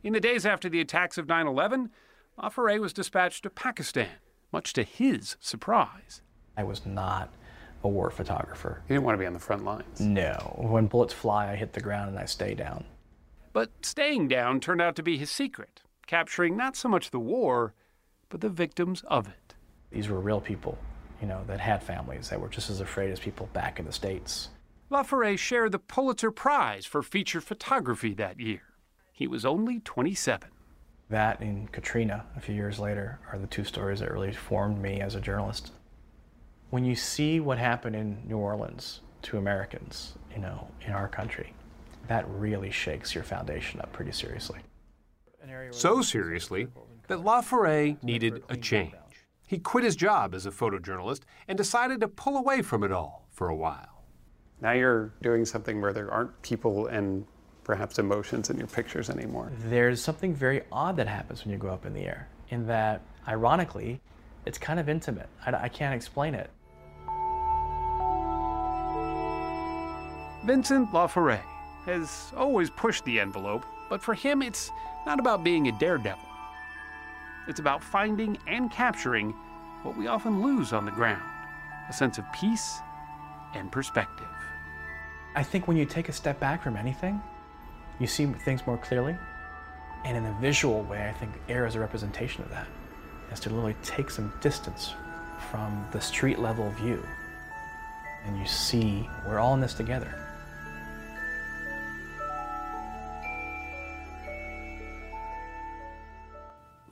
In 0.02 0.14
the 0.14 0.20
days 0.20 0.44
after 0.44 0.68
the 0.68 0.80
attacks 0.80 1.16
of 1.16 1.28
9 1.28 1.46
11, 1.46 1.90
Laforet 2.38 2.80
was 2.80 2.92
dispatched 2.92 3.42
to 3.42 3.50
Pakistan, 3.50 4.08
much 4.52 4.72
to 4.74 4.82
his 4.82 5.36
surprise. 5.40 6.22
I 6.56 6.64
was 6.64 6.84
not 6.86 7.32
a 7.84 7.88
war 7.88 8.10
photographer. 8.10 8.82
You 8.88 8.94
didn't 8.94 9.04
want 9.04 9.14
to 9.14 9.20
be 9.20 9.26
on 9.26 9.32
the 9.32 9.38
front 9.38 9.64
lines. 9.64 10.00
No. 10.00 10.56
When 10.58 10.86
bullets 10.86 11.14
fly, 11.14 11.52
I 11.52 11.56
hit 11.56 11.72
the 11.72 11.80
ground 11.80 12.10
and 12.10 12.18
I 12.18 12.24
stay 12.24 12.54
down. 12.54 12.84
But 13.52 13.70
staying 13.82 14.28
down 14.28 14.60
turned 14.60 14.82
out 14.82 14.96
to 14.96 15.02
be 15.02 15.16
his 15.16 15.30
secret, 15.30 15.82
capturing 16.06 16.56
not 16.56 16.76
so 16.76 16.88
much 16.88 17.10
the 17.10 17.20
war, 17.20 17.74
but 18.28 18.40
the 18.40 18.48
victims 18.48 19.02
of 19.06 19.26
it. 19.28 19.54
These 19.90 20.08
were 20.08 20.20
real 20.20 20.40
people, 20.40 20.76
you 21.20 21.26
know, 21.26 21.42
that 21.46 21.60
had 21.60 21.82
families 21.82 22.28
that 22.28 22.40
were 22.40 22.48
just 22.48 22.70
as 22.70 22.80
afraid 22.80 23.10
as 23.10 23.20
people 23.20 23.48
back 23.52 23.78
in 23.78 23.86
the 23.86 23.92
States. 23.92 24.50
Laforet 24.90 25.38
shared 25.38 25.72
the 25.72 25.78
Pulitzer 25.78 26.30
Prize 26.30 26.86
for 26.86 27.02
feature 27.02 27.40
photography 27.40 28.14
that 28.14 28.40
year. 28.40 28.62
He 29.12 29.26
was 29.26 29.44
only 29.44 29.80
27. 29.80 30.48
That 31.10 31.40
and 31.40 31.70
Katrina, 31.72 32.26
a 32.36 32.40
few 32.40 32.54
years 32.54 32.78
later, 32.78 33.18
are 33.32 33.38
the 33.38 33.46
two 33.46 33.64
stories 33.64 34.00
that 34.00 34.12
really 34.12 34.32
formed 34.32 34.80
me 34.80 35.00
as 35.00 35.14
a 35.14 35.20
journalist. 35.20 35.72
When 36.70 36.84
you 36.84 36.94
see 36.94 37.40
what 37.40 37.58
happened 37.58 37.96
in 37.96 38.22
New 38.26 38.36
Orleans 38.36 39.00
to 39.22 39.38
Americans, 39.38 40.14
you 40.34 40.40
know, 40.42 40.68
in 40.86 40.92
our 40.92 41.08
country, 41.08 41.54
that 42.08 42.28
really 42.28 42.70
shakes 42.70 43.14
your 43.14 43.24
foundation 43.24 43.80
up 43.80 43.92
pretty 43.92 44.12
seriously. 44.12 44.58
So 45.70 46.02
seriously 46.02 46.68
that 47.06 47.20
Laforet 47.20 48.02
needed 48.02 48.42
a 48.50 48.56
change. 48.56 48.94
He 49.46 49.58
quit 49.58 49.84
his 49.84 49.96
job 49.96 50.34
as 50.34 50.44
a 50.44 50.50
photojournalist 50.50 51.20
and 51.48 51.56
decided 51.56 52.00
to 52.00 52.08
pull 52.08 52.36
away 52.36 52.60
from 52.60 52.84
it 52.84 52.92
all 52.92 53.26
for 53.30 53.48
a 53.48 53.56
while. 53.56 54.04
Now 54.60 54.72
you're 54.72 55.14
doing 55.22 55.46
something 55.46 55.80
where 55.80 55.94
there 55.94 56.10
aren't 56.10 56.42
people 56.42 56.86
and 56.86 57.24
perhaps 57.68 57.98
emotions 57.98 58.48
in 58.48 58.56
your 58.56 58.66
pictures 58.66 59.10
anymore. 59.10 59.52
There's 59.66 60.02
something 60.02 60.34
very 60.34 60.62
odd 60.72 60.96
that 60.96 61.06
happens 61.06 61.44
when 61.44 61.52
you 61.52 61.58
go 61.58 61.68
up 61.68 61.84
in 61.84 61.92
the 61.92 62.00
air, 62.00 62.26
in 62.48 62.66
that, 62.66 63.02
ironically, 63.28 64.00
it's 64.46 64.56
kind 64.56 64.80
of 64.80 64.88
intimate. 64.88 65.28
I, 65.44 65.52
I 65.52 65.68
can't 65.68 65.94
explain 65.94 66.34
it. 66.34 66.48
Vincent 70.46 70.90
Laforet 70.92 71.42
has 71.84 72.32
always 72.34 72.70
pushed 72.70 73.04
the 73.04 73.20
envelope, 73.20 73.66
but 73.90 74.02
for 74.02 74.14
him, 74.14 74.40
it's 74.40 74.70
not 75.04 75.20
about 75.20 75.44
being 75.44 75.68
a 75.68 75.78
daredevil. 75.78 76.24
It's 77.48 77.60
about 77.60 77.84
finding 77.84 78.38
and 78.46 78.70
capturing 78.70 79.32
what 79.82 79.94
we 79.94 80.06
often 80.06 80.42
lose 80.42 80.72
on 80.72 80.86
the 80.86 80.90
ground 80.90 81.22
a 81.90 81.92
sense 81.92 82.16
of 82.16 82.24
peace 82.32 82.80
and 83.54 83.70
perspective. 83.70 84.26
I 85.34 85.42
think 85.42 85.68
when 85.68 85.76
you 85.76 85.84
take 85.84 86.08
a 86.08 86.12
step 86.12 86.40
back 86.40 86.62
from 86.62 86.74
anything, 86.74 87.20
you 88.00 88.06
see 88.06 88.26
things 88.26 88.66
more 88.66 88.78
clearly. 88.78 89.16
And 90.04 90.16
in 90.16 90.24
a 90.24 90.36
visual 90.40 90.82
way, 90.82 91.08
I 91.08 91.12
think 91.12 91.32
air 91.48 91.66
is 91.66 91.74
a 91.74 91.80
representation 91.80 92.42
of 92.42 92.50
that. 92.50 92.66
Is 93.32 93.40
to 93.40 93.50
literally 93.50 93.76
take 93.82 94.10
some 94.10 94.32
distance 94.40 94.94
from 95.50 95.86
the 95.92 96.00
street 96.00 96.38
level 96.38 96.70
view. 96.70 97.04
And 98.24 98.38
you 98.38 98.46
see, 98.46 99.08
we're 99.26 99.38
all 99.38 99.54
in 99.54 99.60
this 99.60 99.74
together. 99.74 100.14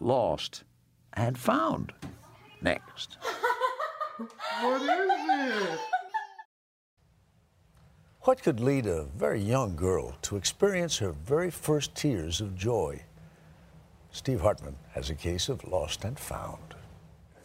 Lost 0.00 0.64
and 1.14 1.38
found. 1.38 1.92
Next. 2.60 3.18
What 4.60 4.82
is 4.82 4.88
it? 4.88 5.95
What 8.26 8.42
could 8.42 8.58
lead 8.58 8.86
a 8.86 9.04
very 9.16 9.40
young 9.40 9.76
girl 9.76 10.16
to 10.22 10.34
experience 10.34 10.98
her 10.98 11.12
very 11.12 11.48
first 11.48 11.94
tears 11.94 12.40
of 12.40 12.56
joy? 12.56 13.04
Steve 14.10 14.40
Hartman 14.40 14.74
has 14.90 15.10
a 15.10 15.14
case 15.14 15.48
of 15.48 15.62
lost 15.62 16.04
and 16.04 16.18
found. 16.18 16.74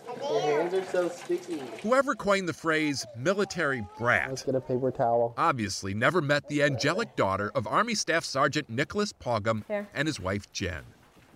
Your 0.08 0.42
hands 0.42 0.74
are 0.74 0.84
so 0.86 1.08
sticky. 1.08 1.62
Whoever 1.84 2.16
coined 2.16 2.50
the 2.50 2.54
phrase 2.54 3.06
military 3.16 3.86
brat 4.00 4.30
Let's 4.30 4.42
get 4.42 4.56
a 4.56 4.60
paper 4.60 4.90
towel. 4.90 5.36
obviously 5.38 5.94
never 5.94 6.20
met 6.20 6.48
the 6.48 6.64
angelic 6.64 7.16
daughter 7.16 7.52
of 7.54 7.68
Army 7.68 7.94
Staff 7.94 8.26
Sergeant 8.26 8.68
Nicholas 8.68 9.14
Pogham 9.14 9.64
Here. 9.68 9.88
and 9.94 10.08
his 10.08 10.20
wife 10.20 10.52
Jen. 10.52 10.82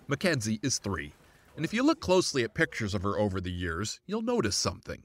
Mackenzie 0.08 0.58
is 0.64 0.78
three, 0.78 1.12
and 1.54 1.64
if 1.64 1.72
you 1.72 1.84
look 1.84 2.00
closely 2.00 2.42
at 2.42 2.52
pictures 2.52 2.94
of 2.94 3.04
her 3.04 3.16
over 3.16 3.40
the 3.40 3.52
years, 3.52 4.00
you'll 4.06 4.22
notice 4.22 4.56
something. 4.56 5.04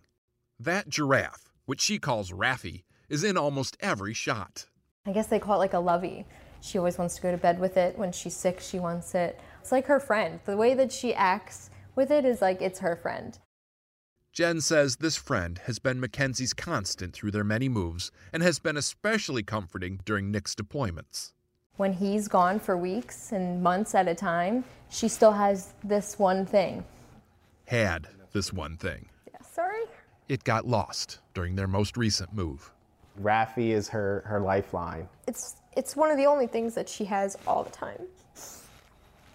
That 0.60 0.90
giraffe, 0.90 1.54
which 1.68 1.82
she 1.82 2.00
calls 2.00 2.32
Raffy, 2.32 2.82
is 3.12 3.26
in 3.26 3.38
almost 3.38 3.78
every 3.82 4.14
shot. 4.14 4.66
I 5.06 5.12
guess 5.12 5.28
they 5.28 5.38
call 5.38 5.58
it 5.58 5.60
like 5.60 5.74
a 5.74 5.80
lovey. 5.80 6.26
She 6.62 6.78
always 6.78 6.98
wants 6.98 7.16
to 7.16 7.22
go 7.22 7.30
to 7.30 7.38
bed 7.38 7.60
with 7.60 7.76
it. 7.76 7.98
When 7.98 8.12
she's 8.14 8.36
sick, 8.36 8.62
she 8.62 8.80
wants 8.80 9.14
it. 9.14 9.40
It's 9.60 9.72
like 9.72 9.86
her 9.88 10.00
friend. 10.00 10.40
The 10.46 10.56
way 10.56 10.74
that 10.76 10.94
she 10.94 11.14
acts 11.14 11.70
with 11.96 12.10
it 12.10 12.24
is 12.24 12.42
like 12.42 12.62
it's 12.62 12.80
her 12.80 12.96
friend. 12.96 13.38
Jen 14.32 14.62
says 14.62 14.96
this 14.96 15.18
friend 15.18 15.60
has 15.66 15.78
been 15.78 16.00
Mackenzie's 16.00 16.54
constant 16.54 17.14
through 17.14 17.32
their 17.32 17.44
many 17.44 17.68
moves 17.68 18.12
and 18.32 18.42
has 18.42 18.60
been 18.60 18.78
especially 18.78 19.44
comforting 19.44 20.00
during 20.06 20.32
Nick's 20.32 20.56
deployments. 20.56 21.34
When 21.76 21.92
he's 21.92 22.30
gone 22.30 22.60
for 22.60 22.78
weeks 22.78 23.34
and 23.34 23.62
months 23.62 23.94
at 23.94 24.08
a 24.08 24.16
time, 24.16 24.64
she 24.90 25.10
still 25.10 25.34
has 25.34 25.74
this 25.84 26.18
one 26.18 26.46
thing. 26.46 26.86
Had 27.66 28.08
this 28.32 28.54
one 28.54 28.78
thing. 28.78 29.10
Yeah, 29.28 29.42
sorry. 29.42 29.84
It 30.30 30.46
got 30.46 30.66
lost 30.66 31.20
during 31.34 31.56
their 31.56 31.68
most 31.68 31.98
recent 31.98 32.34
move. 32.34 32.72
Raffy 33.20 33.72
is 33.72 33.90
her, 33.90 34.24
her 34.26 34.40
lifeline. 34.40 35.08
It's 35.28 35.56
it's 35.76 35.96
one 35.96 36.12
of 36.12 36.18
the 36.18 36.26
only 36.26 36.48
things 36.48 36.76
that 36.76 36.90
she 36.90 37.06
has 37.06 37.38
all 37.48 37.64
the 37.64 37.72
time. 37.72 38.08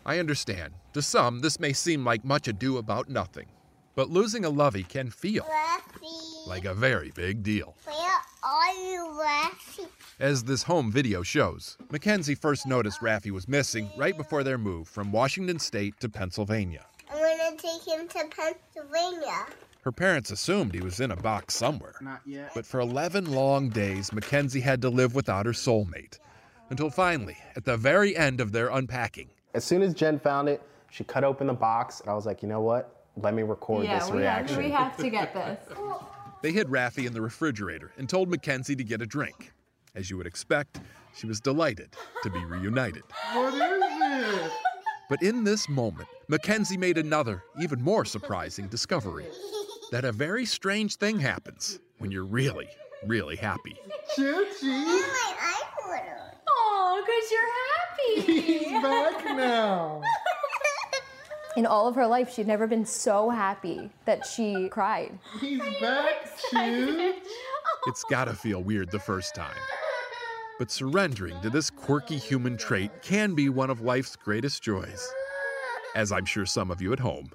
I 0.05 0.19
understand. 0.19 0.75
To 0.93 1.03
some, 1.03 1.41
this 1.41 1.59
may 1.59 1.73
seem 1.73 2.05
like 2.05 2.25
much 2.25 2.47
ado 2.47 2.79
about 2.79 3.09
nothing. 3.09 3.47
But 3.95 4.11
losing 4.11 4.45
a 4.45 4.51
lovey 4.51 4.83
can 4.83 5.11
feel 5.11 5.45
Raffy, 5.45 6.47
like 6.47 6.67
a 6.67 6.75
very 6.75 7.11
big 7.13 7.43
deal. 7.43 7.75
where 7.85 8.21
are 8.45 8.75
you, 8.75 9.19
Raffy? 9.19 9.89
As 10.21 10.45
this 10.45 10.63
home 10.63 10.93
video 10.93 11.23
shows, 11.23 11.79
Mackenzie 11.91 12.35
first 12.35 12.67
noticed 12.67 13.01
Raffy 13.01 13.31
was 13.31 13.49
missing 13.49 13.91
right 13.97 14.17
before 14.17 14.45
their 14.45 14.59
move 14.59 14.87
from 14.87 15.13
Washington 15.13 15.59
State 15.59 15.99
to 16.01 16.09
Pennsylvania. 16.09 16.85
I'm 17.11 17.19
gonna 17.19 17.57
take 17.57 17.83
him 17.87 18.07
to 18.09 18.25
Pennsylvania. 18.31 19.47
Her 19.87 19.93
parents 19.93 20.33
assumed 20.33 20.75
he 20.75 20.81
was 20.81 20.99
in 20.99 21.13
a 21.13 21.17
box 21.17 21.55
somewhere. 21.55 21.95
Not 22.01 22.21
yet. 22.27 22.51
But 22.57 22.67
for 22.67 22.81
11 22.81 23.31
long 23.31 23.69
days, 23.69 24.13
Mackenzie 24.13 24.61
had 24.61 24.83
to 24.83 24.91
live 24.91 25.15
without 25.15 25.47
her 25.47 25.53
soulmate. 25.53 26.19
Until 26.71 26.91
finally, 26.91 27.37
at 27.55 27.65
the 27.65 27.77
very 27.77 28.17
end 28.17 28.41
of 28.41 28.51
their 28.51 28.69
unpacking, 28.71 29.31
As 29.55 29.65
soon 29.65 29.83
as 29.83 29.95
Jen 29.95 30.19
found 30.19 30.49
it, 30.49 30.61
she 30.91 31.05
cut 31.05 31.23
open 31.23 31.47
the 31.47 31.55
box, 31.55 32.01
and 32.01 32.11
I 32.11 32.15
was 32.15 32.27
like, 32.27 32.43
you 32.43 32.49
know 32.49 32.63
what? 32.63 33.05
Let 33.17 33.33
me 33.33 33.45
record 33.45 33.85
yeah, 33.85 34.01
this 34.01 34.11
we 34.11 34.23
have, 34.25 34.51
reaction. 34.51 34.59
we 34.59 34.71
have 34.71 34.97
to 34.97 35.09
get 35.09 35.33
this. 35.33 35.61
they 36.43 36.51
hid 36.51 36.67
Raffy 36.67 37.07
in 37.07 37.13
the 37.13 37.23
refrigerator 37.23 37.93
and 37.97 38.09
told 38.09 38.29
Mackenzie 38.29 38.75
to 38.75 38.83
get 38.83 39.01
a 39.01 39.07
drink. 39.07 39.53
As 39.95 40.11
you 40.11 40.17
would 40.17 40.27
expect, 40.27 40.81
she 41.15 41.29
was 41.29 41.41
delighted 41.41 41.91
to 42.25 42.31
be 42.31 42.45
reunited. 42.45 43.05
What 43.35 43.55
is 43.55 44.35
it? 44.35 44.53
But 45.09 45.23
in 45.23 45.45
this 45.45 45.69
moment, 45.69 46.09
Mackenzie 46.27 46.77
made 46.77 46.99
another, 46.99 47.45
even 47.61 47.81
more 47.81 48.05
surprising 48.05 48.67
discovery 48.67 49.27
that 49.91 50.05
a 50.05 50.13
very 50.13 50.45
strange 50.45 50.97
thing 50.97 51.19
happens 51.19 51.79
when 51.99 52.11
you're 52.11 52.25
really, 52.25 52.69
really 53.07 53.37
happy. 53.37 53.77
Oh, 56.49 57.05
because 57.07 57.31
you're 57.31 58.33
happy. 58.33 58.43
He's 58.69 58.83
back 58.83 59.25
now. 59.37 60.03
In 61.57 61.65
all 61.65 61.89
of 61.89 61.95
her 61.95 62.07
life, 62.07 62.33
she'd 62.35 62.47
never 62.47 62.67
been 62.67 62.85
so 62.85 63.31
happy 63.31 63.91
that 64.05 64.27
she 64.27 64.69
cried. 64.69 65.19
He's 65.41 65.63
back, 65.81 66.39
too. 66.51 67.15
It's 67.87 68.05
gotta 68.11 68.35
feel 68.35 68.63
weird 68.63 68.91
the 68.91 68.99
first 68.99 69.35
time. 69.35 69.57
But 70.59 70.71
surrendering 70.71 71.41
to 71.43 71.51
this 71.51 71.71
quirky 71.71 72.17
human 72.19 72.57
trait 72.57 72.91
can 73.03 73.35
be 73.35 73.49
one 73.49 73.71
of 73.71 73.81
life's 73.81 74.17
greatest 74.17 74.63
joys, 74.63 75.09
as 75.95 76.13
I'm 76.13 76.25
sure 76.25 76.47
some 76.47 76.71
of 76.71 76.83
you 76.83 76.93
at 76.93 76.99
home 76.99 77.31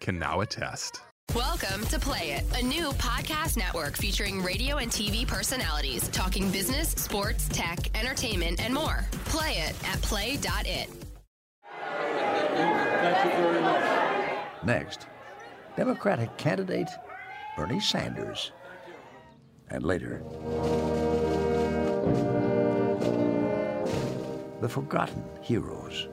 can 0.00 0.18
now 0.18 0.40
attest. 0.40 1.00
Welcome 1.32 1.84
to 1.86 1.98
Play 1.98 2.30
It, 2.32 2.44
a 2.56 2.64
new 2.64 2.90
podcast 2.92 3.56
network 3.56 3.96
featuring 3.96 4.40
radio 4.40 4.76
and 4.76 4.88
TV 4.88 5.26
personalities 5.26 6.06
talking 6.08 6.48
business, 6.52 6.90
sports, 6.90 7.48
tech, 7.48 7.90
entertainment, 7.98 8.60
and 8.64 8.72
more. 8.72 9.04
Play 9.24 9.54
it 9.54 9.74
at 9.88 10.00
play.it. 10.02 10.88
Thank 11.96 13.24
you 13.24 13.42
very 13.42 13.60
much. 13.60 14.64
Next, 14.64 15.06
Democratic 15.76 16.36
candidate 16.36 16.90
Bernie 17.56 17.80
Sanders. 17.80 18.52
And 19.70 19.82
later, 19.82 20.22
the 24.60 24.68
forgotten 24.68 25.24
heroes. 25.42 26.06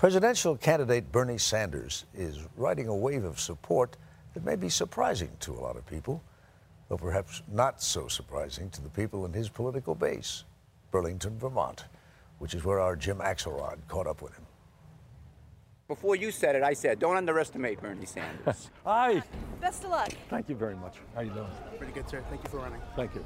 Presidential 0.00 0.56
candidate 0.56 1.12
Bernie 1.12 1.36
Sanders 1.36 2.06
is 2.14 2.38
riding 2.56 2.88
a 2.88 2.96
wave 2.96 3.22
of 3.22 3.38
support 3.38 3.98
that 4.32 4.42
may 4.46 4.56
be 4.56 4.70
surprising 4.70 5.28
to 5.40 5.52
a 5.52 5.60
lot 5.60 5.76
of 5.76 5.84
people, 5.84 6.22
though 6.88 6.96
perhaps 6.96 7.42
not 7.52 7.82
so 7.82 8.08
surprising 8.08 8.70
to 8.70 8.80
the 8.80 8.88
people 8.88 9.26
in 9.26 9.32
his 9.34 9.50
political 9.50 9.94
base, 9.94 10.44
Burlington, 10.90 11.38
Vermont, 11.38 11.84
which 12.38 12.54
is 12.54 12.64
where 12.64 12.80
our 12.80 12.96
Jim 12.96 13.18
Axelrod 13.18 13.76
caught 13.88 14.06
up 14.06 14.22
with 14.22 14.34
him. 14.34 14.46
Before 15.86 16.16
you 16.16 16.30
said 16.30 16.56
it, 16.56 16.62
I 16.62 16.72
said, 16.72 16.98
don't 16.98 17.18
underestimate 17.18 17.82
Bernie 17.82 18.06
Sanders. 18.06 18.70
Hi. 18.86 19.22
Best 19.60 19.84
of 19.84 19.90
luck. 19.90 20.12
Thank 20.30 20.48
you 20.48 20.54
very 20.54 20.76
much. 20.76 20.94
How 21.14 21.20
you 21.20 21.30
doing? 21.30 21.46
Pretty 21.76 21.92
good, 21.92 22.08
sir. 22.08 22.24
Thank 22.30 22.42
you 22.42 22.48
for 22.48 22.56
running. 22.56 22.80
Thank 22.96 23.14
you. 23.14 23.22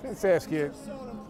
Can 0.00 0.10
I 0.10 0.12
just 0.12 0.24
ask 0.24 0.50
you, 0.50 0.72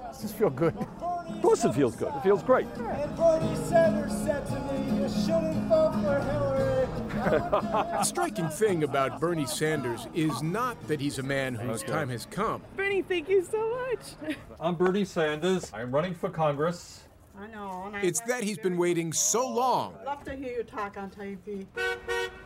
does 0.02 0.22
this 0.22 0.32
feel 0.32 0.50
good? 0.50 0.74
Of 0.76 1.42
course 1.42 1.64
it 1.64 1.72
feels 1.74 1.96
good. 1.96 2.12
It 2.14 2.22
feels 2.22 2.42
great. 2.42 2.66
And 2.78 3.16
Bernie 3.16 3.56
Sanders 3.68 4.12
said 4.12 4.46
to 4.46 4.60
me, 4.60 5.02
you 5.02 5.08
shouldn't 5.08 5.68
vote 5.68 5.92
for 6.02 6.20
Hillary. 6.20 6.88
The 7.30 8.02
striking 8.04 8.48
thing 8.48 8.84
about 8.84 9.20
Bernie 9.20 9.46
Sanders 9.46 10.06
is 10.14 10.42
not 10.42 10.80
that 10.86 11.00
he's 11.00 11.18
a 11.18 11.22
man 11.22 11.54
whose 11.54 11.82
Okay. 11.82 11.92
time 11.92 12.08
has 12.10 12.26
come. 12.30 12.62
Bernie, 12.76 13.02
thank 13.02 13.28
you 13.28 13.42
so 13.44 13.58
much. 13.90 14.36
I'm 14.60 14.74
Bernie 14.76 15.04
Sanders. 15.04 15.70
I'm 15.74 15.90
running 15.92 16.14
for 16.14 16.28
Congress. 16.30 17.02
I 17.38 17.48
know. 17.48 17.84
And 17.86 17.96
I 17.96 18.00
It's 18.02 18.20
that 18.22 18.42
he's 18.44 18.58
been 18.58 18.76
waiting 18.78 19.12
so 19.12 19.46
long 19.48 19.94
I'd 20.00 20.06
love 20.06 20.24
to 20.24 20.34
hear 20.34 20.52
you 20.58 20.62
talk 20.62 20.96
on 20.96 21.10
TV. 21.10 21.66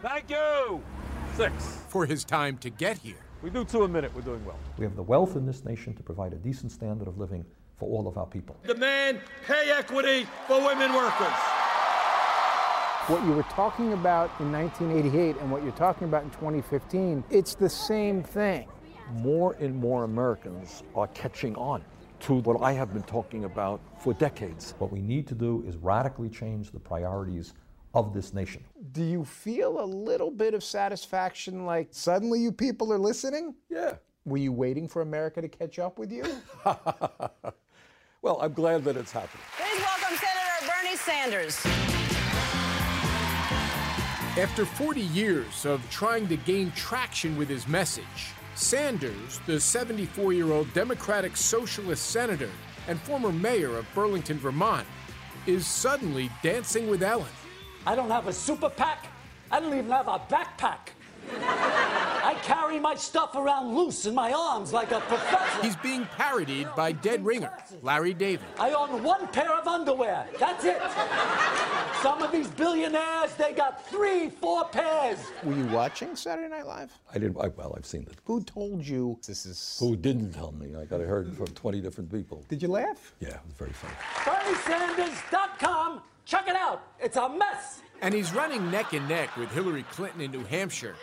Thank 0.02 0.30
you. 0.30 0.82
Six. 1.36 1.78
for 1.88 2.06
his 2.06 2.24
time 2.24 2.56
to 2.58 2.70
get 2.70 2.98
here. 2.98 3.24
We 3.43 3.49
do 3.49 3.64
two 3.64 3.84
a 3.84 3.88
minute. 3.88 4.14
We're 4.14 4.20
doing 4.20 4.45
well. 4.45 4.59
We 4.76 4.84
have 4.84 4.97
the 4.97 5.03
wealth 5.03 5.34
in 5.34 5.47
this 5.47 5.64
nation 5.64 5.95
to 5.95 6.03
provide 6.03 6.34
a 6.34 6.36
decent 6.36 6.72
standard 6.72 7.09
of 7.09 7.16
living 7.16 7.47
for 7.78 7.88
all 7.88 8.07
of 8.07 8.18
our 8.18 8.26
people. 8.26 8.55
Demand 8.66 9.20
pay 9.47 9.70
equity 9.70 10.26
for 10.47 10.59
women 10.61 10.93
workers. 10.93 11.32
What 13.07 13.24
you 13.24 13.32
were 13.32 13.45
talking 13.45 13.95
about 13.95 14.30
in 14.41 14.53
1988 14.53 15.36
and 15.41 15.51
what 15.51 15.62
you're 15.62 15.72
talking 15.72 16.07
about 16.07 16.22
in 16.24 16.30
2015, 16.30 17.24
it's 17.30 17.55
the 17.55 17.68
same 17.68 18.22
thing. 18.22 18.68
More 19.14 19.55
and 19.55 19.74
more 19.74 20.05
Americans 20.05 20.82
are 20.95 21.09
catching 21.09 21.57
on 21.57 21.82
to 22.20 22.34
what 22.34 22.62
I 22.62 22.72
have 22.72 22.93
been 22.93 23.03
talking 23.05 23.45
about 23.47 23.80
for 23.99 24.12
decades. 24.12 24.74
What 24.78 24.93
we 24.93 25.01
need 25.01 25.26
to 25.28 25.34
do 25.34 25.64
is 25.66 25.76
radically 25.78 26.28
change 26.28 26.70
the 26.70 26.78
priorities 26.78 27.55
of 27.95 28.12
this 28.12 28.32
nation. 28.32 28.64
Do 28.93 29.03
you 29.03 29.24
feel 29.24 29.80
a 29.82 29.84
little 29.84 30.30
bit 30.30 30.55
of 30.55 30.62
satisfaction 30.62 31.66
like 31.66 31.88
suddenly 31.91 32.41
you 32.41 32.53
people 32.53 32.93
are 32.93 32.99
listening? 32.99 33.55
Yeah. 33.68 33.95
Were 34.24 34.36
you 34.36 34.53
waiting 34.53 34.88
for 34.88 35.03
America 35.03 35.41
to 35.41 35.49
catch 35.49 35.78
up 35.78 35.99
with 35.99 36.12
you? 36.12 36.24
Well, 38.22 38.38
I'm 38.43 38.53
glad 38.53 38.84
that 38.84 38.99
it's 38.99 39.12
happening. 39.12 39.43
Please 39.57 39.80
welcome 39.80 40.18
Senator 40.18 40.70
Bernie 40.70 40.97
Sanders. 40.97 41.66
After 44.38 44.66
40 44.66 45.01
years 45.01 45.64
of 45.64 45.82
trying 45.91 46.28
to 46.28 46.36
gain 46.36 46.70
traction 46.72 47.38
with 47.38 47.49
his 47.49 47.66
message, 47.66 48.05
Sanders, 48.55 49.41
the 49.47 49.59
74 49.59 50.34
year 50.34 50.53
old 50.53 50.70
Democratic 50.74 51.34
Socialist 51.34 52.11
senator 52.11 52.51
and 52.88 53.01
former 53.01 53.32
mayor 53.32 53.78
of 53.78 53.86
Burlington, 53.95 54.38
Vermont, 54.38 54.86
is 55.47 55.66
suddenly 55.66 56.30
dancing 56.43 56.91
with 56.91 57.03
Ellen. 57.03 57.26
I 57.87 57.95
don't 57.95 58.11
have 58.11 58.26
a 58.28 58.33
super 58.33 58.68
PAC. 58.68 59.07
I 59.51 59.61
don't 59.61 59.72
even 59.72 59.91
have 59.91 60.09
a 60.09 60.18
backpack. 60.18 60.91
I 61.33 62.37
carry 62.43 62.78
my 62.81 62.95
stuff 62.95 63.35
around 63.35 63.74
loose 63.74 64.07
in 64.07 64.14
my 64.14 64.33
arms 64.33 64.72
like 64.72 64.91
a 64.91 65.01
professor. 65.01 65.62
He's 65.62 65.76
being 65.76 66.07
parodied 66.16 66.68
by 66.74 66.93
dead 66.93 67.24
ringer 67.24 67.53
Larry 67.83 68.14
David. 68.14 68.47
I 68.59 68.70
own 68.72 69.03
one 69.03 69.26
pair 69.28 69.53
of 69.53 69.66
underwear. 69.66 70.26
That's 70.39 70.64
it. 70.64 70.81
Some 72.03 72.22
of 72.22 72.33
these 72.33 72.49
billionaires, 72.49 73.35
they 73.35 73.53
got 73.53 73.87
three, 73.89 74.31
four 74.31 74.64
pairs. 74.66 75.18
Were 75.45 75.55
you 75.55 75.66
watching 75.66 76.16
Saturday 76.16 76.49
Night 76.49 76.66
Live? 76.66 76.91
I 77.12 77.18
didn't. 77.18 77.37
I, 77.41 77.49
well, 77.49 77.74
I've 77.76 77.87
seen 77.87 78.03
it. 78.03 78.16
Who 78.24 78.43
told 78.43 78.87
you 78.87 79.18
this 79.26 79.47
is. 79.47 79.76
Who 79.81 79.97
didn't 79.97 80.33
tell 80.33 80.53
me? 80.53 80.74
I 80.76 80.85
got 80.85 81.01
it 81.01 81.09
heard 81.09 81.35
from 81.37 81.47
20 81.49 81.81
different 81.81 82.11
people. 82.11 82.45
Did 82.49 82.62
you 82.62 82.68
laugh? 82.68 83.14
Yeah, 83.20 83.28
it 83.28 83.41
was 83.47 83.55
very 83.57 83.72
funny. 83.72 83.95
BernieSanders.com. 84.24 86.01
Check 86.24 86.48
it 86.48 86.56
out. 86.56 86.82
It's 86.98 87.16
a 87.16 87.28
mess. 87.28 87.82
And 88.02 88.14
he's 88.14 88.32
running 88.32 88.70
neck 88.70 88.92
and 88.92 89.08
neck 89.08 89.36
with 89.36 89.50
Hillary 89.52 89.84
Clinton 89.90 90.20
in 90.20 90.30
New 90.30 90.44
Hampshire 90.44 90.96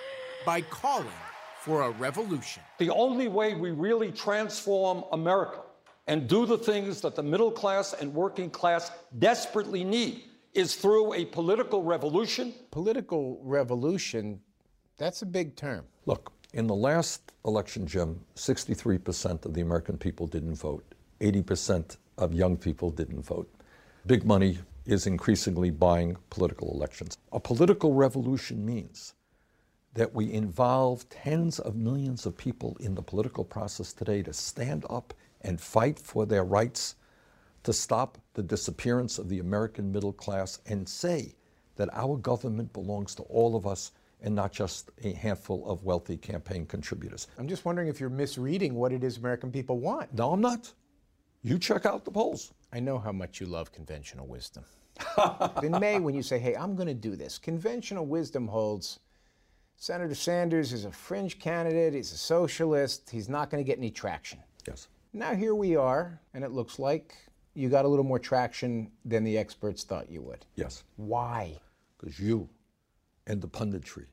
by 0.46 0.62
calling 0.62 1.08
for 1.62 1.82
a 1.82 1.92
revolution. 1.92 2.64
The 2.80 2.90
only 2.90 3.28
way 3.28 3.54
we 3.54 3.72
really 3.72 4.12
transform 4.12 5.04
America 5.12 5.62
and 6.08 6.28
do 6.28 6.46
the 6.46 6.58
things 6.58 7.02
that 7.02 7.16
the 7.16 7.24
middle 7.24 7.52
class 7.52 7.94
and 7.94 8.14
working 8.14 8.50
class 8.50 8.92
desperately 9.20 9.84
need 9.84 10.24
is 10.54 10.76
through 10.76 11.14
a 11.14 11.26
political 11.26 11.84
revolution. 11.84 12.54
Political 12.72 13.40
revolution, 13.44 14.40
that's 14.98 15.22
a 15.22 15.26
big 15.26 15.56
term. 15.56 15.86
Look, 16.06 16.32
in 16.54 16.66
the 16.66 16.76
last 16.76 17.34
election, 17.46 17.86
Jim, 17.86 18.20
63% 18.36 19.46
of 19.46 19.54
the 19.54 19.62
American 19.62 19.98
people 19.98 20.26
didn't 20.26 20.56
vote, 20.56 20.96
80% 21.20 21.98
of 22.18 22.34
young 22.34 22.58
people 22.58 22.90
didn't 22.90 23.22
vote. 23.22 23.54
Big 24.06 24.26
money 24.26 24.58
is 24.88 25.06
increasingly 25.06 25.70
buying 25.70 26.18
political 26.30 26.72
elections. 26.72 27.18
A 27.34 27.40
political 27.40 27.94
revolution 27.94 28.66
means 28.66 29.14
that 29.94 30.14
we 30.14 30.32
involve 30.32 31.08
tens 31.10 31.60
of 31.60 31.76
millions 31.76 32.26
of 32.26 32.38
people 32.38 32.78
in 32.80 32.96
the 32.96 33.02
political 33.02 33.44
process 33.44 33.92
today 33.92 34.24
to 34.24 34.32
stand 34.32 34.86
up 34.90 35.14
and 35.42 35.60
fight 35.60 36.00
for 36.00 36.26
their 36.26 36.44
rights, 36.44 36.96
to 37.64 37.74
stop 37.74 38.18
the 38.34 38.44
disappearance 38.44 39.18
of 39.20 39.28
the 39.28 39.40
American 39.40 39.92
middle 39.92 40.14
class, 40.14 40.60
and 40.68 40.88
say 40.88 41.36
that 41.76 41.90
our 41.94 42.16
government 42.16 42.72
belongs 42.72 43.14
to 43.16 43.24
all 43.24 43.56
of 43.56 43.68
us 43.68 43.92
and 44.22 44.34
not 44.34 44.52
just 44.52 44.90
a 45.04 45.12
handful 45.14 45.70
of 45.70 45.84
wealthy 45.84 46.18
campaign 46.18 46.66
contributors. 46.66 47.28
I'm 47.38 47.48
just 47.48 47.66
wondering 47.66 47.90
if 47.90 48.00
you're 48.00 48.10
misreading 48.10 48.74
what 48.74 48.94
it 48.94 49.04
is 49.04 49.18
American 49.18 49.52
people 49.52 49.80
want. 49.80 50.14
No, 50.14 50.32
I'm 50.32 50.42
not. 50.42 50.72
You 51.44 51.60
check 51.60 51.86
out 51.86 52.06
the 52.06 52.12
polls. 52.12 52.54
I 52.74 52.80
know 52.80 52.98
how 53.00 53.12
much 53.12 53.40
you 53.40 53.48
love 53.48 53.72
conventional 53.72 54.28
wisdom. 54.28 54.64
in 55.64 55.72
May, 55.80 56.00
when 56.00 56.16
you 56.16 56.24
say, 56.24 56.40
hey, 56.40 56.56
I'm 56.56 56.76
going 56.76 56.88
to 56.88 56.94
do 56.94 57.16
this, 57.16 57.38
conventional 57.38 58.06
wisdom 58.06 58.48
holds 58.48 59.00
Senator 59.76 60.16
Sanders 60.16 60.74
is 60.74 60.86
a 60.86 60.92
fringe 60.92 61.38
candidate, 61.40 61.94
he's 61.94 62.12
a 62.12 62.18
socialist, 62.18 63.10
he's 63.10 63.30
not 63.30 63.50
going 63.50 63.64
to 63.64 63.68
get 63.68 63.78
any 63.78 63.92
traction. 63.92 64.40
Yes. 64.68 64.88
Now 65.14 65.36
here 65.36 65.54
we 65.54 65.76
are, 65.76 66.20
and 66.34 66.44
it 66.44 66.52
looks 66.52 66.80
like 66.80 67.16
you 67.54 67.70
got 67.70 67.86
a 67.86 67.88
little 67.88 68.06
more 68.06 68.20
traction 68.20 68.92
than 69.06 69.24
the 69.24 69.38
experts 69.38 69.84
thought 69.84 70.10
you 70.10 70.22
would. 70.22 70.46
Yes. 70.56 70.84
Why? 70.96 71.60
Because 71.98 72.20
you 72.20 72.50
and 73.28 73.42
the 73.42 73.48
punditry 73.48 74.06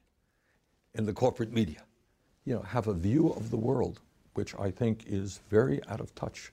and 0.95 1.07
the 1.07 1.13
corporate 1.13 1.53
media, 1.53 1.83
you 2.45 2.55
know, 2.55 2.63
have 2.63 2.89
a 2.89 2.95
view 2.95 3.31
of 3.31 3.51
the 3.51 3.57
world 3.57 4.01
which 4.35 4.55
I 4.59 4.71
think 4.71 5.05
is 5.07 5.41
very 5.49 5.81
out 5.89 6.01
of 6.01 6.15
touch 6.15 6.53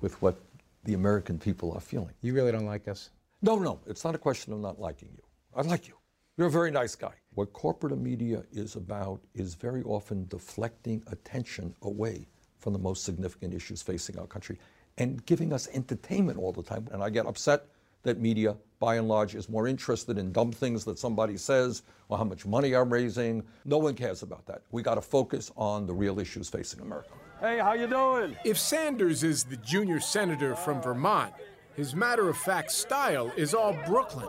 with 0.00 0.20
what 0.22 0.40
the 0.88 0.94
American 0.94 1.38
people 1.38 1.70
are 1.74 1.80
feeling. 1.80 2.14
You 2.22 2.32
really 2.32 2.50
don't 2.50 2.64
like 2.64 2.88
us? 2.88 3.10
No, 3.42 3.58
no, 3.58 3.78
it's 3.86 4.04
not 4.04 4.14
a 4.14 4.18
question 4.18 4.54
of 4.54 4.60
not 4.60 4.80
liking 4.80 5.10
you. 5.14 5.22
I 5.54 5.60
like 5.60 5.86
you. 5.86 5.92
You're 6.38 6.46
a 6.46 6.50
very 6.50 6.70
nice 6.70 6.94
guy. 6.94 7.12
What 7.34 7.52
corporate 7.52 7.98
media 7.98 8.42
is 8.50 8.74
about 8.74 9.20
is 9.34 9.52
very 9.52 9.82
often 9.82 10.26
deflecting 10.28 11.02
attention 11.08 11.74
away 11.82 12.26
from 12.56 12.72
the 12.72 12.78
most 12.78 13.04
significant 13.04 13.52
issues 13.52 13.82
facing 13.82 14.18
our 14.18 14.26
country 14.26 14.58
and 14.96 15.24
giving 15.26 15.52
us 15.52 15.68
entertainment 15.74 16.38
all 16.38 16.52
the 16.52 16.62
time. 16.62 16.88
And 16.90 17.02
I 17.02 17.10
get 17.10 17.26
upset 17.26 17.66
that 18.04 18.18
media, 18.18 18.56
by 18.78 18.94
and 18.94 19.08
large, 19.08 19.34
is 19.34 19.50
more 19.50 19.68
interested 19.68 20.16
in 20.16 20.32
dumb 20.32 20.52
things 20.52 20.86
that 20.86 20.98
somebody 20.98 21.36
says 21.36 21.82
or 22.08 22.16
how 22.16 22.24
much 22.24 22.46
money 22.46 22.74
I'm 22.74 22.90
raising. 22.90 23.42
No 23.66 23.76
one 23.76 23.92
cares 23.92 24.22
about 24.22 24.46
that. 24.46 24.62
We 24.70 24.82
got 24.82 24.94
to 24.94 25.02
focus 25.02 25.52
on 25.54 25.84
the 25.84 25.92
real 25.92 26.18
issues 26.18 26.48
facing 26.48 26.80
America. 26.80 27.10
Hey, 27.40 27.58
how 27.58 27.74
you 27.74 27.86
doing? 27.86 28.36
If 28.44 28.58
Sanders 28.58 29.22
is 29.22 29.44
the 29.44 29.58
junior 29.58 30.00
senator 30.00 30.56
from 30.56 30.82
Vermont, 30.82 31.32
his 31.76 31.94
matter-of-fact 31.94 32.68
style 32.68 33.30
is 33.36 33.54
all 33.54 33.78
Brooklyn, 33.86 34.28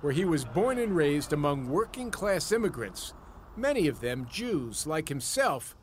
where 0.00 0.12
he 0.12 0.24
was 0.24 0.44
born 0.44 0.78
and 0.78 0.96
raised 0.96 1.32
among 1.32 1.68
working-class 1.68 2.50
immigrants, 2.50 3.14
many 3.56 3.86
of 3.86 4.00
them 4.00 4.26
Jews 4.28 4.88
like 4.88 5.08
himself, 5.08 5.76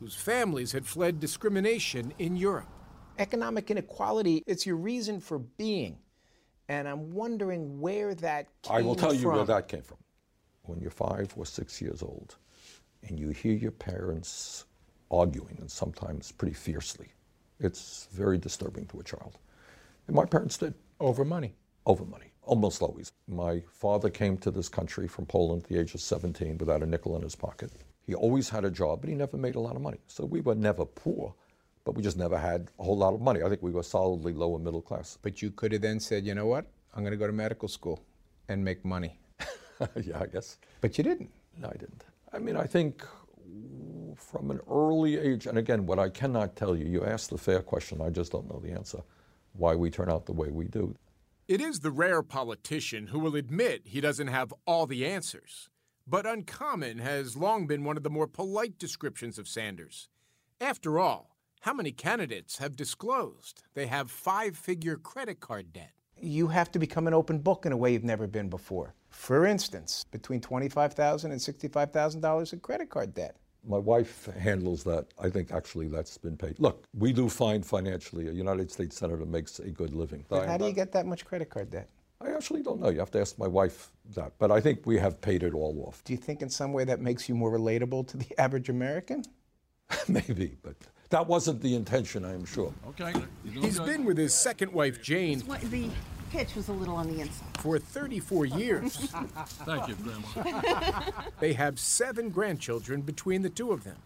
whose 0.00 0.14
families 0.14 0.72
had 0.72 0.86
fled 0.86 1.20
discrimination 1.20 2.14
in 2.18 2.34
Europe. 2.34 2.68
Economic 3.18 3.70
inequality, 3.70 4.42
it's 4.46 4.64
your 4.64 4.76
reason 4.76 5.20
for 5.20 5.38
being. 5.38 5.98
And 6.66 6.88
I'm 6.88 7.12
wondering 7.12 7.78
where 7.78 8.14
that 8.14 8.46
came 8.62 8.76
I 8.76 8.80
will 8.80 8.94
tell 8.94 9.12
you 9.12 9.28
where 9.28 9.44
that 9.44 9.68
came 9.68 9.82
from. 9.82 9.98
When 10.62 10.80
you're 10.80 10.90
five 10.90 11.34
or 11.36 11.44
six 11.44 11.82
years 11.82 12.02
old 12.02 12.36
and 13.06 13.20
you 13.20 13.28
hear 13.28 13.52
your 13.52 13.72
parents 13.72 14.64
arguing, 15.12 15.56
and 15.60 15.70
sometimes 15.70 16.32
pretty 16.32 16.54
fiercely, 16.54 17.08
it's 17.60 18.08
very 18.12 18.38
disturbing 18.38 18.86
to 18.86 19.00
a 19.00 19.04
child. 19.04 19.38
And 20.06 20.16
my 20.16 20.24
parents 20.24 20.58
did. 20.58 20.74
Over 21.00 21.24
money. 21.24 21.54
Over 21.84 22.04
money, 22.04 22.32
almost 22.42 22.80
always. 22.80 23.12
My 23.26 23.62
father 23.68 24.08
came 24.08 24.36
to 24.38 24.50
this 24.50 24.68
country 24.68 25.08
from 25.08 25.26
Poland 25.26 25.64
at 25.64 25.68
the 25.68 25.78
age 25.78 25.94
of 25.94 26.00
17 26.00 26.58
without 26.58 26.82
a 26.82 26.86
nickel 26.86 27.16
in 27.16 27.22
his 27.22 27.34
pocket. 27.34 27.72
He 28.06 28.14
always 28.14 28.48
had 28.48 28.64
a 28.64 28.70
job, 28.70 29.00
but 29.00 29.10
he 29.10 29.16
never 29.16 29.36
made 29.36 29.56
a 29.56 29.60
lot 29.60 29.76
of 29.76 29.82
money. 29.82 29.98
So 30.06 30.24
we 30.24 30.40
were 30.40 30.54
never 30.54 30.84
poor, 30.84 31.34
but 31.84 31.94
we 31.94 32.02
just 32.02 32.16
never 32.16 32.38
had 32.38 32.70
a 32.78 32.84
whole 32.84 32.96
lot 32.96 33.14
of 33.14 33.20
money. 33.20 33.42
I 33.42 33.48
think 33.48 33.62
we 33.62 33.72
were 33.72 33.82
solidly 33.82 34.32
lower 34.32 34.58
middle 34.58 34.82
class. 34.82 35.18
But 35.22 35.42
you 35.42 35.50
could 35.50 35.72
have 35.72 35.82
then 35.82 35.98
said, 35.98 36.24
you 36.24 36.34
know 36.34 36.46
what? 36.46 36.66
I'm 36.94 37.02
going 37.02 37.12
to 37.12 37.16
go 37.16 37.26
to 37.26 37.32
medical 37.32 37.68
school 37.68 38.00
and 38.48 38.64
make 38.64 38.84
money. 38.84 39.18
yeah, 39.96 40.20
I 40.20 40.26
guess. 40.26 40.58
But 40.80 40.98
you 40.98 41.04
didn't. 41.04 41.30
No, 41.58 41.68
I 41.68 41.76
didn't. 41.76 42.04
I 42.32 42.38
mean, 42.38 42.56
I 42.56 42.66
think 42.66 43.04
from 44.16 44.50
an 44.50 44.60
early 44.70 45.18
age, 45.18 45.46
and 45.46 45.58
again, 45.58 45.86
what 45.86 45.98
I 45.98 46.08
cannot 46.08 46.56
tell 46.56 46.76
you, 46.76 46.86
you 46.86 47.04
asked 47.04 47.30
the 47.30 47.38
fair 47.38 47.60
question, 47.60 48.00
I 48.00 48.10
just 48.10 48.32
don't 48.32 48.48
know 48.48 48.60
the 48.60 48.72
answer, 48.72 49.02
why 49.54 49.74
we 49.74 49.90
turn 49.90 50.10
out 50.10 50.26
the 50.26 50.32
way 50.32 50.50
we 50.50 50.66
do. 50.66 50.94
It 51.48 51.60
is 51.60 51.80
the 51.80 51.90
rare 51.90 52.22
politician 52.22 53.08
who 53.08 53.18
will 53.18 53.36
admit 53.36 53.82
he 53.84 54.00
doesn't 54.00 54.28
have 54.28 54.54
all 54.66 54.86
the 54.86 55.04
answers. 55.04 55.68
But 56.06 56.26
uncommon 56.26 56.98
has 56.98 57.36
long 57.36 57.66
been 57.66 57.84
one 57.84 57.96
of 57.96 58.02
the 58.02 58.10
more 58.10 58.26
polite 58.26 58.78
descriptions 58.78 59.38
of 59.38 59.46
Sanders. 59.46 60.08
After 60.60 60.98
all, 60.98 61.36
how 61.60 61.72
many 61.72 61.92
candidates 61.92 62.58
have 62.58 62.74
disclosed 62.74 63.62
they 63.74 63.86
have 63.86 64.10
five 64.10 64.56
figure 64.56 64.96
credit 64.96 65.40
card 65.40 65.72
debt? 65.72 65.92
You 66.20 66.48
have 66.48 66.70
to 66.72 66.78
become 66.78 67.06
an 67.06 67.14
open 67.14 67.38
book 67.38 67.66
in 67.66 67.72
a 67.72 67.76
way 67.76 67.92
you've 67.92 68.04
never 68.04 68.26
been 68.26 68.48
before. 68.48 68.94
For 69.10 69.46
instance, 69.46 70.04
between 70.10 70.40
$25,000 70.40 71.24
and 71.24 71.34
$65,000 71.34 72.52
in 72.52 72.60
credit 72.60 72.90
card 72.90 73.14
debt. 73.14 73.36
My 73.64 73.78
wife 73.78 74.28
handles 74.38 74.82
that. 74.84 75.06
I 75.20 75.30
think 75.30 75.52
actually 75.52 75.88
that's 75.88 76.18
been 76.18 76.36
paid. 76.36 76.58
Look, 76.58 76.84
we 76.98 77.12
do 77.12 77.28
fine 77.28 77.62
financially. 77.62 78.28
A 78.28 78.32
United 78.32 78.70
States 78.70 78.96
Senator 78.96 79.24
makes 79.24 79.60
a 79.60 79.70
good 79.70 79.94
living. 79.94 80.24
But 80.28 80.48
how 80.48 80.56
do 80.56 80.66
you 80.66 80.72
get 80.72 80.92
that 80.92 81.06
much 81.06 81.24
credit 81.24 81.48
card 81.48 81.70
debt? 81.70 81.88
I 82.20 82.30
actually 82.30 82.62
don't 82.62 82.80
know. 82.80 82.88
You 82.88 83.00
have 83.00 83.10
to 83.12 83.20
ask 83.20 83.38
my 83.38 83.46
wife 83.48 83.90
that. 84.14 84.32
But 84.38 84.50
I 84.50 84.60
think 84.60 84.86
we 84.86 84.98
have 84.98 85.20
paid 85.20 85.42
it 85.42 85.54
all 85.54 85.84
off. 85.86 86.02
Do 86.04 86.12
you 86.12 86.16
think 86.16 86.42
in 86.42 86.48
some 86.50 86.72
way 86.72 86.84
that 86.84 87.00
makes 87.00 87.28
you 87.28 87.34
more 87.34 87.50
relatable 87.50 88.08
to 88.08 88.16
the 88.16 88.40
average 88.40 88.68
American? 88.68 89.24
Maybe, 90.08 90.56
but 90.62 90.76
that 91.10 91.26
wasn't 91.26 91.60
the 91.60 91.74
intention, 91.74 92.24
I 92.24 92.32
am 92.32 92.44
sure. 92.44 92.72
Okay. 92.88 93.12
He's 93.44 93.78
been 93.80 94.04
with 94.04 94.16
his 94.16 94.34
second 94.34 94.72
wife, 94.72 95.02
Jane, 95.02 95.40
The 95.40 95.90
pitch 96.32 96.54
was 96.54 96.68
a 96.68 96.72
little 96.72 96.96
on 96.96 97.06
the 97.08 97.20
inside. 97.20 97.46
for 97.58 97.78
34 97.78 98.46
years. 98.46 98.96
Thank 99.66 99.88
you, 99.88 99.94
Grandma. 99.96 101.02
they 101.40 101.52
have 101.52 101.78
seven 101.78 102.30
grandchildren 102.30 103.02
between 103.02 103.42
the 103.42 103.50
two 103.50 103.70
of 103.70 103.84
them. 103.84 103.96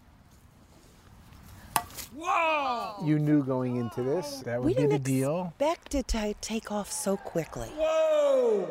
Whoa! 2.15 2.95
You 3.05 3.17
knew 3.19 3.43
going 3.43 3.77
into 3.77 4.03
this 4.03 4.39
that 4.45 4.57
would 4.59 4.65
we 4.65 4.73
be 4.73 4.81
didn't 4.81 5.03
the 5.03 5.11
deal. 5.19 5.53
expect 5.59 5.95
it 5.95 6.07
to 6.09 6.33
take 6.41 6.71
off 6.71 6.91
so 6.91 7.15
quickly. 7.15 7.69
Whoa! 7.77 8.67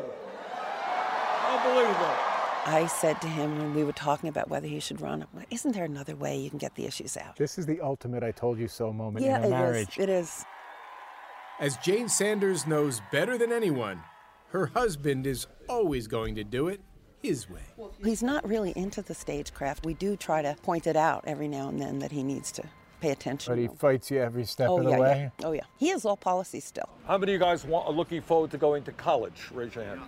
Unbelievable. 1.48 2.14
I 2.68 2.86
said 2.88 3.20
to 3.22 3.28
him 3.28 3.56
when 3.58 3.74
we 3.74 3.84
were 3.84 3.92
talking 3.92 4.28
about 4.28 4.50
whether 4.50 4.66
he 4.66 4.80
should 4.80 5.00
run, 5.00 5.24
isn't 5.50 5.72
there 5.72 5.84
another 5.84 6.16
way 6.16 6.36
you 6.36 6.50
can 6.50 6.58
get 6.58 6.74
the 6.74 6.84
issues 6.84 7.16
out? 7.16 7.36
This 7.36 7.58
is 7.58 7.64
the 7.66 7.80
ultimate 7.80 8.24
I 8.24 8.32
told 8.32 8.58
you 8.58 8.66
so 8.66 8.92
moment 8.92 9.24
yeah, 9.24 9.38
in 9.38 9.44
a 9.44 9.46
it 9.46 9.50
marriage. 9.50 9.96
is. 9.96 10.02
It 10.02 10.08
is. 10.08 10.44
As 11.58 11.78
Jane 11.78 12.06
Sanders 12.06 12.66
knows 12.66 13.00
better 13.10 13.38
than 13.38 13.50
anyone, 13.50 14.02
her 14.50 14.66
husband 14.66 15.26
is 15.26 15.46
always 15.70 16.06
going 16.06 16.34
to 16.34 16.44
do 16.44 16.68
it 16.68 16.82
his 17.22 17.48
way. 17.48 17.62
He's 18.04 18.22
not 18.22 18.46
really 18.46 18.74
into 18.76 19.00
the 19.00 19.14
stagecraft. 19.14 19.86
We 19.86 19.94
do 19.94 20.16
try 20.16 20.42
to 20.42 20.54
point 20.62 20.86
it 20.86 20.96
out 20.96 21.24
every 21.26 21.48
now 21.48 21.70
and 21.70 21.80
then 21.80 21.98
that 22.00 22.12
he 22.12 22.22
needs 22.22 22.52
to 22.52 22.64
pay 23.00 23.10
attention. 23.10 23.54
But 23.54 23.58
he 23.58 23.68
fights 23.68 24.10
you 24.10 24.18
every 24.18 24.44
step 24.44 24.68
oh, 24.68 24.80
of 24.80 24.84
the 24.84 24.90
yeah, 24.90 24.98
way. 24.98 25.30
yeah. 25.40 25.46
Oh, 25.46 25.52
yeah. 25.52 25.62
He 25.78 25.88
is 25.88 26.04
all 26.04 26.18
policy 26.18 26.60
still. 26.60 26.90
How 27.06 27.16
many 27.16 27.32
of 27.32 27.40
you 27.40 27.46
guys 27.46 27.64
want, 27.64 27.88
are 27.88 27.92
looking 27.92 28.20
forward 28.20 28.50
to 28.50 28.58
going 28.58 28.84
to 28.84 28.92
college? 28.92 29.48
Raise 29.50 29.74
your 29.74 29.84
hand. 29.84 30.02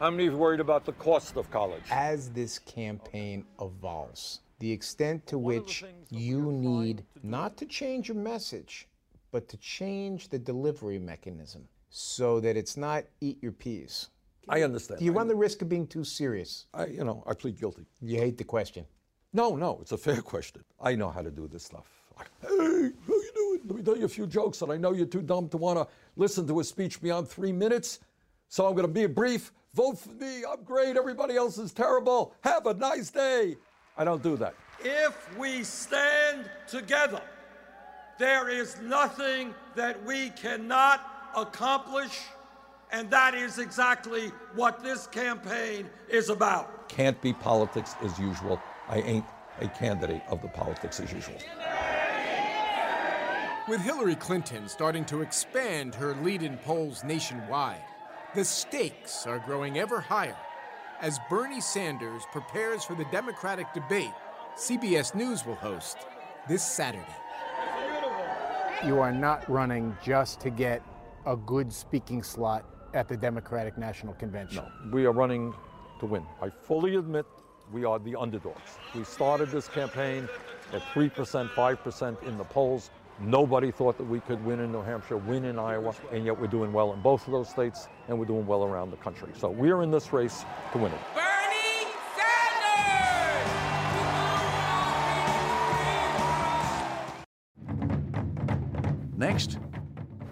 How 0.00 0.10
many 0.10 0.26
of 0.26 0.32
you 0.32 0.38
worried 0.38 0.60
about 0.60 0.84
the 0.84 0.92
cost 0.94 1.36
of 1.36 1.48
college? 1.52 1.84
As 1.92 2.30
this 2.30 2.58
campaign 2.58 3.44
evolves, 3.60 4.40
the 4.58 4.72
extent 4.72 5.24
to 5.28 5.38
which 5.38 5.84
you 6.10 6.50
need 6.50 7.04
not 7.22 7.56
to 7.58 7.66
change 7.66 8.08
your 8.08 8.16
message, 8.16 8.88
but 9.30 9.48
to 9.48 9.56
change 9.56 10.28
the 10.28 10.38
delivery 10.38 10.98
mechanism 10.98 11.68
so 11.88 12.40
that 12.40 12.56
it's 12.56 12.76
not 12.76 13.04
eat 13.20 13.42
your 13.42 13.52
peas. 13.52 14.08
I 14.48 14.62
understand. 14.62 14.98
Do 14.98 15.04
you 15.04 15.12
run 15.12 15.28
the 15.28 15.34
risk 15.34 15.62
of 15.62 15.68
being 15.68 15.86
too 15.86 16.04
serious? 16.04 16.66
I, 16.74 16.86
you 16.86 17.04
know, 17.04 17.22
I 17.26 17.34
plead 17.34 17.58
guilty. 17.58 17.86
You 18.00 18.18
hate 18.18 18.38
the 18.38 18.44
question. 18.44 18.84
No, 19.32 19.54
no, 19.54 19.78
it's 19.80 19.92
a 19.92 19.98
fair 19.98 20.22
question. 20.22 20.64
I 20.80 20.94
know 20.94 21.10
how 21.10 21.22
to 21.22 21.30
do 21.30 21.46
this 21.46 21.64
stuff. 21.64 21.86
Like, 22.18 22.28
hey, 22.42 22.48
how 22.48 23.14
you 23.14 23.30
doing? 23.34 23.60
Let 23.66 23.76
me 23.76 23.82
tell 23.82 23.96
you 23.96 24.06
a 24.06 24.08
few 24.08 24.26
jokes, 24.26 24.62
and 24.62 24.72
I 24.72 24.76
know 24.76 24.92
you're 24.92 25.06
too 25.06 25.22
dumb 25.22 25.48
to 25.50 25.56
want 25.56 25.78
to 25.78 25.86
listen 26.16 26.46
to 26.48 26.60
a 26.60 26.64
speech 26.64 27.00
beyond 27.00 27.28
three 27.28 27.52
minutes, 27.52 28.00
so 28.48 28.66
I'm 28.66 28.74
going 28.74 28.86
to 28.86 28.92
be 28.92 29.06
brief. 29.06 29.52
Vote 29.74 29.98
for 29.98 30.10
me. 30.10 30.42
I'm 30.44 30.64
great. 30.64 30.96
Everybody 30.96 31.36
else 31.36 31.58
is 31.58 31.72
terrible. 31.72 32.34
Have 32.40 32.66
a 32.66 32.74
nice 32.74 33.10
day. 33.10 33.56
I 33.96 34.04
don't 34.04 34.22
do 34.22 34.36
that. 34.38 34.54
If 34.80 35.38
we 35.38 35.62
stand 35.62 36.50
together, 36.66 37.22
there 38.20 38.50
is 38.50 38.78
nothing 38.82 39.54
that 39.74 40.04
we 40.04 40.28
cannot 40.30 41.00
accomplish, 41.34 42.20
and 42.92 43.10
that 43.10 43.34
is 43.34 43.58
exactly 43.58 44.28
what 44.54 44.84
this 44.84 45.06
campaign 45.06 45.88
is 46.06 46.28
about. 46.28 46.90
Can't 46.90 47.20
be 47.22 47.32
politics 47.32 47.94
as 48.02 48.18
usual. 48.18 48.60
I 48.90 48.98
ain't 48.98 49.24
a 49.62 49.68
candidate 49.68 50.20
of 50.28 50.42
the 50.42 50.48
politics 50.48 51.00
as 51.00 51.10
usual. 51.10 51.38
With 53.66 53.80
Hillary 53.80 54.16
Clinton 54.16 54.68
starting 54.68 55.06
to 55.06 55.22
expand 55.22 55.94
her 55.94 56.14
lead 56.16 56.42
in 56.42 56.58
polls 56.58 57.02
nationwide, 57.02 57.82
the 58.34 58.44
stakes 58.44 59.26
are 59.26 59.38
growing 59.38 59.78
ever 59.78 59.98
higher 59.98 60.36
as 61.00 61.18
Bernie 61.30 61.62
Sanders 61.62 62.24
prepares 62.32 62.84
for 62.84 62.94
the 62.94 63.06
Democratic 63.06 63.72
debate 63.72 64.12
CBS 64.56 65.14
News 65.14 65.46
will 65.46 65.54
host 65.54 65.96
this 66.48 66.62
Saturday. 66.62 67.06
You 68.84 68.98
are 68.98 69.12
not 69.12 69.46
running 69.48 69.94
just 70.02 70.40
to 70.40 70.48
get 70.48 70.82
a 71.26 71.36
good 71.36 71.70
speaking 71.70 72.22
slot 72.22 72.64
at 72.94 73.08
the 73.08 73.16
Democratic 73.16 73.76
National 73.76 74.14
Convention. 74.14 74.64
No, 74.64 74.90
We 74.90 75.04
are 75.04 75.12
running 75.12 75.52
to 75.98 76.06
win. 76.06 76.24
I 76.40 76.48
fully 76.48 76.96
admit 76.96 77.26
we 77.70 77.84
are 77.84 77.98
the 77.98 78.16
underdogs. 78.16 78.78
We 78.94 79.04
started 79.04 79.50
this 79.50 79.68
campaign 79.68 80.26
at 80.72 80.80
3%, 80.94 81.50
5% 81.50 82.22
in 82.22 82.38
the 82.38 82.44
polls. 82.44 82.90
Nobody 83.20 83.70
thought 83.70 83.98
that 83.98 84.08
we 84.08 84.20
could 84.20 84.42
win 84.46 84.60
in 84.60 84.72
New 84.72 84.82
Hampshire, 84.82 85.18
win 85.18 85.44
in 85.44 85.58
Iowa, 85.58 85.94
and 86.10 86.24
yet 86.24 86.40
we're 86.40 86.46
doing 86.46 86.72
well 86.72 86.94
in 86.94 87.02
both 87.02 87.26
of 87.26 87.32
those 87.32 87.50
states, 87.50 87.86
and 88.08 88.18
we're 88.18 88.24
doing 88.24 88.46
well 88.46 88.64
around 88.64 88.90
the 88.90 88.96
country. 88.96 89.28
So 89.36 89.50
we're 89.50 89.82
in 89.82 89.90
this 89.90 90.10
race 90.14 90.46
to 90.72 90.78
win 90.78 90.90
it. 90.92 91.29
Next, 99.40 99.58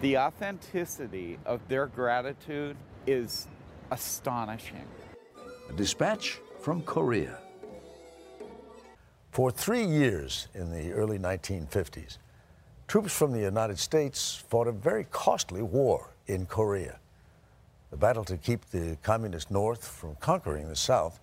The 0.01 0.17
authenticity 0.17 1.39
of 1.45 1.67
their 1.67 1.87
gratitude 1.87 2.77
is 3.07 3.47
astonishing. 3.89 4.85
a 5.67 5.73
dispatch 5.73 6.39
from 6.59 6.83
Korea. 6.83 7.39
For 9.31 9.51
three 9.51 9.83
years 9.83 10.47
in 10.53 10.71
the 10.71 10.91
early 10.93 11.17
1950s, 11.17 12.17
troops 12.87 13.15
from 13.15 13.31
the 13.31 13.39
United 13.39 13.79
States 13.79 14.35
fought 14.35 14.67
a 14.67 14.71
very 14.71 15.05
costly 15.05 15.63
war 15.63 16.13
in 16.27 16.45
Korea. 16.45 16.99
The 17.89 17.97
battle 17.97 18.23
to 18.25 18.37
keep 18.37 18.65
the 18.69 18.97
communist 19.01 19.49
North 19.49 19.87
from 19.87 20.15
conquering 20.19 20.69
the 20.69 20.75
South 20.75 21.19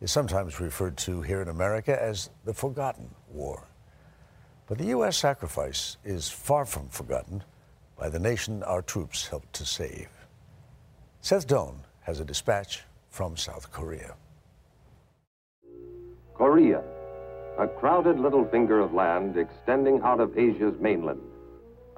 is 0.00 0.10
sometimes 0.10 0.58
referred 0.60 0.96
to 0.98 1.22
here 1.22 1.40
in 1.40 1.48
America 1.48 2.00
as 2.00 2.30
the 2.44 2.54
Forgotten 2.54 3.08
War. 3.30 3.68
But 4.72 4.78
the 4.78 4.96
U.S. 4.96 5.18
sacrifice 5.18 5.98
is 6.02 6.30
far 6.30 6.64
from 6.64 6.88
forgotten 6.88 7.44
by 7.98 8.08
the 8.08 8.18
nation 8.18 8.62
our 8.62 8.80
troops 8.80 9.26
helped 9.26 9.52
to 9.52 9.66
save. 9.66 10.08
Seth 11.20 11.46
Doan 11.46 11.80
has 12.00 12.20
a 12.20 12.24
dispatch 12.24 12.84
from 13.10 13.36
South 13.36 13.70
Korea. 13.70 14.14
Korea, 16.32 16.82
a 17.58 17.68
crowded 17.68 18.18
little 18.18 18.46
finger 18.46 18.80
of 18.80 18.94
land 18.94 19.36
extending 19.36 20.00
out 20.00 20.20
of 20.20 20.38
Asia's 20.38 20.80
mainland. 20.80 21.20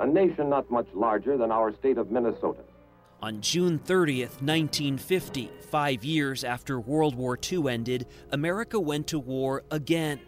A 0.00 0.06
nation 0.08 0.50
not 0.50 0.68
much 0.68 0.88
larger 0.94 1.36
than 1.36 1.52
our 1.52 1.72
state 1.76 1.96
of 1.96 2.10
Minnesota. 2.10 2.64
On 3.22 3.40
June 3.40 3.78
30th, 3.78 4.42
1950, 4.42 5.48
five 5.70 6.04
years 6.04 6.44
after 6.44 6.78
World 6.78 7.14
War 7.14 7.38
II 7.40 7.68
ended, 7.68 8.06
America 8.32 8.78
went 8.78 9.06
to 9.06 9.18
war 9.18 9.62
again. 9.70 10.20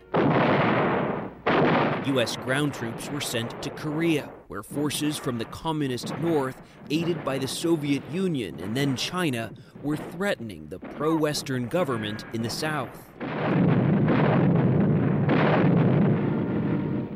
U.S. 2.07 2.37
ground 2.37 2.73
troops 2.73 3.11
were 3.11 3.21
sent 3.21 3.61
to 3.63 3.71
Korea, 3.71 4.31
where 4.47 4.63
forces 4.63 5.17
from 5.17 5.39
the 5.39 5.45
communist 5.47 6.17
North, 6.19 6.63
aided 6.89 7.25
by 7.25 7.37
the 7.37 7.49
Soviet 7.49 8.03
Union 8.13 8.61
and 8.61 8.77
then 8.77 8.95
China, 8.95 9.53
were 9.83 9.97
threatening 9.97 10.69
the 10.69 10.79
pro 10.79 11.17
Western 11.17 11.67
government 11.67 12.25
in 12.33 12.43
the 12.43 12.51
South. 12.51 13.11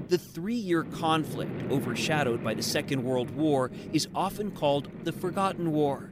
The 0.08 0.18
three 0.18 0.56
year 0.56 0.82
conflict, 0.82 1.70
overshadowed 1.70 2.42
by 2.42 2.54
the 2.54 2.62
Second 2.62 3.04
World 3.04 3.30
War, 3.30 3.70
is 3.92 4.08
often 4.12 4.50
called 4.50 4.90
the 5.04 5.12
Forgotten 5.12 5.70
War. 5.70 6.10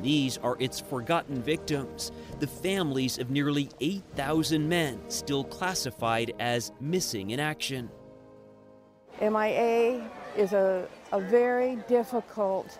And 0.00 0.06
these 0.06 0.38
are 0.38 0.56
its 0.58 0.80
forgotten 0.80 1.42
victims, 1.42 2.10
the 2.38 2.46
families 2.46 3.18
of 3.18 3.30
nearly 3.30 3.68
8,000 3.82 4.66
men 4.66 4.98
still 5.08 5.44
classified 5.44 6.32
as 6.40 6.72
missing 6.80 7.32
in 7.32 7.38
action. 7.38 7.90
MIA 9.20 10.10
is 10.38 10.54
a, 10.54 10.88
a 11.12 11.20
very 11.20 11.76
difficult 11.86 12.78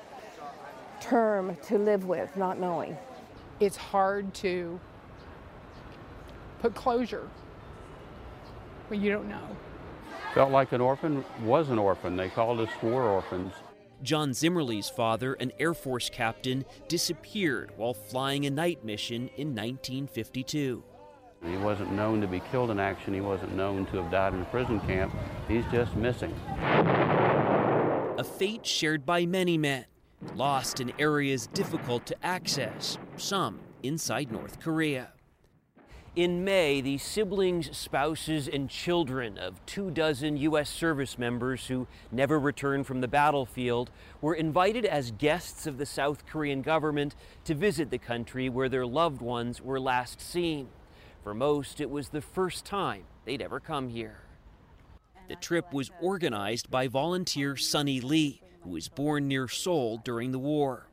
term 0.99 1.59
to 1.64 1.77
live 1.77 2.07
with, 2.07 2.35
not 2.39 2.59
knowing. 2.59 2.97
It's 3.61 3.77
hard 3.77 4.33
to 4.37 4.81
put 6.61 6.75
closure 6.75 7.29
when 8.89 9.03
you 9.03 9.11
don't 9.11 9.29
know. 9.29 9.47
Felt 10.33 10.53
like 10.53 10.73
an 10.73 10.81
orphan, 10.81 11.23
was 11.43 11.68
an 11.68 11.79
orphan. 11.79 12.16
They 12.16 12.31
called 12.31 12.61
us 12.61 12.71
war 12.83 13.03
orphans. 13.03 13.53
John 14.03 14.33
Zimmerly's 14.33 14.89
father, 14.89 15.35
an 15.35 15.53
Air 15.59 15.75
Force 15.75 16.09
captain, 16.09 16.65
disappeared 16.89 17.73
while 17.77 17.95
flying 17.95 18.47
a 18.47 18.51
night 18.51 18.85
mission 18.85 19.29
in 19.37 19.49
1952. 19.49 20.83
He 21.47 21.57
wasn't 21.57 21.93
known 21.93 22.21
to 22.21 22.27
be 22.27 22.41
killed 22.51 22.71
in 22.71 22.79
action. 22.79 23.15
He 23.15 23.21
wasn't 23.21 23.55
known 23.55 23.87
to 23.87 24.03
have 24.03 24.11
died 24.11 24.35
in 24.35 24.43
a 24.43 24.45
prison 24.47 24.81
camp. 24.81 25.15
He's 25.49 25.65
just 25.73 25.95
missing. 25.97 26.35
A 28.19 28.25
fate 28.25 28.67
shared 28.67 29.07
by 29.07 29.25
many 29.25 29.57
men, 29.57 29.87
lost 30.35 30.81
in 30.81 30.93
areas 30.99 31.47
difficult 31.47 32.05
to 32.07 32.27
access, 32.27 32.99
some 33.17 33.61
inside 33.83 34.31
North 34.31 34.61
Korea. 34.61 35.13
In 36.17 36.45
May, 36.45 36.81
the 36.81 36.99
siblings, 36.99 37.77
spouses, 37.77 38.49
and 38.49 38.69
children 38.69 39.39
of 39.39 39.65
two 39.65 39.93
dozen 39.93 40.37
U.S. 40.39 40.69
service 40.69 41.17
members 41.17 41.69
who 41.69 41.87
never 42.11 42.37
returned 42.37 42.89
from 42.89 43.01
the 43.01 43.07
battlefield 43.07 43.93
were 44.21 44.35
invited 44.35 44.85
as 44.85 45.13
guests 45.13 45.69
of 45.69 45.79
the 45.79 45.87
South 45.87 46.27
Korean 46.27 46.63
government 46.63 47.15
to 47.45 47.55
visit 47.55 47.91
the 47.91 47.99
country 47.99 48.49
where 48.49 48.69
their 48.69 48.87
loved 48.87 49.23
ones 49.23 49.63
were 49.63 49.79
last 49.79 50.21
seen. 50.21 50.67
For 51.23 51.33
most, 51.33 51.81
it 51.81 51.91
was 51.91 52.09
the 52.09 52.21
first 52.21 52.65
time 52.65 53.05
they'd 53.25 53.41
ever 53.41 53.61
come 53.61 53.89
here. 53.89 54.23
The 55.29 55.37
trip 55.37 55.73
was 55.73 55.93
organized 56.01 56.73
by 56.73 56.89
volunteer 56.89 57.57
Sunny 57.57 58.01
Lee, 58.01 58.43
who 58.63 58.71
was 58.71 58.89
born 58.89 59.29
near 59.29 59.47
Seoul 59.47 59.99
during 59.99 60.33
the 60.33 60.41
war. 60.41 60.89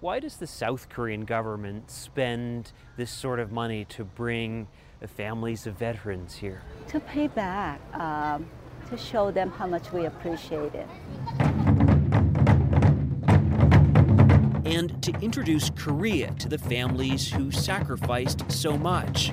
Why 0.00 0.18
does 0.18 0.38
the 0.38 0.46
South 0.46 0.88
Korean 0.88 1.26
government 1.26 1.90
spend 1.90 2.72
this 2.96 3.10
sort 3.10 3.38
of 3.38 3.52
money 3.52 3.84
to 3.90 4.02
bring 4.02 4.66
the 4.98 5.06
families 5.06 5.66
of 5.66 5.76
veterans 5.76 6.36
here? 6.36 6.62
to 6.88 7.00
pay 7.00 7.26
back, 7.26 7.80
um, 7.92 8.48
to 8.88 8.96
show 8.96 9.30
them 9.30 9.50
how 9.50 9.66
much 9.66 9.92
we 9.92 10.06
appreciate 10.06 10.74
it. 10.74 10.86
And 14.64 15.02
to 15.02 15.12
introduce 15.20 15.68
Korea 15.68 16.32
to 16.38 16.48
the 16.48 16.56
families 16.56 17.30
who 17.30 17.50
sacrificed 17.50 18.50
so 18.50 18.78
much. 18.78 19.32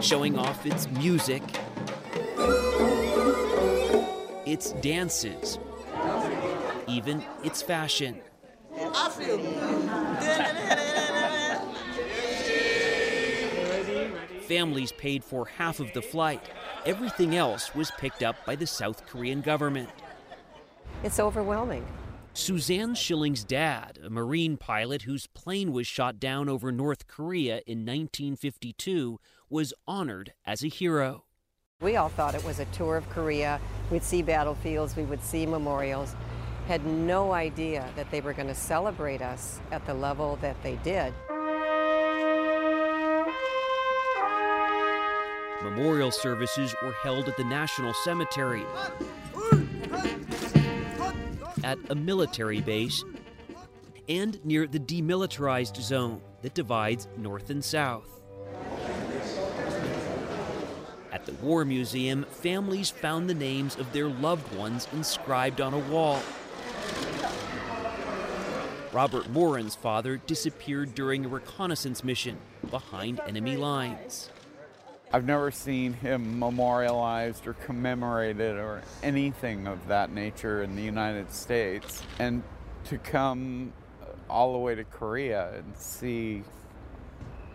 Showing 0.00 0.38
off 0.38 0.64
its 0.64 0.88
music, 0.92 1.42
its 4.46 4.72
dances, 4.80 5.58
even 6.88 7.22
its 7.44 7.60
fashion. 7.60 8.22
I 8.78 9.10
feel 9.10 9.38
Families 14.42 14.92
paid 14.92 15.24
for 15.24 15.46
half 15.46 15.80
of 15.80 15.92
the 15.92 16.02
flight. 16.02 16.42
Everything 16.84 17.34
else 17.34 17.74
was 17.74 17.90
picked 17.92 18.22
up 18.22 18.36
by 18.44 18.54
the 18.54 18.66
South 18.66 19.06
Korean 19.06 19.40
government. 19.40 19.88
It's 21.02 21.18
overwhelming. 21.18 21.86
Suzanne 22.32 22.94
Schilling's 22.94 23.44
dad, 23.44 23.98
a 24.04 24.10
Marine 24.10 24.56
pilot 24.58 25.02
whose 25.02 25.26
plane 25.26 25.72
was 25.72 25.86
shot 25.86 26.20
down 26.20 26.48
over 26.48 26.70
North 26.70 27.06
Korea 27.06 27.62
in 27.66 27.78
1952, 27.78 29.18
was 29.48 29.72
honored 29.86 30.34
as 30.44 30.62
a 30.62 30.68
hero. 30.68 31.24
We 31.80 31.96
all 31.96 32.10
thought 32.10 32.34
it 32.34 32.44
was 32.44 32.60
a 32.60 32.66
tour 32.66 32.96
of 32.96 33.08
Korea. 33.10 33.60
We'd 33.90 34.02
see 34.02 34.22
battlefields, 34.22 34.96
we 34.96 35.04
would 35.04 35.22
see 35.22 35.46
memorials. 35.46 36.14
Had 36.66 36.84
no 36.84 37.32
idea 37.32 37.88
that 37.94 38.10
they 38.10 38.20
were 38.20 38.32
going 38.32 38.48
to 38.48 38.54
celebrate 38.54 39.22
us 39.22 39.60
at 39.70 39.86
the 39.86 39.94
level 39.94 40.36
that 40.42 40.60
they 40.64 40.76
did. 40.82 41.14
Memorial 45.62 46.10
services 46.10 46.74
were 46.82 46.92
held 47.02 47.28
at 47.28 47.36
the 47.36 47.44
National 47.44 47.94
Cemetery, 47.94 48.64
at 51.62 51.78
a 51.88 51.94
military 51.94 52.60
base, 52.60 53.04
and 54.08 54.44
near 54.44 54.66
the 54.66 54.80
demilitarized 54.80 55.80
zone 55.80 56.20
that 56.42 56.54
divides 56.54 57.08
North 57.16 57.50
and 57.50 57.64
South. 57.64 58.08
At 61.12 61.26
the 61.26 61.32
War 61.42 61.64
Museum, 61.64 62.26
families 62.28 62.90
found 62.90 63.30
the 63.30 63.34
names 63.34 63.76
of 63.76 63.92
their 63.92 64.08
loved 64.08 64.54
ones 64.54 64.86
inscribed 64.92 65.60
on 65.60 65.72
a 65.72 65.78
wall. 65.78 66.20
Robert 68.92 69.28
Moran's 69.30 69.74
father 69.74 70.16
disappeared 70.16 70.94
during 70.94 71.24
a 71.24 71.28
reconnaissance 71.28 72.04
mission 72.04 72.38
behind 72.70 73.20
enemy 73.26 73.56
lines. 73.56 74.30
I've 75.12 75.24
never 75.24 75.50
seen 75.50 75.92
him 75.92 76.38
memorialized 76.38 77.46
or 77.46 77.54
commemorated 77.54 78.56
or 78.56 78.82
anything 79.02 79.66
of 79.66 79.86
that 79.88 80.10
nature 80.10 80.62
in 80.62 80.76
the 80.76 80.82
United 80.82 81.32
States. 81.32 82.02
And 82.18 82.42
to 82.86 82.98
come 82.98 83.72
all 84.28 84.52
the 84.52 84.58
way 84.58 84.74
to 84.74 84.84
Korea 84.84 85.54
and 85.54 85.76
see 85.76 86.42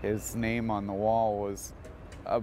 his 0.01 0.35
name 0.35 0.71
on 0.71 0.87
the 0.87 0.93
wall 0.93 1.39
was 1.39 1.73
a, 2.25 2.41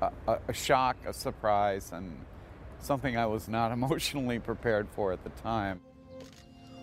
a, 0.00 0.38
a 0.48 0.52
shock, 0.52 0.96
a 1.06 1.12
surprise, 1.12 1.90
and 1.92 2.24
something 2.80 3.16
I 3.16 3.26
was 3.26 3.48
not 3.48 3.72
emotionally 3.72 4.38
prepared 4.38 4.88
for 4.94 5.12
at 5.12 5.24
the 5.24 5.30
time. 5.30 5.80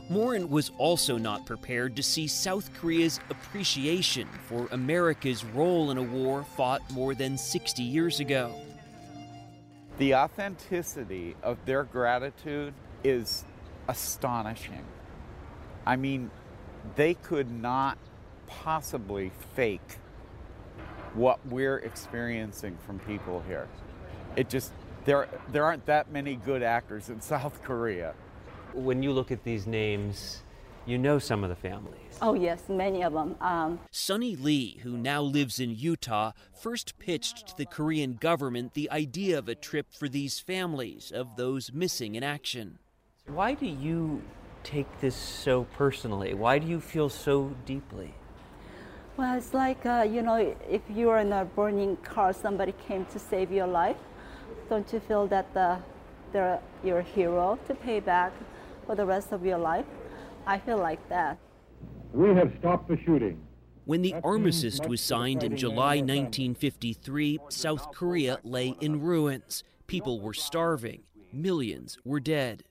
Morin 0.09 0.49
was 0.49 0.71
also 0.77 1.17
not 1.17 1.45
prepared 1.45 1.95
to 1.95 2.03
see 2.03 2.27
South 2.27 2.73
Korea's 2.73 3.19
appreciation 3.29 4.27
for 4.47 4.67
America's 4.71 5.45
role 5.45 5.91
in 5.91 5.97
a 5.97 6.03
war 6.03 6.43
fought 6.43 6.81
more 6.91 7.15
than 7.15 7.37
60 7.37 7.81
years 7.81 8.19
ago. 8.19 8.53
The 9.97 10.15
authenticity 10.15 11.35
of 11.41 11.57
their 11.65 11.83
gratitude 11.83 12.73
is 13.03 13.45
astonishing. 13.87 14.83
I 15.85 15.95
mean, 15.95 16.31
they 16.95 17.13
could 17.13 17.51
not 17.51 17.97
possibly 18.47 19.31
fake 19.55 19.97
what 21.13 21.39
we're 21.47 21.77
experiencing 21.77 22.77
from 22.85 22.99
people 22.99 23.43
here. 23.47 23.67
It 24.35 24.49
just 24.49 24.73
there 25.05 25.27
there 25.51 25.63
aren't 25.63 25.85
that 25.85 26.11
many 26.11 26.35
good 26.35 26.63
actors 26.63 27.09
in 27.09 27.21
South 27.33 27.61
Korea. 27.63 28.13
When 28.73 29.03
you 29.03 29.11
look 29.11 29.31
at 29.31 29.43
these 29.43 29.67
names, 29.67 30.41
you 30.85 30.97
know 30.97 31.19
some 31.19 31.43
of 31.43 31.49
the 31.49 31.55
families. 31.55 31.99
Oh, 32.21 32.33
yes, 32.33 32.63
many 32.67 33.03
of 33.03 33.13
them. 33.13 33.35
Um, 33.39 33.79
Sunny 33.91 34.35
Lee, 34.35 34.79
who 34.83 34.97
now 34.97 35.21
lives 35.21 35.59
in 35.59 35.75
Utah, 35.75 36.31
first 36.53 36.99
pitched 36.99 37.47
to 37.49 37.57
the 37.57 37.65
Korean 37.65 38.15
government 38.15 38.73
the 38.73 38.89
idea 38.91 39.37
of 39.37 39.47
a 39.47 39.55
trip 39.55 39.93
for 39.93 40.09
these 40.09 40.39
families 40.39 41.11
of 41.11 41.35
those 41.37 41.71
missing 41.71 42.15
in 42.15 42.23
action. 42.23 42.79
Why 43.27 43.53
do 43.53 43.65
you 43.65 44.21
take 44.63 44.99
this 44.99 45.15
so 45.15 45.65
personally? 45.75 46.33
Why 46.33 46.59
do 46.59 46.67
you 46.67 46.79
feel 46.79 47.09
so 47.09 47.55
deeply? 47.65 48.13
well, 49.15 49.37
it's 49.37 49.53
like, 49.53 49.85
uh, 49.85 50.07
you 50.09 50.21
know, 50.21 50.55
if 50.69 50.81
you're 50.89 51.19
in 51.19 51.31
a 51.33 51.45
burning 51.45 51.97
car, 51.97 52.33
somebody 52.33 52.73
came 52.87 53.05
to 53.05 53.19
save 53.19 53.51
your 53.51 53.67
life. 53.67 53.97
Don't 54.69 54.91
you 54.91 54.99
feel 54.99 55.27
that 55.27 55.53
the, 55.53 55.77
they're 56.31 56.59
your 56.83 57.01
hero 57.01 57.59
to 57.67 57.75
pay 57.75 57.99
back 57.99 58.33
for 58.85 58.95
the 58.95 59.05
rest 59.05 59.31
of 59.31 59.45
your 59.45 59.57
life? 59.57 59.85
I 60.45 60.59
feel 60.59 60.77
like 60.77 61.07
that. 61.09 61.37
We 62.13 62.29
have 62.29 62.51
stopped 62.59 62.89
the 62.89 62.97
shooting. 63.05 63.41
When 63.85 64.01
the 64.01 64.15
armistice 64.23 64.79
was 64.87 65.01
signed 65.01 65.43
in 65.43 65.57
July 65.57 65.97
1953, 65.97 67.39
South 67.49 67.91
Korea 67.91 68.39
lay 68.43 68.75
in 68.79 69.01
ruins. 69.01 69.63
People 69.87 70.21
were 70.21 70.33
starving, 70.33 71.03
millions 71.33 71.97
were 72.05 72.21
dead. 72.21 72.63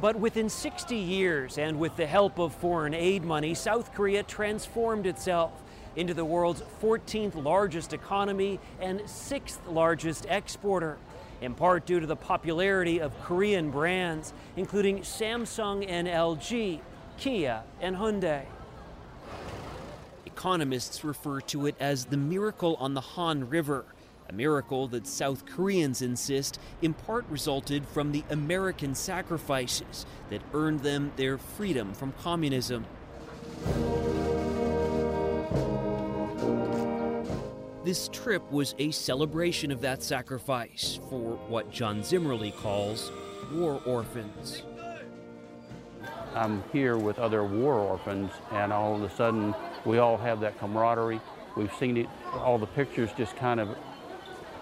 But 0.00 0.16
within 0.16 0.48
60 0.48 0.96
years, 0.96 1.56
and 1.56 1.78
with 1.78 1.96
the 1.96 2.06
help 2.06 2.38
of 2.38 2.54
foreign 2.54 2.94
aid 2.94 3.24
money, 3.24 3.54
South 3.54 3.94
Korea 3.94 4.22
transformed 4.22 5.06
itself 5.06 5.62
into 5.94 6.12
the 6.12 6.24
world's 6.24 6.62
14th 6.82 7.42
largest 7.42 7.92
economy 7.92 8.60
and 8.80 9.00
sixth 9.08 9.60
largest 9.66 10.26
exporter, 10.28 10.98
in 11.40 11.54
part 11.54 11.86
due 11.86 12.00
to 12.00 12.06
the 12.06 12.16
popularity 12.16 13.00
of 13.00 13.18
Korean 13.22 13.70
brands, 13.70 14.32
including 14.56 15.00
Samsung 15.00 15.86
and 15.88 16.08
LG, 16.08 16.80
Kia, 17.18 17.62
and 17.80 17.96
Hyundai. 17.96 18.44
Economists 20.24 21.04
refer 21.04 21.40
to 21.40 21.66
it 21.66 21.74
as 21.80 22.06
the 22.06 22.16
miracle 22.16 22.76
on 22.78 22.94
the 22.94 23.00
Han 23.00 23.48
River, 23.48 23.84
a 24.28 24.32
miracle 24.32 24.88
that 24.88 25.06
South 25.06 25.46
Koreans 25.46 26.02
insist 26.02 26.58
in 26.82 26.94
part 26.94 27.24
resulted 27.30 27.86
from 27.86 28.12
the 28.12 28.24
American 28.30 28.94
sacrifices 28.94 30.04
that 30.30 30.42
earned 30.52 30.80
them 30.80 31.12
their 31.16 31.38
freedom 31.38 31.94
from 31.94 32.12
communism. 32.22 32.84
This 37.86 38.08
trip 38.08 38.42
was 38.50 38.74
a 38.80 38.90
celebration 38.90 39.70
of 39.70 39.80
that 39.82 40.02
sacrifice 40.02 40.98
for 41.08 41.36
what 41.46 41.70
John 41.70 42.02
Zimmerly 42.02 42.50
calls 42.50 43.12
war 43.52 43.80
orphans. 43.86 44.64
I'm 46.34 46.64
here 46.72 46.98
with 46.98 47.20
other 47.20 47.44
war 47.44 47.74
orphans, 47.74 48.32
and 48.50 48.72
all 48.72 48.96
of 48.96 49.02
a 49.04 49.10
sudden, 49.14 49.54
we 49.84 49.98
all 49.98 50.16
have 50.16 50.40
that 50.40 50.58
camaraderie. 50.58 51.20
We've 51.56 51.72
seen 51.74 51.96
it, 51.96 52.08
all 52.32 52.58
the 52.58 52.66
pictures 52.66 53.10
just 53.16 53.36
kind 53.36 53.60
of 53.60 53.68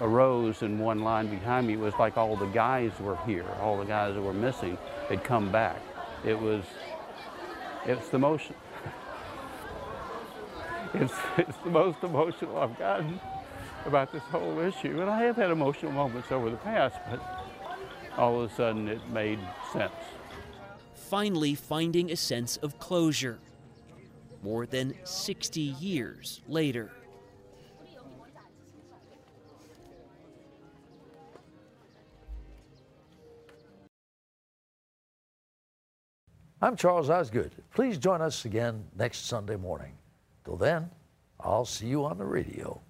arose 0.02 0.60
in 0.60 0.78
one 0.78 1.00
line 1.00 1.28
behind 1.28 1.66
me. 1.66 1.72
It 1.72 1.80
was 1.80 1.94
like 1.98 2.18
all 2.18 2.36
the 2.36 2.44
guys 2.48 2.92
were 3.00 3.16
here, 3.24 3.46
all 3.62 3.78
the 3.78 3.86
guys 3.86 4.16
that 4.16 4.20
were 4.20 4.34
missing 4.34 4.76
had 5.08 5.24
come 5.24 5.50
back. 5.50 5.80
It 6.26 6.38
was, 6.38 6.62
it's 7.86 8.10
the 8.10 8.18
most, 8.18 8.50
it's, 10.94 11.14
it's 11.36 11.58
the 11.58 11.70
most 11.70 12.02
emotional 12.02 12.56
I've 12.58 12.78
gotten 12.78 13.20
about 13.86 14.12
this 14.12 14.22
whole 14.24 14.58
issue. 14.60 15.00
And 15.00 15.10
I 15.10 15.22
have 15.22 15.36
had 15.36 15.50
emotional 15.50 15.92
moments 15.92 16.30
over 16.30 16.50
the 16.50 16.56
past, 16.58 16.96
but 17.10 17.20
all 18.16 18.40
of 18.40 18.50
a 18.50 18.54
sudden 18.54 18.88
it 18.88 19.00
made 19.10 19.38
sense. 19.72 19.92
Finally, 20.94 21.54
finding 21.54 22.10
a 22.10 22.16
sense 22.16 22.56
of 22.58 22.78
closure. 22.78 23.38
More 24.42 24.66
than 24.66 24.94
60 25.04 25.60
years 25.60 26.40
later. 26.48 26.90
I'm 36.60 36.76
Charles 36.76 37.10
Osgood. 37.10 37.52
Please 37.74 37.98
join 37.98 38.22
us 38.22 38.44
again 38.44 38.84
next 38.96 39.26
Sunday 39.26 39.56
morning. 39.56 39.93
Till 40.44 40.56
then, 40.56 40.90
I'll 41.40 41.64
see 41.64 41.86
you 41.86 42.04
on 42.04 42.18
the 42.18 42.24
radio. 42.24 42.82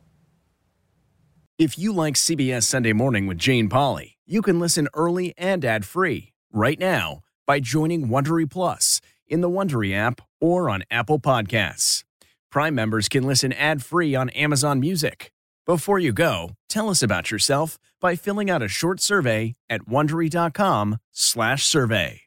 If 1.56 1.78
you 1.78 1.92
like 1.92 2.14
CBS 2.14 2.64
Sunday 2.64 2.92
Morning 2.92 3.28
with 3.28 3.38
Jane 3.38 3.68
Pauley, 3.68 4.14
you 4.26 4.42
can 4.42 4.58
listen 4.58 4.88
early 4.92 5.34
and 5.38 5.64
ad-free 5.64 6.32
right 6.52 6.80
now 6.80 7.20
by 7.46 7.60
joining 7.60 8.08
Wondery 8.08 8.50
Plus 8.50 9.00
in 9.28 9.40
the 9.40 9.48
Wondery 9.48 9.94
app 9.94 10.20
or 10.40 10.68
on 10.68 10.82
Apple 10.90 11.20
Podcasts. 11.20 12.02
Prime 12.50 12.74
members 12.74 13.08
can 13.08 13.22
listen 13.22 13.52
ad-free 13.52 14.16
on 14.16 14.30
Amazon 14.30 14.80
Music. 14.80 15.30
Before 15.64 16.00
you 16.00 16.12
go, 16.12 16.50
tell 16.68 16.90
us 16.90 17.02
about 17.02 17.30
yourself 17.30 17.78
by 18.00 18.16
filling 18.16 18.50
out 18.50 18.62
a 18.62 18.68
short 18.68 19.00
survey 19.00 19.54
at 19.70 19.86
wondery.com/survey. 19.86 22.20